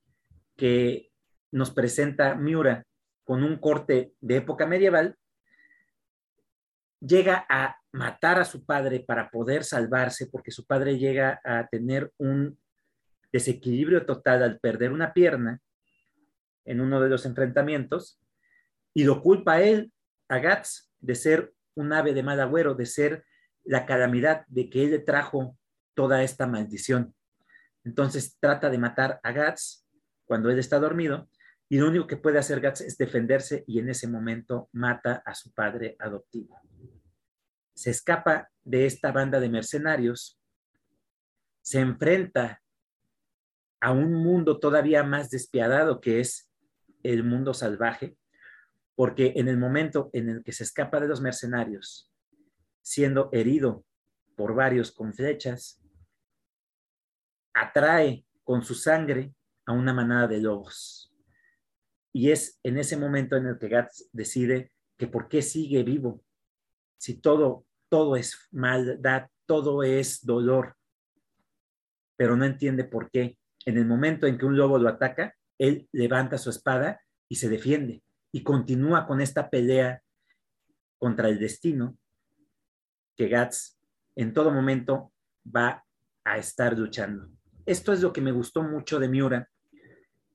[0.56, 1.10] que
[1.52, 2.84] nos presenta Miura
[3.24, 5.16] con un corte de época medieval.
[7.00, 12.12] Llega a matar a su padre para poder salvarse, porque su padre llega a tener
[12.18, 12.59] un
[13.32, 15.60] desequilibrio total al perder una pierna
[16.66, 18.20] en uno de los enfrentamientos
[18.93, 19.93] y lo culpa a él,
[20.28, 23.24] a Gats, de ser un ave de mal agüero, de ser
[23.64, 25.56] la calamidad, de que él le trajo
[25.94, 27.14] toda esta maldición.
[27.82, 29.86] Entonces trata de matar a Gats
[30.27, 31.31] cuando él está dormido
[31.68, 35.35] y lo único que puede hacer Gats es defenderse y en ese momento mata a
[35.35, 36.60] su padre adoptivo.
[37.77, 40.40] Se escapa de esta banda de mercenarios,
[41.61, 42.62] se enfrenta
[43.81, 46.51] a un mundo todavía más despiadado que es
[47.03, 48.16] el mundo salvaje,
[48.94, 52.11] porque en el momento en el que se escapa de los mercenarios,
[52.81, 53.85] siendo herido
[54.36, 55.82] por varios con flechas,
[57.53, 59.35] atrae con su sangre
[59.66, 61.12] a una manada de lobos.
[62.11, 66.23] Y es en ese momento en el que Gats decide que por qué sigue vivo,
[66.97, 70.76] si todo, todo es maldad, todo es dolor,
[72.16, 73.38] pero no entiende por qué.
[73.64, 77.48] En el momento en que un lobo lo ataca, él levanta su espada y se
[77.48, 78.02] defiende
[78.32, 80.02] y continúa con esta pelea
[80.98, 81.98] contra el destino
[83.16, 83.78] que Gats
[84.14, 85.12] en todo momento
[85.44, 85.84] va
[86.24, 87.30] a estar luchando.
[87.64, 89.48] Esto es lo que me gustó mucho de Miura.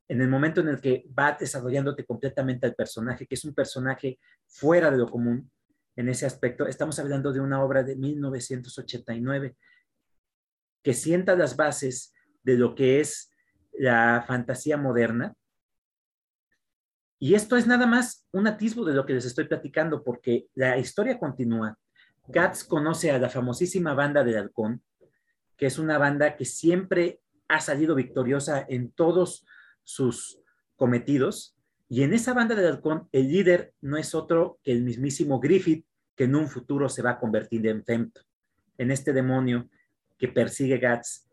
[0.08, 4.20] En el momento en el que va desarrollándote completamente al personaje, que es un personaje
[4.48, 5.50] fuera de lo común
[5.96, 9.56] en ese aspecto, estamos hablando de una obra de 1989
[10.84, 12.14] que sienta las bases
[12.44, 13.32] de lo que es
[13.74, 15.36] la fantasía moderna.
[17.20, 20.78] Y esto es nada más un atisbo de lo que les estoy platicando, porque la
[20.78, 21.78] historia continúa.
[22.32, 24.82] Katz conoce a la famosísima banda del halcón,
[25.56, 29.46] que es una banda que siempre ha salido victoriosa en todos
[29.84, 30.40] sus
[30.76, 31.56] cometidos.
[31.92, 35.86] Y en esa banda del halcón, el líder no es otro que el mismísimo Griffith,
[36.16, 38.22] que en un futuro se va a convertir en Femto,
[38.78, 39.70] en este demonio
[40.18, 41.28] que persigue Gats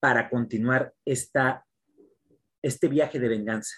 [0.00, 1.64] para continuar esta,
[2.60, 3.76] este viaje de venganza.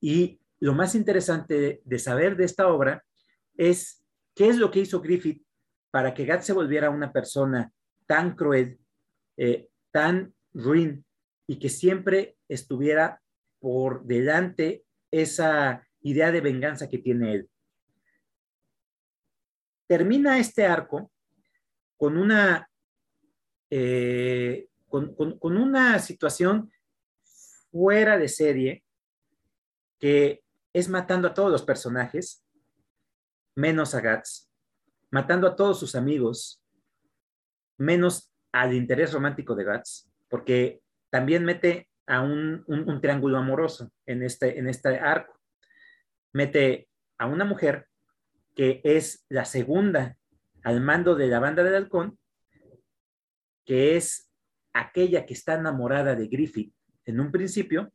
[0.00, 3.04] Y lo más interesante de saber de esta obra
[3.56, 4.04] es
[4.36, 5.44] qué es lo que hizo Griffith
[5.90, 7.72] para que Gats se volviera una persona
[8.06, 8.78] tan cruel,
[9.36, 11.04] eh, tan ruin
[11.48, 13.20] y que siempre estuviera
[13.58, 17.50] por delante esa idea de venganza que tiene él.
[19.86, 21.10] Termina este arco
[21.96, 22.68] con una
[23.70, 26.72] eh, con, una situación
[27.70, 28.84] fuera de serie
[29.98, 32.44] que es matando a todos los personajes,
[33.54, 34.50] menos a Gats,
[35.10, 36.62] matando a todos sus amigos,
[37.76, 40.80] menos al interés romántico de Gats, porque
[41.10, 45.38] también mete a un, un, triángulo amoroso en este, en este arco.
[46.32, 47.86] Mete a una mujer
[48.56, 50.16] que es la segunda
[50.64, 52.18] al mando de la banda del halcón
[53.68, 54.30] que es
[54.72, 56.72] aquella que está enamorada de Griffith
[57.04, 57.92] en un principio,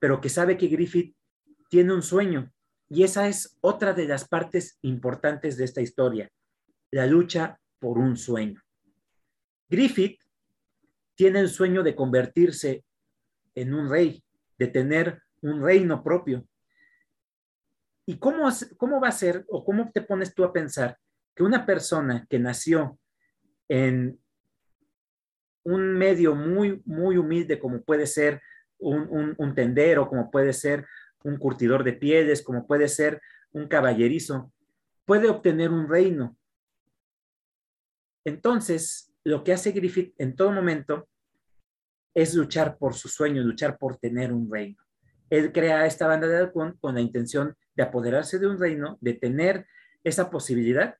[0.00, 1.14] pero que sabe que Griffith
[1.70, 2.52] tiene un sueño.
[2.88, 6.28] Y esa es otra de las partes importantes de esta historia,
[6.90, 8.60] la lucha por un sueño.
[9.68, 10.20] Griffith
[11.14, 12.84] tiene el sueño de convertirse
[13.54, 14.24] en un rey,
[14.58, 16.46] de tener un reino propio.
[18.06, 20.98] ¿Y cómo, cómo va a ser o cómo te pones tú a pensar
[21.34, 22.98] que una persona que nació
[23.68, 24.18] en
[25.64, 28.42] un medio muy, muy humilde como puede ser
[28.78, 30.86] un, un, tendero, como puede ser
[31.22, 33.20] un curtidor de pieles, como puede ser
[33.52, 34.52] un caballerizo,
[35.04, 36.36] puede obtener un reino.
[38.24, 41.08] Entonces, lo que hace Griffith en todo momento
[42.14, 44.82] es luchar por su sueño, luchar por tener un reino.
[45.30, 49.14] Él crea esta banda de halcón con la intención de apoderarse de un reino, de
[49.14, 49.66] tener
[50.04, 50.96] esa posibilidad,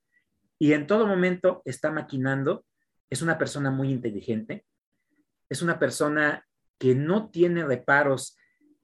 [0.58, 2.64] y en todo momento está maquinando
[3.12, 4.64] es una persona muy inteligente,
[5.50, 6.46] es una persona
[6.78, 8.38] que no tiene reparos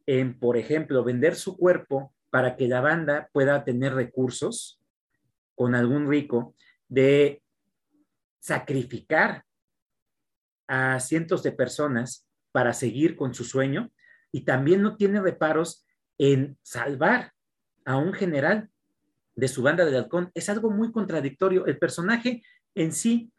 [0.04, 4.82] en, por ejemplo, vender su cuerpo para que la banda pueda tener recursos
[5.54, 6.54] con algún rico,
[6.88, 7.42] de
[8.38, 9.44] sacrificar
[10.68, 13.90] a cientos de personas para seguir con su sueño
[14.30, 15.86] y también no tiene reparos
[16.18, 17.32] en salvar
[17.84, 18.70] a un general
[19.34, 20.30] de su banda de halcón.
[20.34, 21.66] Es algo muy contradictorio.
[21.66, 22.42] El personaje
[22.74, 23.32] en sí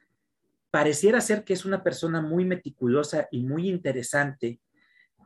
[0.72, 4.60] pareciera ser que es una persona muy meticulosa y muy interesante,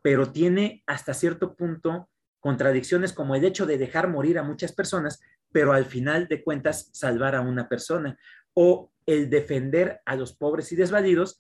[0.01, 2.09] pero tiene hasta cierto punto
[2.39, 5.21] contradicciones como el hecho de dejar morir a muchas personas,
[5.51, 8.17] pero al final de cuentas salvar a una persona,
[8.53, 11.39] o el defender a los pobres y desvalidos,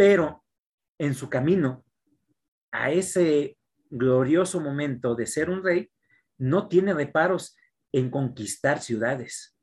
[0.00, 0.42] pero
[0.96, 1.84] en su camino
[2.72, 3.58] a ese
[3.90, 5.92] glorioso momento de ser un rey,
[6.38, 7.54] no tiene reparos
[7.92, 9.58] en conquistar ciudades.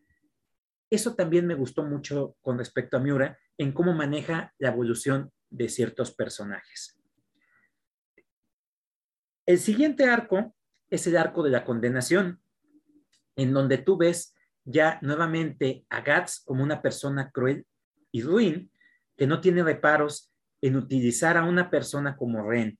[0.92, 5.70] Eso también me gustó mucho con respecto a Miura, en cómo maneja la evolución de
[5.70, 7.02] ciertos personajes.
[9.48, 10.56] El siguiente arco
[10.92, 12.44] es el arco de la condenación,
[13.36, 14.36] en donde tú ves
[14.66, 17.66] ya nuevamente a Gats como una persona cruel
[18.12, 18.72] y ruin
[19.18, 20.32] que no tiene reparos
[20.62, 22.78] en utilizar a una persona como Ren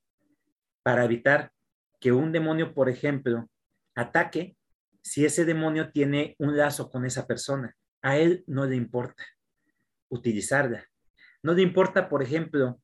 [0.84, 1.52] para evitar
[2.00, 3.50] que un demonio, por ejemplo,
[3.96, 4.56] ataque
[5.02, 7.76] si ese demonio tiene un lazo con esa persona.
[8.02, 9.24] A él no le importa
[10.10, 10.86] utilizarla.
[11.42, 12.82] No le importa, por ejemplo,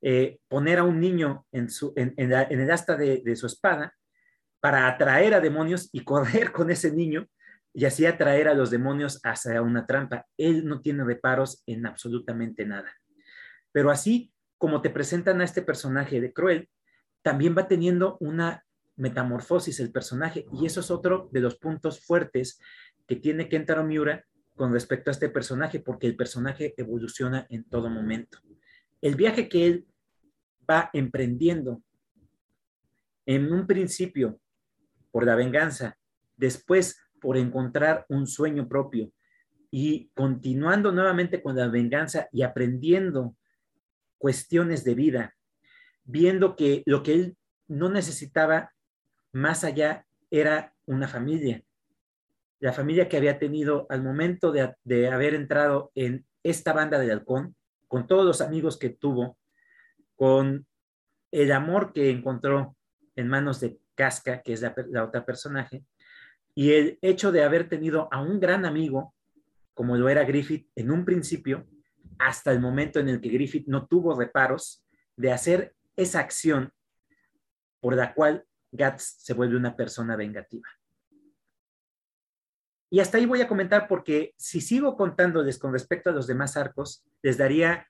[0.00, 1.68] eh, poner a un niño en,
[2.16, 3.94] el asta de, su espada
[4.60, 7.28] para atraer a demonios y correr con ese niño
[7.72, 10.26] y así atraer a los demonios hacia una trampa.
[10.36, 12.92] Él no tiene reparos en absolutamente nada.
[13.72, 16.68] Pero así como te presentan a este personaje de cruel,
[17.22, 18.64] también va teniendo una
[18.96, 22.60] metamorfosis el personaje y eso es otro de los puntos fuertes
[23.06, 24.24] que tiene Kentaro Miura
[24.54, 28.38] con respecto a este personaje, porque el personaje evoluciona en todo momento.
[29.00, 29.86] El viaje que él
[30.68, 31.82] va emprendiendo
[33.24, 34.38] en un principio
[35.10, 35.96] por la venganza,
[36.36, 39.12] después por encontrar un sueño propio
[39.70, 43.36] y continuando nuevamente con la venganza y aprendiendo
[44.18, 45.36] cuestiones de vida,
[46.04, 47.36] viendo que lo que él
[47.68, 48.72] no necesitaba
[49.32, 51.62] más allá era una familia.
[52.58, 57.54] La familia que había tenido al momento de, haber entrado en esta banda del halcón,
[57.86, 59.38] con todos los amigos que tuvo,
[60.16, 60.66] con
[61.30, 62.76] el amor que encontró
[63.16, 65.84] en manos de Casca, que es la otra personaje,
[66.54, 69.14] y el hecho de haber tenido a un gran amigo,
[69.74, 71.66] como lo era Griffith en un principio,
[72.18, 74.84] hasta el momento en el que Griffith no tuvo reparos
[75.16, 76.72] de hacer esa acción
[77.80, 80.68] por la cual Gats se vuelve una persona vengativa.
[82.90, 86.56] Y hasta ahí voy a comentar porque si sigo contándoles con respecto a los demás
[86.56, 87.88] arcos, les daría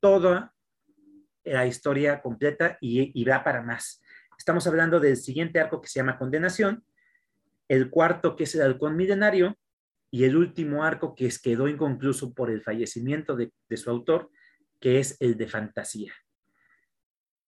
[0.00, 0.54] toda
[1.44, 4.02] la historia completa y, y va para más.
[4.36, 6.84] Estamos hablando del siguiente arco que se llama Condenación,
[7.68, 9.56] el cuarto que es el halcón milenario
[10.10, 14.30] y el último arco que quedó inconcluso por el fallecimiento de, de su autor,
[14.80, 16.12] que es el de fantasía.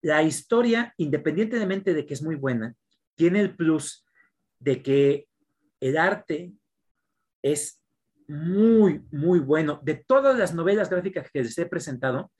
[0.02, 2.74] La historia, independientemente de que es muy buena,
[3.14, 4.04] tiene el plus
[4.58, 5.28] de que
[5.80, 6.52] el arte
[7.42, 7.82] es
[8.28, 9.80] muy, muy bueno.
[9.82, 12.30] De todas las novelas gráficas que les he presentado,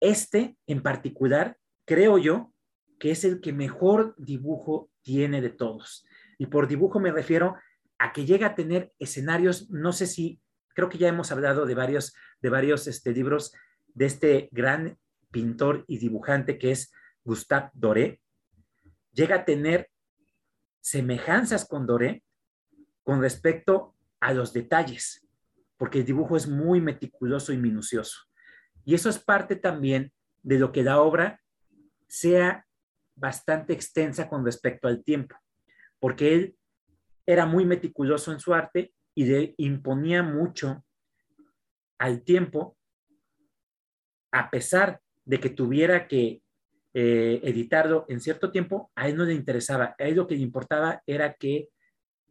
[0.00, 2.52] este en particular, creo yo,
[2.98, 6.06] que es el que mejor dibujo tiene de todos.
[6.42, 7.54] Y por dibujo me refiero
[7.98, 10.40] a que llega a tener escenarios, no sé si,
[10.74, 13.52] creo que ya hemos hablado de varios, de varios este, libros
[13.94, 14.98] de este gran
[15.30, 16.90] pintor y dibujante que es
[17.22, 18.20] Gustave Doré,
[19.12, 19.88] llega a tener
[20.80, 22.24] semejanzas con Doré
[23.04, 25.24] con respecto a los detalles,
[25.76, 28.18] porque el dibujo es muy meticuloso y minucioso.
[28.84, 30.12] Y eso es parte también
[30.42, 31.40] de lo que la obra
[32.08, 32.66] sea
[33.14, 35.36] bastante extensa con respecto al tiempo
[36.02, 36.56] porque él
[37.26, 40.84] era muy meticuloso en su arte y le imponía mucho
[41.96, 42.76] al tiempo,
[44.32, 46.42] a pesar de que tuviera que
[46.92, 50.42] eh, editarlo en cierto tiempo, a él no le interesaba, a él lo que le
[50.42, 51.68] importaba era que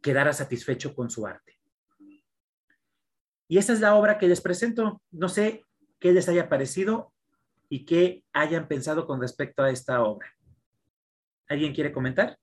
[0.02, 1.58] quedara satisfecho con su arte.
[3.48, 5.02] Y esa es la obra que les presento.
[5.12, 5.64] No sé
[5.98, 7.14] qué les haya parecido
[7.70, 10.28] y qué hayan pensado con respecto a esta obra.
[11.48, 12.38] ¿Alguien quiere comentar?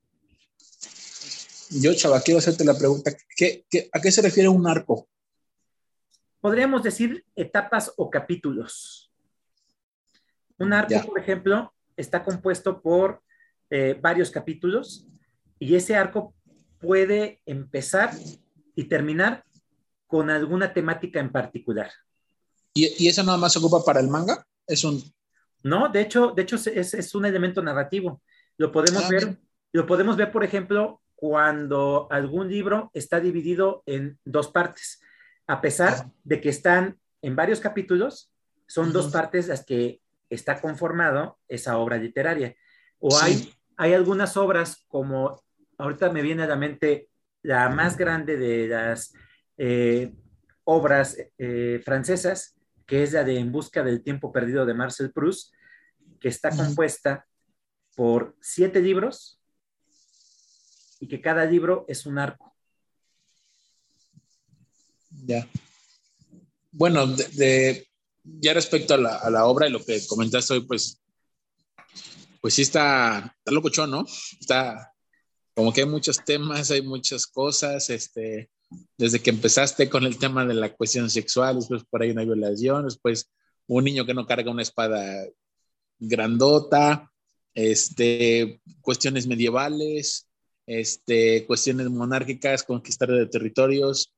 [1.71, 5.09] Yo, Chava, quiero hacerte la pregunta, a qué se refiere un arco?
[6.41, 9.13] Podríamos decir etapas o capítulos.
[10.59, 13.23] Un arco, por ejemplo, está compuesto por
[13.71, 15.07] eh, varios capítulos
[15.59, 16.35] y ese arco
[16.81, 18.13] puede empezar
[18.75, 19.45] y terminar
[20.07, 21.91] con alguna temática en particular.
[22.75, 24.47] ¿Y, eso nada más se ocupa para el manga?
[24.67, 25.03] Es un...
[25.63, 28.23] No, de hecho, de hecho es, es un elemento narrativo.
[28.57, 29.39] Lo podemos ah, ver,
[29.73, 35.01] lo podemos ver, por ejemplo, cuando algún libro está dividido en dos partes,
[35.49, 38.33] a pesar de que están en varios capítulos,
[38.69, 40.01] son dos partes las que
[40.31, 42.55] está conformado esa obra literaria.
[43.01, 45.43] O hay, hay algunas obras como,
[45.77, 47.09] ahorita me viene a la mente
[47.43, 49.13] la más grande de las
[49.57, 50.15] eh,
[50.63, 55.53] obras eh, francesas, que es la de En busca del tiempo perdido de Marcel Proust,
[56.21, 57.27] que está compuesta
[57.97, 59.39] por siete libros
[61.01, 62.55] y que cada libro es un arco.
[65.25, 65.49] Ya.
[66.71, 67.89] Bueno, de,
[68.23, 71.01] ya respecto a la, obra y lo que comentaste hoy, pues,
[72.41, 74.07] pues sí está, está ¿no?
[74.41, 74.95] Está
[75.55, 78.49] como que hay muchos temas, hay muchas cosas, este,
[78.97, 82.85] desde que empezaste con el tema de la cuestión sexual, después por ahí una violación,
[82.85, 83.29] después
[83.67, 85.27] un niño que no carga una espada
[85.99, 87.11] grandota,
[87.55, 90.28] este, cuestiones medievales,
[90.69, 94.13] este, cuestiones monárquicas, conquistar de territorios.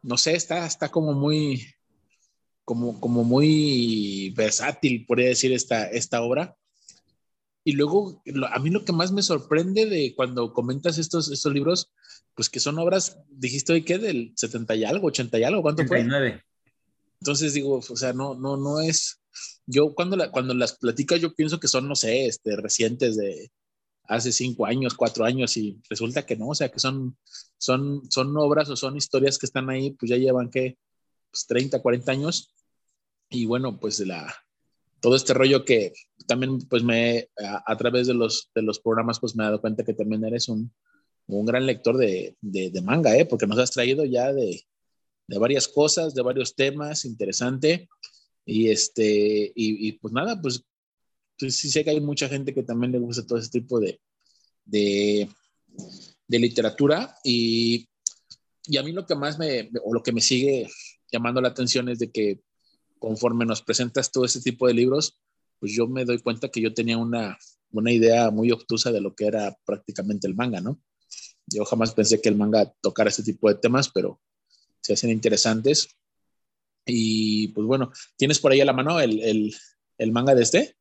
[0.00, 1.66] No sé, está, está como muy,
[2.64, 6.56] como, como muy versátil, podría decir, esta, esta obra.
[7.64, 8.22] Y luego,
[8.52, 11.90] a mí lo que más me sorprende de cuando comentas estos, estos libros,
[12.36, 15.82] pues que son obras, dijiste hoy que del 70 y algo, 80 y algo, ¿cuánto
[15.82, 16.30] 79.
[16.30, 16.44] fue?
[17.20, 19.20] Entonces digo, o sea, no, no, no es,
[19.66, 23.50] yo cuando, la, cuando las platicas, yo pienso que son, no sé, este, recientes de,
[24.04, 27.16] hace cinco años, cuatro años y resulta que no, o sea, que son,
[27.58, 30.78] son, son obras o son historias que están ahí, pues ya llevan que
[31.30, 32.54] pues, 30, 40 años
[33.30, 34.34] y bueno, pues la,
[35.00, 35.92] todo este rollo que
[36.26, 37.28] también pues me,
[37.66, 40.48] a, través de los, de los programas pues me he dado cuenta que también eres
[40.48, 40.72] un,
[41.26, 43.24] un gran lector de, de, manga, ¿eh?
[43.24, 44.64] porque nos has traído ya de,
[45.26, 47.88] de varias cosas, de varios temas, interesante.
[48.44, 50.64] Y este, y, y, pues nada, pues
[51.42, 54.00] pues sí sé que hay mucha gente que también le gusta todo ese tipo de,
[54.64, 55.28] de,
[56.28, 57.88] de literatura y,
[58.64, 60.68] y, a mí lo que más me, o lo que me sigue
[61.10, 62.42] llamando la atención es de que
[63.00, 65.18] conforme nos presentas todo ese tipo de libros,
[65.58, 67.36] pues yo me doy cuenta que yo tenía una,
[67.72, 70.80] una idea muy obtusa de lo que era prácticamente el manga, ¿no?
[71.48, 74.20] Yo jamás pensé que el manga tocara este tipo de temas, pero
[74.80, 75.88] se hacen interesantes.
[76.86, 79.56] Y pues bueno, ¿tienes por ahí a la mano el, el,
[79.98, 80.76] el manga de este?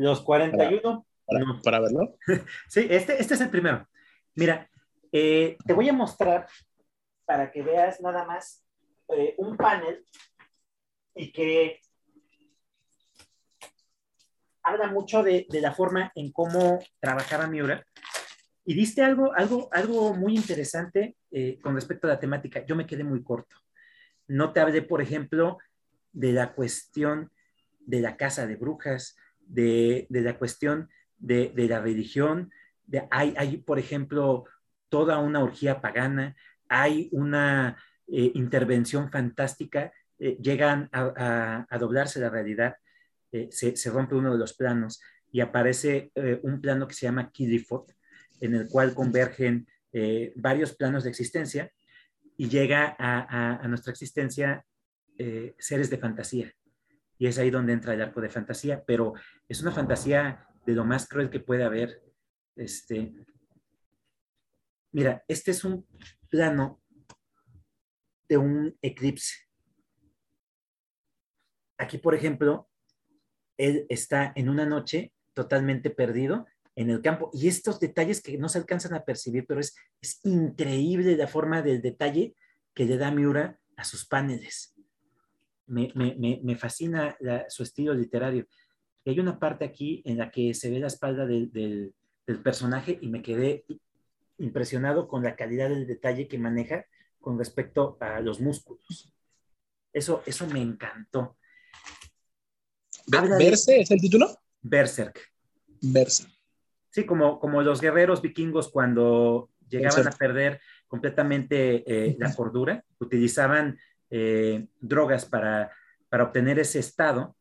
[0.00, 1.06] Los 41.
[1.26, 2.16] Para, para, para verlo.
[2.68, 3.86] sí, este, este es el primero.
[4.34, 4.68] Mira,
[5.12, 6.48] eh, te voy a mostrar
[7.26, 8.64] para que veas nada más
[9.08, 10.04] eh, un panel
[11.14, 11.80] y que
[14.62, 17.84] habla mucho de, de, la forma en cómo trabajaba Miura.
[18.64, 22.64] Y diste algo, algo, algo muy interesante eh, con respecto a la temática.
[22.64, 23.56] Yo me quedé muy corto.
[24.28, 25.58] No te hablé, por ejemplo,
[26.12, 27.30] de la cuestión
[27.80, 29.16] de la casa de brujas,
[29.50, 32.50] de, de la cuestión de, de, la religión.
[33.10, 34.44] Hay, hay, por ejemplo,
[34.88, 36.36] toda una orgía pagana,
[36.68, 42.76] hay una eh, intervención fantástica, eh, llegan a, doblarse la realidad,
[43.32, 45.00] eh, se, rompe uno de los planos
[45.32, 46.10] y aparece
[46.42, 47.92] un plano que se llama Kidifot,
[48.40, 49.68] en el cual convergen
[50.34, 51.70] varios planos de existencia
[52.36, 54.64] y llega a, a nuestra existencia
[55.56, 56.52] seres de fantasía.
[57.20, 59.12] Y es ahí donde entra el arco de fantasía, pero
[59.46, 62.02] es una fantasía de lo más cruel que puede haber.
[62.56, 63.14] Este,
[64.90, 65.86] mira, este es un
[66.30, 66.80] plano
[68.26, 69.34] de un eclipse.
[71.76, 72.70] Aquí, por ejemplo,
[73.58, 77.30] él está en una noche totalmente perdido en el campo.
[77.34, 81.60] Y estos detalles que no se alcanzan a percibir, pero es, es increíble la forma
[81.60, 82.34] del detalle
[82.72, 84.74] que le da Miura a sus paneles
[85.70, 88.46] me, me, me fascina la, su estilo literario.
[89.04, 91.94] Y hay una parte aquí en la que se ve la espalda del, del,
[92.26, 93.64] del, personaje y me quedé
[94.38, 96.84] impresionado con la calidad del detalle que maneja
[97.20, 99.12] con respecto a los músculos.
[99.92, 101.36] Eso, eso me encantó.
[103.06, 104.28] ¿Berse es el título?
[104.62, 105.20] Berserk.
[105.80, 106.30] Berserk.
[106.90, 110.14] Sí, como, como los guerreros vikingos cuando llegaban Berserk.
[110.14, 113.78] a perder completamente eh, la cordura, utilizaban
[114.10, 115.70] eh, drogas para,
[116.08, 117.36] para obtener ese estado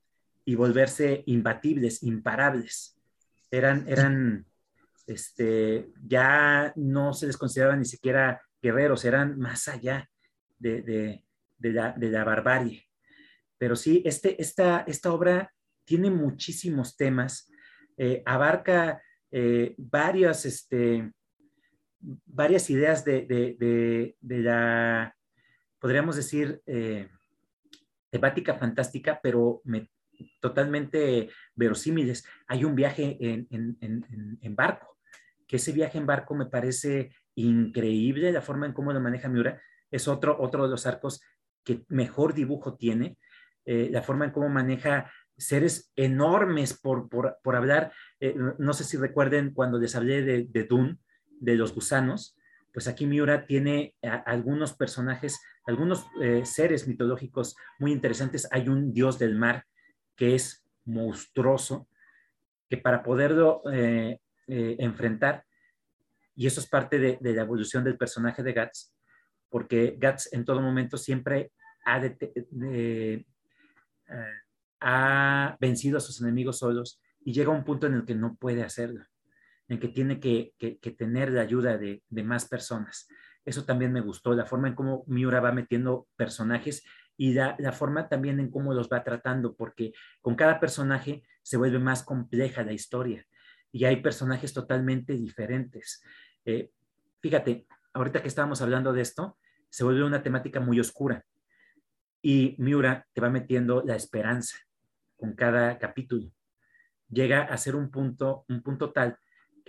[0.46, 2.98] y volverse imbatibles, imparables.
[3.52, 4.46] Eran, eran,
[5.08, 10.10] este, ya no se les consideraba ni siquiera guerreros, eran más allá
[10.58, 11.24] de, de,
[11.58, 12.86] de, la, de barbarie.
[13.58, 17.52] Pero sí, este, esta, esta obra tiene muchísimos temas,
[17.98, 19.02] eh, abarca
[19.32, 21.12] eh, varias, este,
[22.00, 25.16] varias ideas de, la
[25.80, 27.10] podríamos decir, eh,
[28.10, 29.90] temática fantástica, pero me,
[30.40, 32.26] totalmente verosímiles.
[32.48, 34.98] Hay un viaje en, en, en, en, barco,
[35.48, 39.62] que ese viaje en barco me parece increíble, la forma en cómo lo maneja Miura.
[39.92, 41.22] Es otro, otro de los arcos
[41.64, 43.18] que mejor dibujo tiene,
[43.66, 47.94] eh, la forma en cómo maneja seres enormes por, por, por hablar.
[48.20, 50.98] Eh, no sé si recuerden cuando les hablé de, de Dune,
[51.40, 52.36] de los gusanos,
[52.74, 58.48] pues aquí Miura tiene algunos personajes, algunos eh, seres mitológicos muy interesantes.
[58.52, 59.66] Hay un dios del mar
[60.16, 61.88] que es monstruoso,
[62.70, 65.46] que para poderlo eh, eh, enfrentar,
[66.36, 68.94] y eso es parte de, la evolución del personaje de Guts,
[69.50, 71.52] porque Guts en todo momento siempre
[71.86, 72.00] ha
[75.60, 78.64] vencido a sus enemigos solos y llega a un punto en el que no puede
[78.64, 79.04] hacerlo
[79.70, 83.08] en que tiene que, que, que tener la ayuda de, de, más personas.
[83.46, 86.84] Eso también me gustó, la forma en cómo Miura va metiendo personajes
[87.16, 91.58] y la, la, forma también en cómo los va tratando, porque con cada personaje se
[91.58, 93.26] vuelve más compleja la historia
[93.72, 96.02] y hay personajes totalmente diferentes.
[96.46, 96.72] Eh,
[97.22, 99.38] fíjate, ahorita que estábamos hablando de esto,
[99.70, 101.24] se vuelve una temática muy oscura
[102.24, 104.58] y Miura te va metiendo la esperanza
[105.16, 106.32] con cada capítulo.
[107.08, 109.18] Llega a ser un punto, un punto tal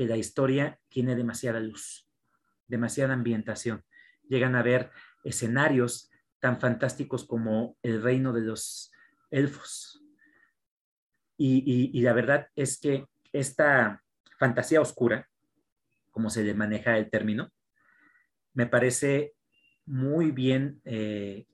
[0.00, 2.08] que la historia tiene demasiada luz,
[2.66, 3.84] demasiada ambientación.
[4.30, 4.90] Llegan a ver
[5.24, 8.90] escenarios tan fantásticos como el reino de los
[9.30, 10.02] elfos.
[11.36, 14.02] Y, la verdad es que esta
[14.38, 15.28] fantasía oscura,
[16.10, 17.50] como se le maneja el término,
[18.54, 19.34] me parece
[19.84, 21.44] muy bien eh,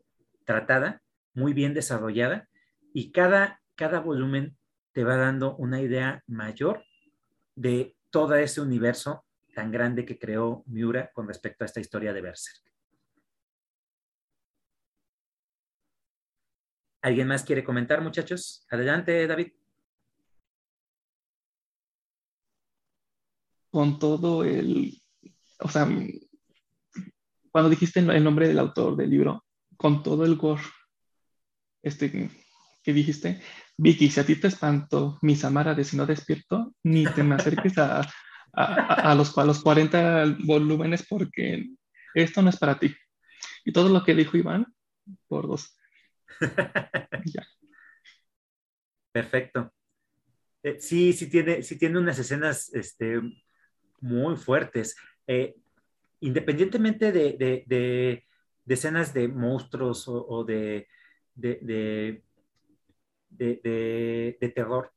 [0.45, 1.03] tratada,
[1.35, 2.49] muy bien desarrollada
[2.95, 4.57] y cada, cada volumen
[4.93, 6.85] te va dando una idea mayor
[7.57, 12.23] de todo ese universo tan grande que creó Miura con respecto a esta historia de
[12.23, 12.63] Berserk.
[17.03, 18.67] ¿Alguien más quiere comentar, muchachos?
[18.71, 19.53] Adelante, David.
[23.71, 24.99] con todo el,
[25.59, 25.87] o sea,
[27.51, 29.45] cuando dijiste el nombre del autor del libro,
[29.77, 30.63] con todo el gore
[31.83, 32.31] este,
[32.83, 33.43] que dijiste,
[33.79, 37.35] Vicky, si a ti te espanto mi Samara de si no despierto, ni te me
[37.35, 38.01] acerques a,
[38.53, 41.67] a, a, los, a los 40 volúmenes porque
[42.15, 42.95] esto no es para ti.
[43.65, 44.67] Y todo lo que dijo Iván,
[45.29, 45.77] por dos.
[47.27, 47.47] ya.
[49.13, 49.73] Perfecto.
[50.63, 53.21] Eh, sí, sí tiene, sí tiene unas escenas este,
[54.01, 54.97] muy fuertes.
[55.27, 55.57] Eh,
[56.21, 58.25] independientemente de, de, de,
[58.65, 60.89] de, escenas de monstruos o, o de,
[63.37, 64.93] de, terror,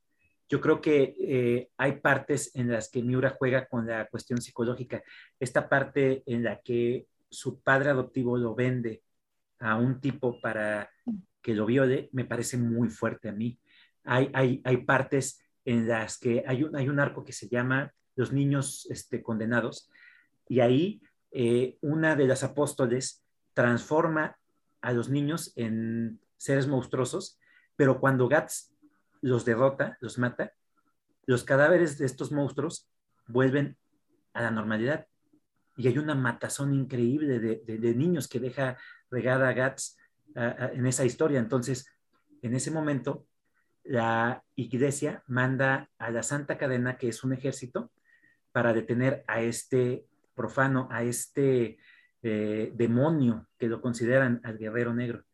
[0.48, 5.02] yo creo que eh, hay partes en las que Miura juega con la cuestión psicológica.
[5.38, 9.02] Esta parte en la que su padre adoptivo lo vende
[9.60, 10.90] a un tipo para
[11.42, 13.58] que lo viole, me parece muy fuerte a mí.
[14.04, 17.92] Hay, hay, hay partes en las que hay un, hay un arco que se llama
[18.16, 19.90] Los niños este, condenados,
[20.48, 21.00] y ahí
[21.30, 24.36] eh, una de las apóstoles transforma
[24.80, 27.38] a los niños en seres monstruosos,
[27.80, 28.74] pero cuando Gats
[29.22, 30.52] los derrota, los mata,
[31.24, 32.90] los cadáveres de estos monstruos
[33.26, 33.78] vuelven
[34.34, 35.06] a la normalidad.
[35.78, 38.76] Y hay una matazón increíble de, niños que deja
[39.10, 39.96] regada a Gats
[40.34, 41.40] en esa historia.
[41.40, 41.90] Entonces,
[42.42, 43.26] en ese momento,
[43.82, 47.90] la iglesia manda a la Santa Cadena, que es un ejército,
[48.52, 50.04] para detener a este
[50.34, 51.78] profano, a este
[52.22, 55.24] eh, demonio que lo consideran al guerrero negro.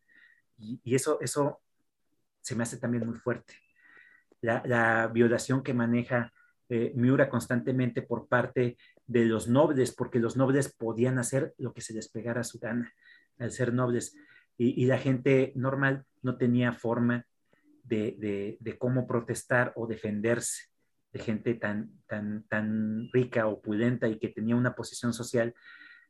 [0.57, 1.59] Y, eso, eso
[2.47, 3.55] se me hace también muy fuerte.
[4.39, 6.31] La, violación que maneja
[6.69, 11.81] eh, Miura constantemente por parte de los nobles, porque los nobles podían hacer lo que
[11.81, 12.93] se les pegara a su gana
[13.37, 14.15] al ser nobles.
[14.57, 17.25] Y, la gente normal no tenía forma
[17.83, 20.69] de, de, cómo protestar o defenderse
[21.11, 25.53] de gente tan, tan, tan rica, opulenta y que tenía una posición social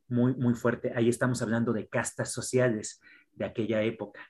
[0.06, 0.92] muy, muy fuerte.
[0.94, 3.00] Ahí estamos hablando de castas sociales
[3.32, 4.20] de aquella época.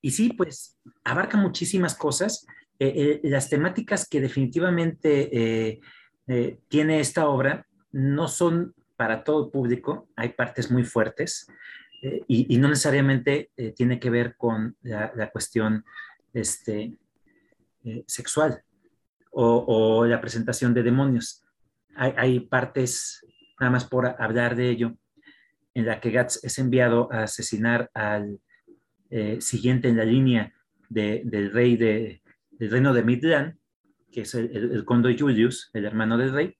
[0.00, 2.46] Y sí, pues abarca muchísimas cosas.
[2.78, 5.80] Eh, eh, las temáticas que definitivamente
[6.28, 11.46] eh, tiene esta obra no son para todo público, hay partes muy fuertes.
[12.28, 15.84] Y, no necesariamente tiene que ver con la, cuestión
[16.32, 16.96] este,
[18.06, 18.62] sexual
[19.32, 21.44] o, la presentación de demonios.
[21.96, 23.26] Hay, partes,
[23.58, 24.96] nada más por hablar de ello,
[25.74, 28.40] en la que Gats es enviado a asesinar al
[29.40, 30.52] siguiente en la línea
[30.88, 33.56] del rey de, del reino de Midland,
[34.10, 36.56] que es el, el, conde Julius, el hermano del rey,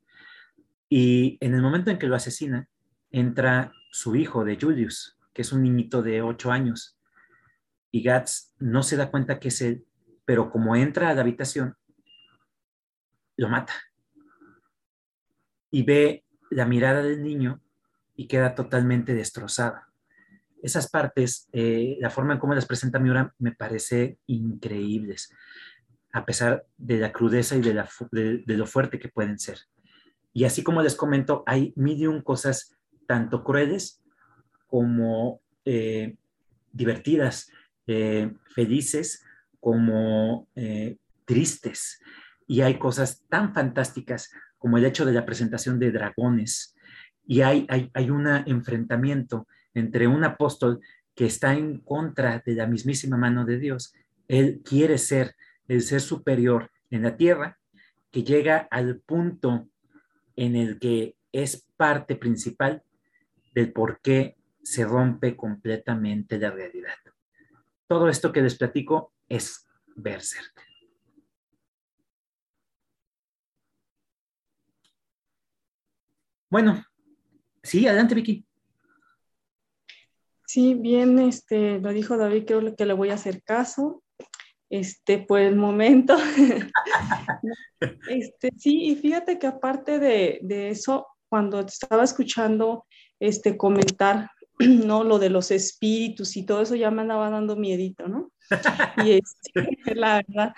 [0.88, 2.68] y en el momento en que lo asesina,
[3.10, 6.98] entra su hijo de Julius, que es un niñito de ocho años.
[7.90, 9.86] Y Gats no se da cuenta que es él,
[10.24, 11.76] pero como entra a la habitación,
[13.36, 13.72] lo mata.
[15.70, 17.60] Y ve la mirada del niño
[18.14, 19.85] y queda totalmente destrozada.
[20.66, 25.32] Esas partes, eh, la forma en cómo las presenta Miura me parece increíbles,
[26.12, 29.60] a pesar de la crudeza y de, lo fuerte que pueden ser.
[30.32, 32.74] Y así como les comento, hay medium cosas
[33.06, 34.02] tanto crueles
[34.66, 36.16] como eh,
[36.72, 37.48] divertidas,
[37.86, 39.24] eh, felices,
[39.60, 40.48] como
[41.26, 42.00] tristes.
[42.48, 46.74] Y hay cosas tan fantásticas como el hecho de la presentación de dragones.
[47.24, 49.46] Y hay, hay, hay un enfrentamiento
[49.76, 50.80] entre un apóstol
[51.14, 53.94] que está en contra de la mismísima mano de Dios.
[54.26, 55.36] Él quiere ser
[55.68, 57.58] el ser superior en la tierra,
[58.10, 59.68] que llega al punto
[60.34, 62.82] en el que es parte principal
[63.54, 66.94] del por qué se rompe completamente la realidad.
[67.86, 70.62] Todo esto que les platico es Berserk.
[76.48, 76.82] Bueno,
[77.62, 78.45] sí, adelante Vicky.
[80.46, 84.02] Sí, bien, este, lo dijo David, creo que le voy a hacer caso.
[84.68, 86.16] Este, por el momento.
[88.10, 92.84] este, sí, y fíjate que aparte de, de, eso, cuando estaba escuchando
[93.20, 94.28] este comentar
[94.86, 95.04] ¿no?
[95.04, 98.30] Lo de los espíritus y todo eso ya me andaba dando miedito, ¿no?
[99.06, 99.50] Y este,
[99.94, 100.52] la verdad,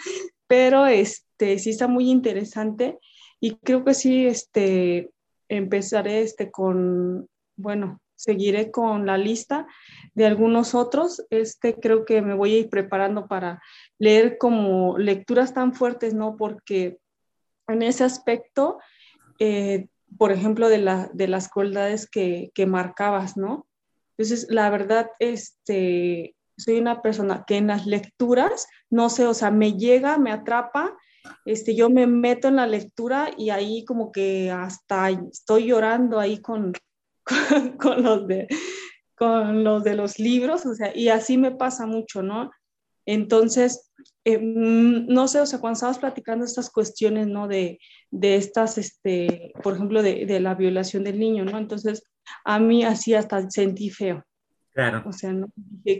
[0.46, 2.98] pero este, sí está muy interesante
[3.40, 5.10] y creo que sí, este,
[5.48, 9.66] empezaré este con, bueno, seguiré con la lista
[10.14, 11.24] de algunos otros.
[11.30, 13.62] Este creo que me voy a ir preparando para
[13.98, 16.36] leer como lecturas tan fuertes, ¿no?
[16.36, 16.98] Porque
[17.68, 18.78] en ese aspecto,
[19.38, 19.86] eh,
[20.18, 23.66] por ejemplo, de, la, de las cualidades que, que marcabas, ¿no?
[24.16, 29.52] Entonces, la verdad, este, soy una persona que en las lecturas, no sé, o sea,
[29.52, 30.96] me llega, me atrapa
[31.44, 36.40] este, yo me meto en la lectura y ahí como que hasta estoy llorando ahí
[36.40, 36.72] con,
[37.80, 38.48] con, los, de,
[39.16, 42.50] con los de los libros, o sea, y así me pasa mucho, ¿no?
[43.06, 43.90] Entonces,
[44.24, 47.48] eh, mm, no sé, o sea, cuando estabas platicando estas cuestiones, ¿no?
[47.48, 47.78] De,
[48.10, 51.56] de estas, este, por ejemplo, de, de, la violación del niño, ¿no?
[51.58, 52.02] Entonces,
[52.44, 54.24] a mí así hasta sentí feo.
[54.72, 55.02] Claro.
[55.06, 55.48] O sea, ¿no?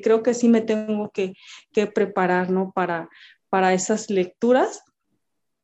[0.03, 1.33] creo que sí me tengo que,
[1.73, 2.73] que preparar, ¿no?
[2.73, 3.09] Para,
[3.49, 4.83] para esas lecturas,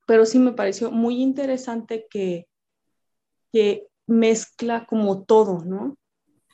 [0.06, 2.46] pero sí me pareció muy interesante que,
[3.52, 5.96] que mezcla como todo, ¿no?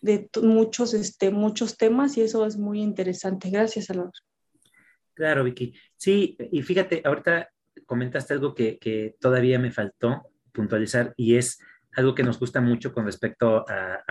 [0.03, 3.51] De muchos, este, muchos temas y eso es muy interesante.
[3.51, 4.13] Gracias, Salvador.
[5.15, 5.75] Claro, Vicky.
[5.97, 7.51] Sí, y fíjate, ahorita
[7.87, 11.59] comentaste algo que, que, todavía me faltó puntualizar y es
[11.97, 14.03] algo que nos gusta mucho con respecto a,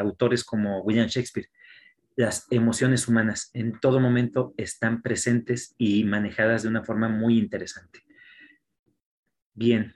[0.00, 1.48] autores como William Shakespeare.
[2.16, 8.00] Las emociones humanas en todo momento están presentes y manejadas de una forma muy interesante.
[9.54, 9.94] Bien.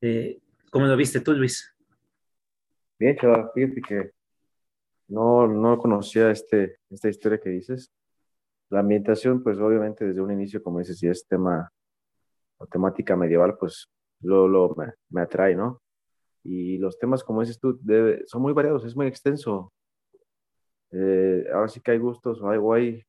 [0.00, 0.38] Eh,
[0.70, 1.74] ¿Cómo lo viste tú, Luis?
[2.98, 4.10] Bien, chaval, fíjate que
[5.08, 7.92] no, no conocía este, esta historia que dices.
[8.70, 11.70] La ambientación, pues obviamente desde un inicio, como dices, si es tema
[12.58, 13.88] o temática medieval, pues
[14.20, 15.80] lo, lo me, me, atrae, ¿no?
[16.44, 17.78] Y los temas, como dices tú,
[18.26, 19.72] son muy variados, es muy extenso.
[20.90, 23.04] Eh, ahora sí que hay gustos o algo hay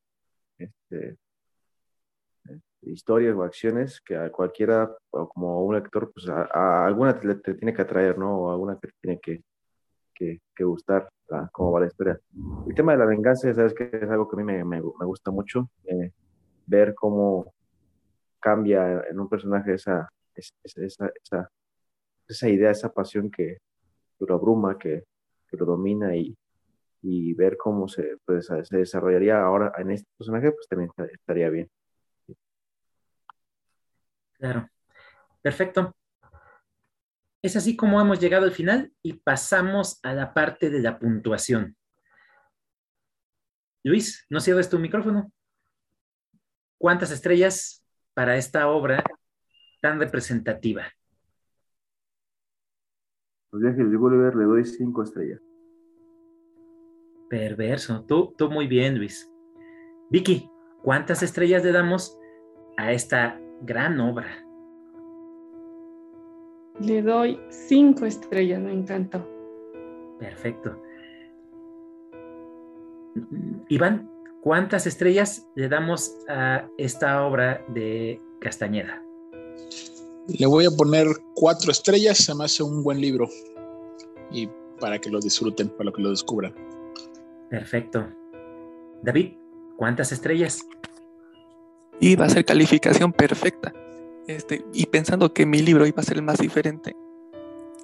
[0.57, 1.17] este,
[2.81, 7.55] historias o acciones que a cualquiera, o como un lector, pues a, a alguna te,
[7.55, 8.37] tiene que atraer, ¿no?
[8.37, 9.43] O alguna te tiene que,
[10.19, 11.49] que, que gustar, ¿verdad?
[11.53, 12.19] cómo va la historia.
[12.67, 15.05] El tema de la venganza, sabes que es algo que a mí me, me, me
[15.05, 16.11] gusta mucho, eh,
[16.67, 17.53] ver cómo
[18.39, 21.49] cambia en un personaje esa, esa, esa, esa,
[22.27, 23.57] esa idea, esa pasión que,
[24.17, 25.05] que lo abruma, que,
[25.47, 26.37] que lo domina y,
[27.01, 31.69] y ver cómo se, pues, se desarrollaría ahora en este personaje, pues también estaría bien.
[34.37, 34.69] Claro.
[35.41, 35.93] Perfecto.
[37.41, 41.75] Es así como hemos llegado al final y pasamos a la parte de la puntuación.
[43.83, 45.31] Luis, no cierres tu micrófono.
[46.77, 49.03] ¿Cuántas estrellas para esta obra
[49.81, 50.83] tan representativa?
[53.51, 55.41] Los viajes de Gulliver le doy cinco estrellas.
[57.29, 58.05] Perverso.
[58.05, 59.31] Tú, tú muy bien, Luis.
[60.09, 60.49] Vicky,
[60.83, 62.19] ¿cuántas estrellas le damos
[62.79, 64.45] a esta gran obra.
[66.79, 69.27] Le doy cinco estrellas, me encantó.
[70.19, 70.81] Perfecto.
[73.67, 74.09] Iván,
[74.41, 79.03] ¿cuántas estrellas le damos a esta obra de Castañeda?
[80.27, 83.27] Le voy a poner cuatro estrellas, se me hace un buen libro.
[84.31, 84.49] Y
[84.79, 86.53] para que lo disfruten, para que lo descubran.
[87.49, 88.07] Perfecto.
[89.01, 89.33] David,
[89.77, 90.65] ¿cuántas estrellas?
[91.99, 93.73] y va a ser calificación perfecta.
[94.29, 96.95] Este, y pensando que mi libro iba a ser el más diferente,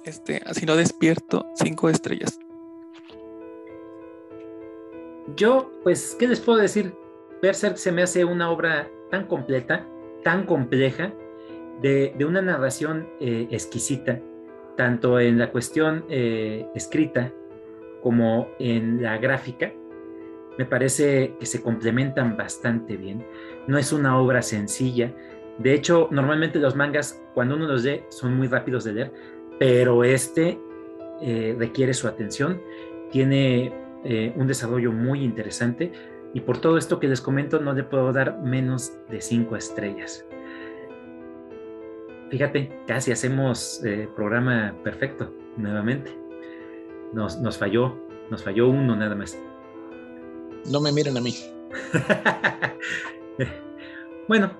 [0.04, 2.38] este, así no despierto cinco estrellas.
[5.34, 6.94] Yo, pues, ¿qué les puedo decir?
[7.42, 9.88] Berserk se me hace una obra tan completa,
[10.22, 11.12] tan compleja,
[11.82, 14.20] de, de una narración eh, exquisita,
[14.76, 17.32] tanto en la cuestión eh, escrita
[18.02, 19.72] como en la gráfica
[20.58, 23.24] me parece que se complementan bastante bien.
[23.66, 25.12] No es una obra sencilla.
[25.58, 29.12] De hecho, normalmente los mangas, cuando uno los lee, son muy rápidos de leer,
[29.58, 30.58] pero este
[31.22, 32.60] eh, requiere su atención,
[33.10, 33.72] tiene
[34.04, 35.92] eh, un desarrollo muy interesante
[36.34, 40.26] y por todo esto que les comento no le puedo dar menos de cinco estrellas.
[42.28, 46.14] Fíjate, casi hacemos eh, programa perfecto nuevamente.
[47.14, 47.96] Nos, nos falló,
[48.30, 49.38] nos falló uno nada más.
[50.70, 51.34] No me miren a mí.
[54.28, 54.50] bueno,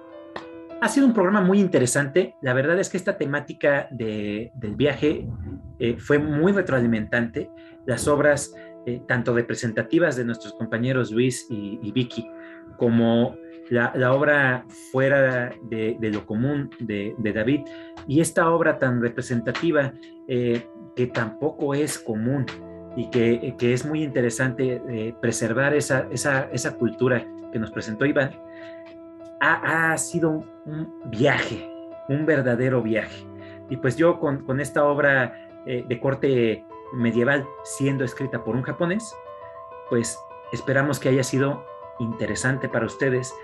[0.81, 2.35] ha sido un programa muy interesante.
[2.41, 5.27] La verdad es que esta temática de, del viaje
[5.79, 7.51] eh, fue muy retroalimentante.
[7.87, 8.55] Las obras,
[8.87, 12.29] eh, tanto representativas de nuestros compañeros Luis y, Vicky,
[12.77, 13.37] como
[13.71, 17.61] la, obra fuera de, lo común de, David,
[18.07, 19.93] y esta obra tan representativa
[20.29, 22.47] eh, que tampoco es común
[22.97, 28.31] y que, es muy interesante preservar esa, esa, cultura que nos presentó Iván,
[29.41, 31.69] ha, sido un, viaje,
[32.09, 33.27] un verdadero viaje.
[33.69, 35.35] Y pues yo con, con esta obra
[35.67, 39.15] eh, de corte medieval siendo escrita por un japonés,
[39.89, 40.19] pues
[40.53, 41.65] esperamos que haya sido
[41.99, 43.35] interesante para ustedes,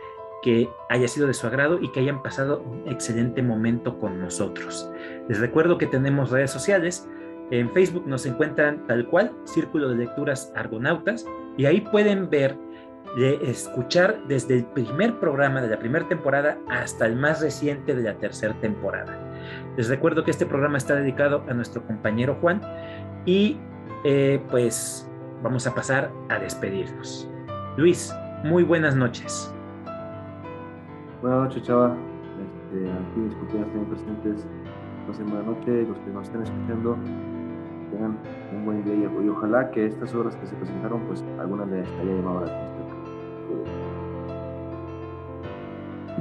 [0.43, 4.90] que haya sido de su agrado y que hayan pasado un excelente momento con nosotros.
[5.28, 7.09] Les recuerdo que tenemos redes sociales,
[7.51, 12.56] en Facebook nos encuentran tal cual, Círculo de Lecturas Argonautas, y ahí pueden ver
[13.16, 18.02] de escuchar desde el primer programa de la primera temporada hasta el más reciente de
[18.02, 19.18] la tercera temporada.
[19.76, 22.60] Les recuerdo que este programa está dedicado a nuestro compañero Juan
[23.26, 23.58] y
[24.04, 25.08] eh, pues
[25.42, 27.28] vamos a pasar a despedirnos.
[27.76, 28.14] Luis,
[28.44, 29.52] muy buenas noches.
[31.20, 31.94] Buenas noches, Chava.
[32.72, 34.46] Este, aquí mis compañeros también presentes.
[35.06, 35.84] Pasen buena noche.
[35.86, 36.96] Los que nos estén escuchando,
[37.90, 38.18] tengan
[38.52, 42.14] un buen día y ojalá que estas obras que se presentaron, pues alguna les haya
[42.14, 42.72] llamado la atención.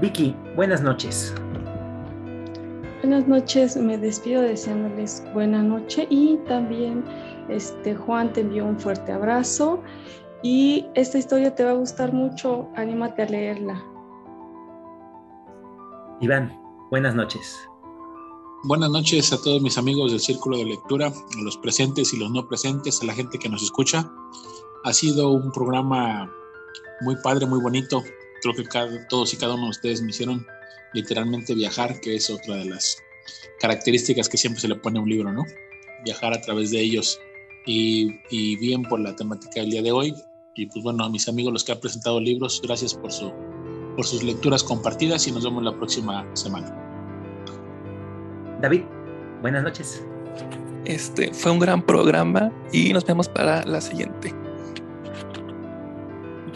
[0.02, 1.34] Vicky, buenas noches.
[3.02, 7.04] Buenas noches, me despido deseándoles buena noche y también
[7.50, 9.80] este Juan te envió un fuerte abrazo
[10.44, 13.84] y esta historia te va a gustar mucho, anímate a leerla.
[16.20, 16.56] Iván,
[16.90, 17.60] buenas noches.
[18.64, 22.30] Buenas noches a todos mis amigos del Círculo de Lectura, a los presentes y los
[22.30, 24.08] no presentes, a la gente que nos escucha.
[24.84, 26.32] Ha sido un programa
[27.02, 28.04] muy padre, muy bonito.
[28.42, 30.46] Creo que cada, todos y cada uno de ustedes me hicieron
[30.94, 32.98] literalmente viajar, que es otra de las
[33.60, 35.44] características que siempre se le pone a un libro, ¿no?
[36.04, 37.20] Viajar a través de ellos.
[37.66, 40.16] Y, y bien por la temática del día de hoy.
[40.56, 43.32] Y pues bueno, a mis amigos los que han presentado libros, gracias por, su,
[43.96, 46.76] por sus lecturas compartidas y nos vemos la próxima semana.
[48.62, 48.82] David,
[49.42, 50.04] buenas noches.
[50.86, 54.41] Este fue un gran programa y nos vemos para la siguiente.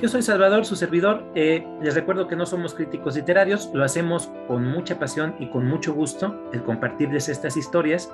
[0.01, 1.23] Yo soy Salvador, su servidor.
[1.35, 5.65] Eh, les recuerdo que no somos críticos literarios, lo hacemos con mucha pasión y con
[5.65, 8.11] mucho gusto el compartirles estas historias.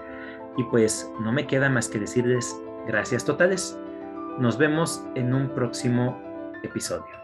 [0.58, 2.56] Y pues no me queda más que decirles
[2.88, 3.80] gracias totales.
[4.38, 6.22] Nos vemos en un próximo
[6.64, 7.20] episodio.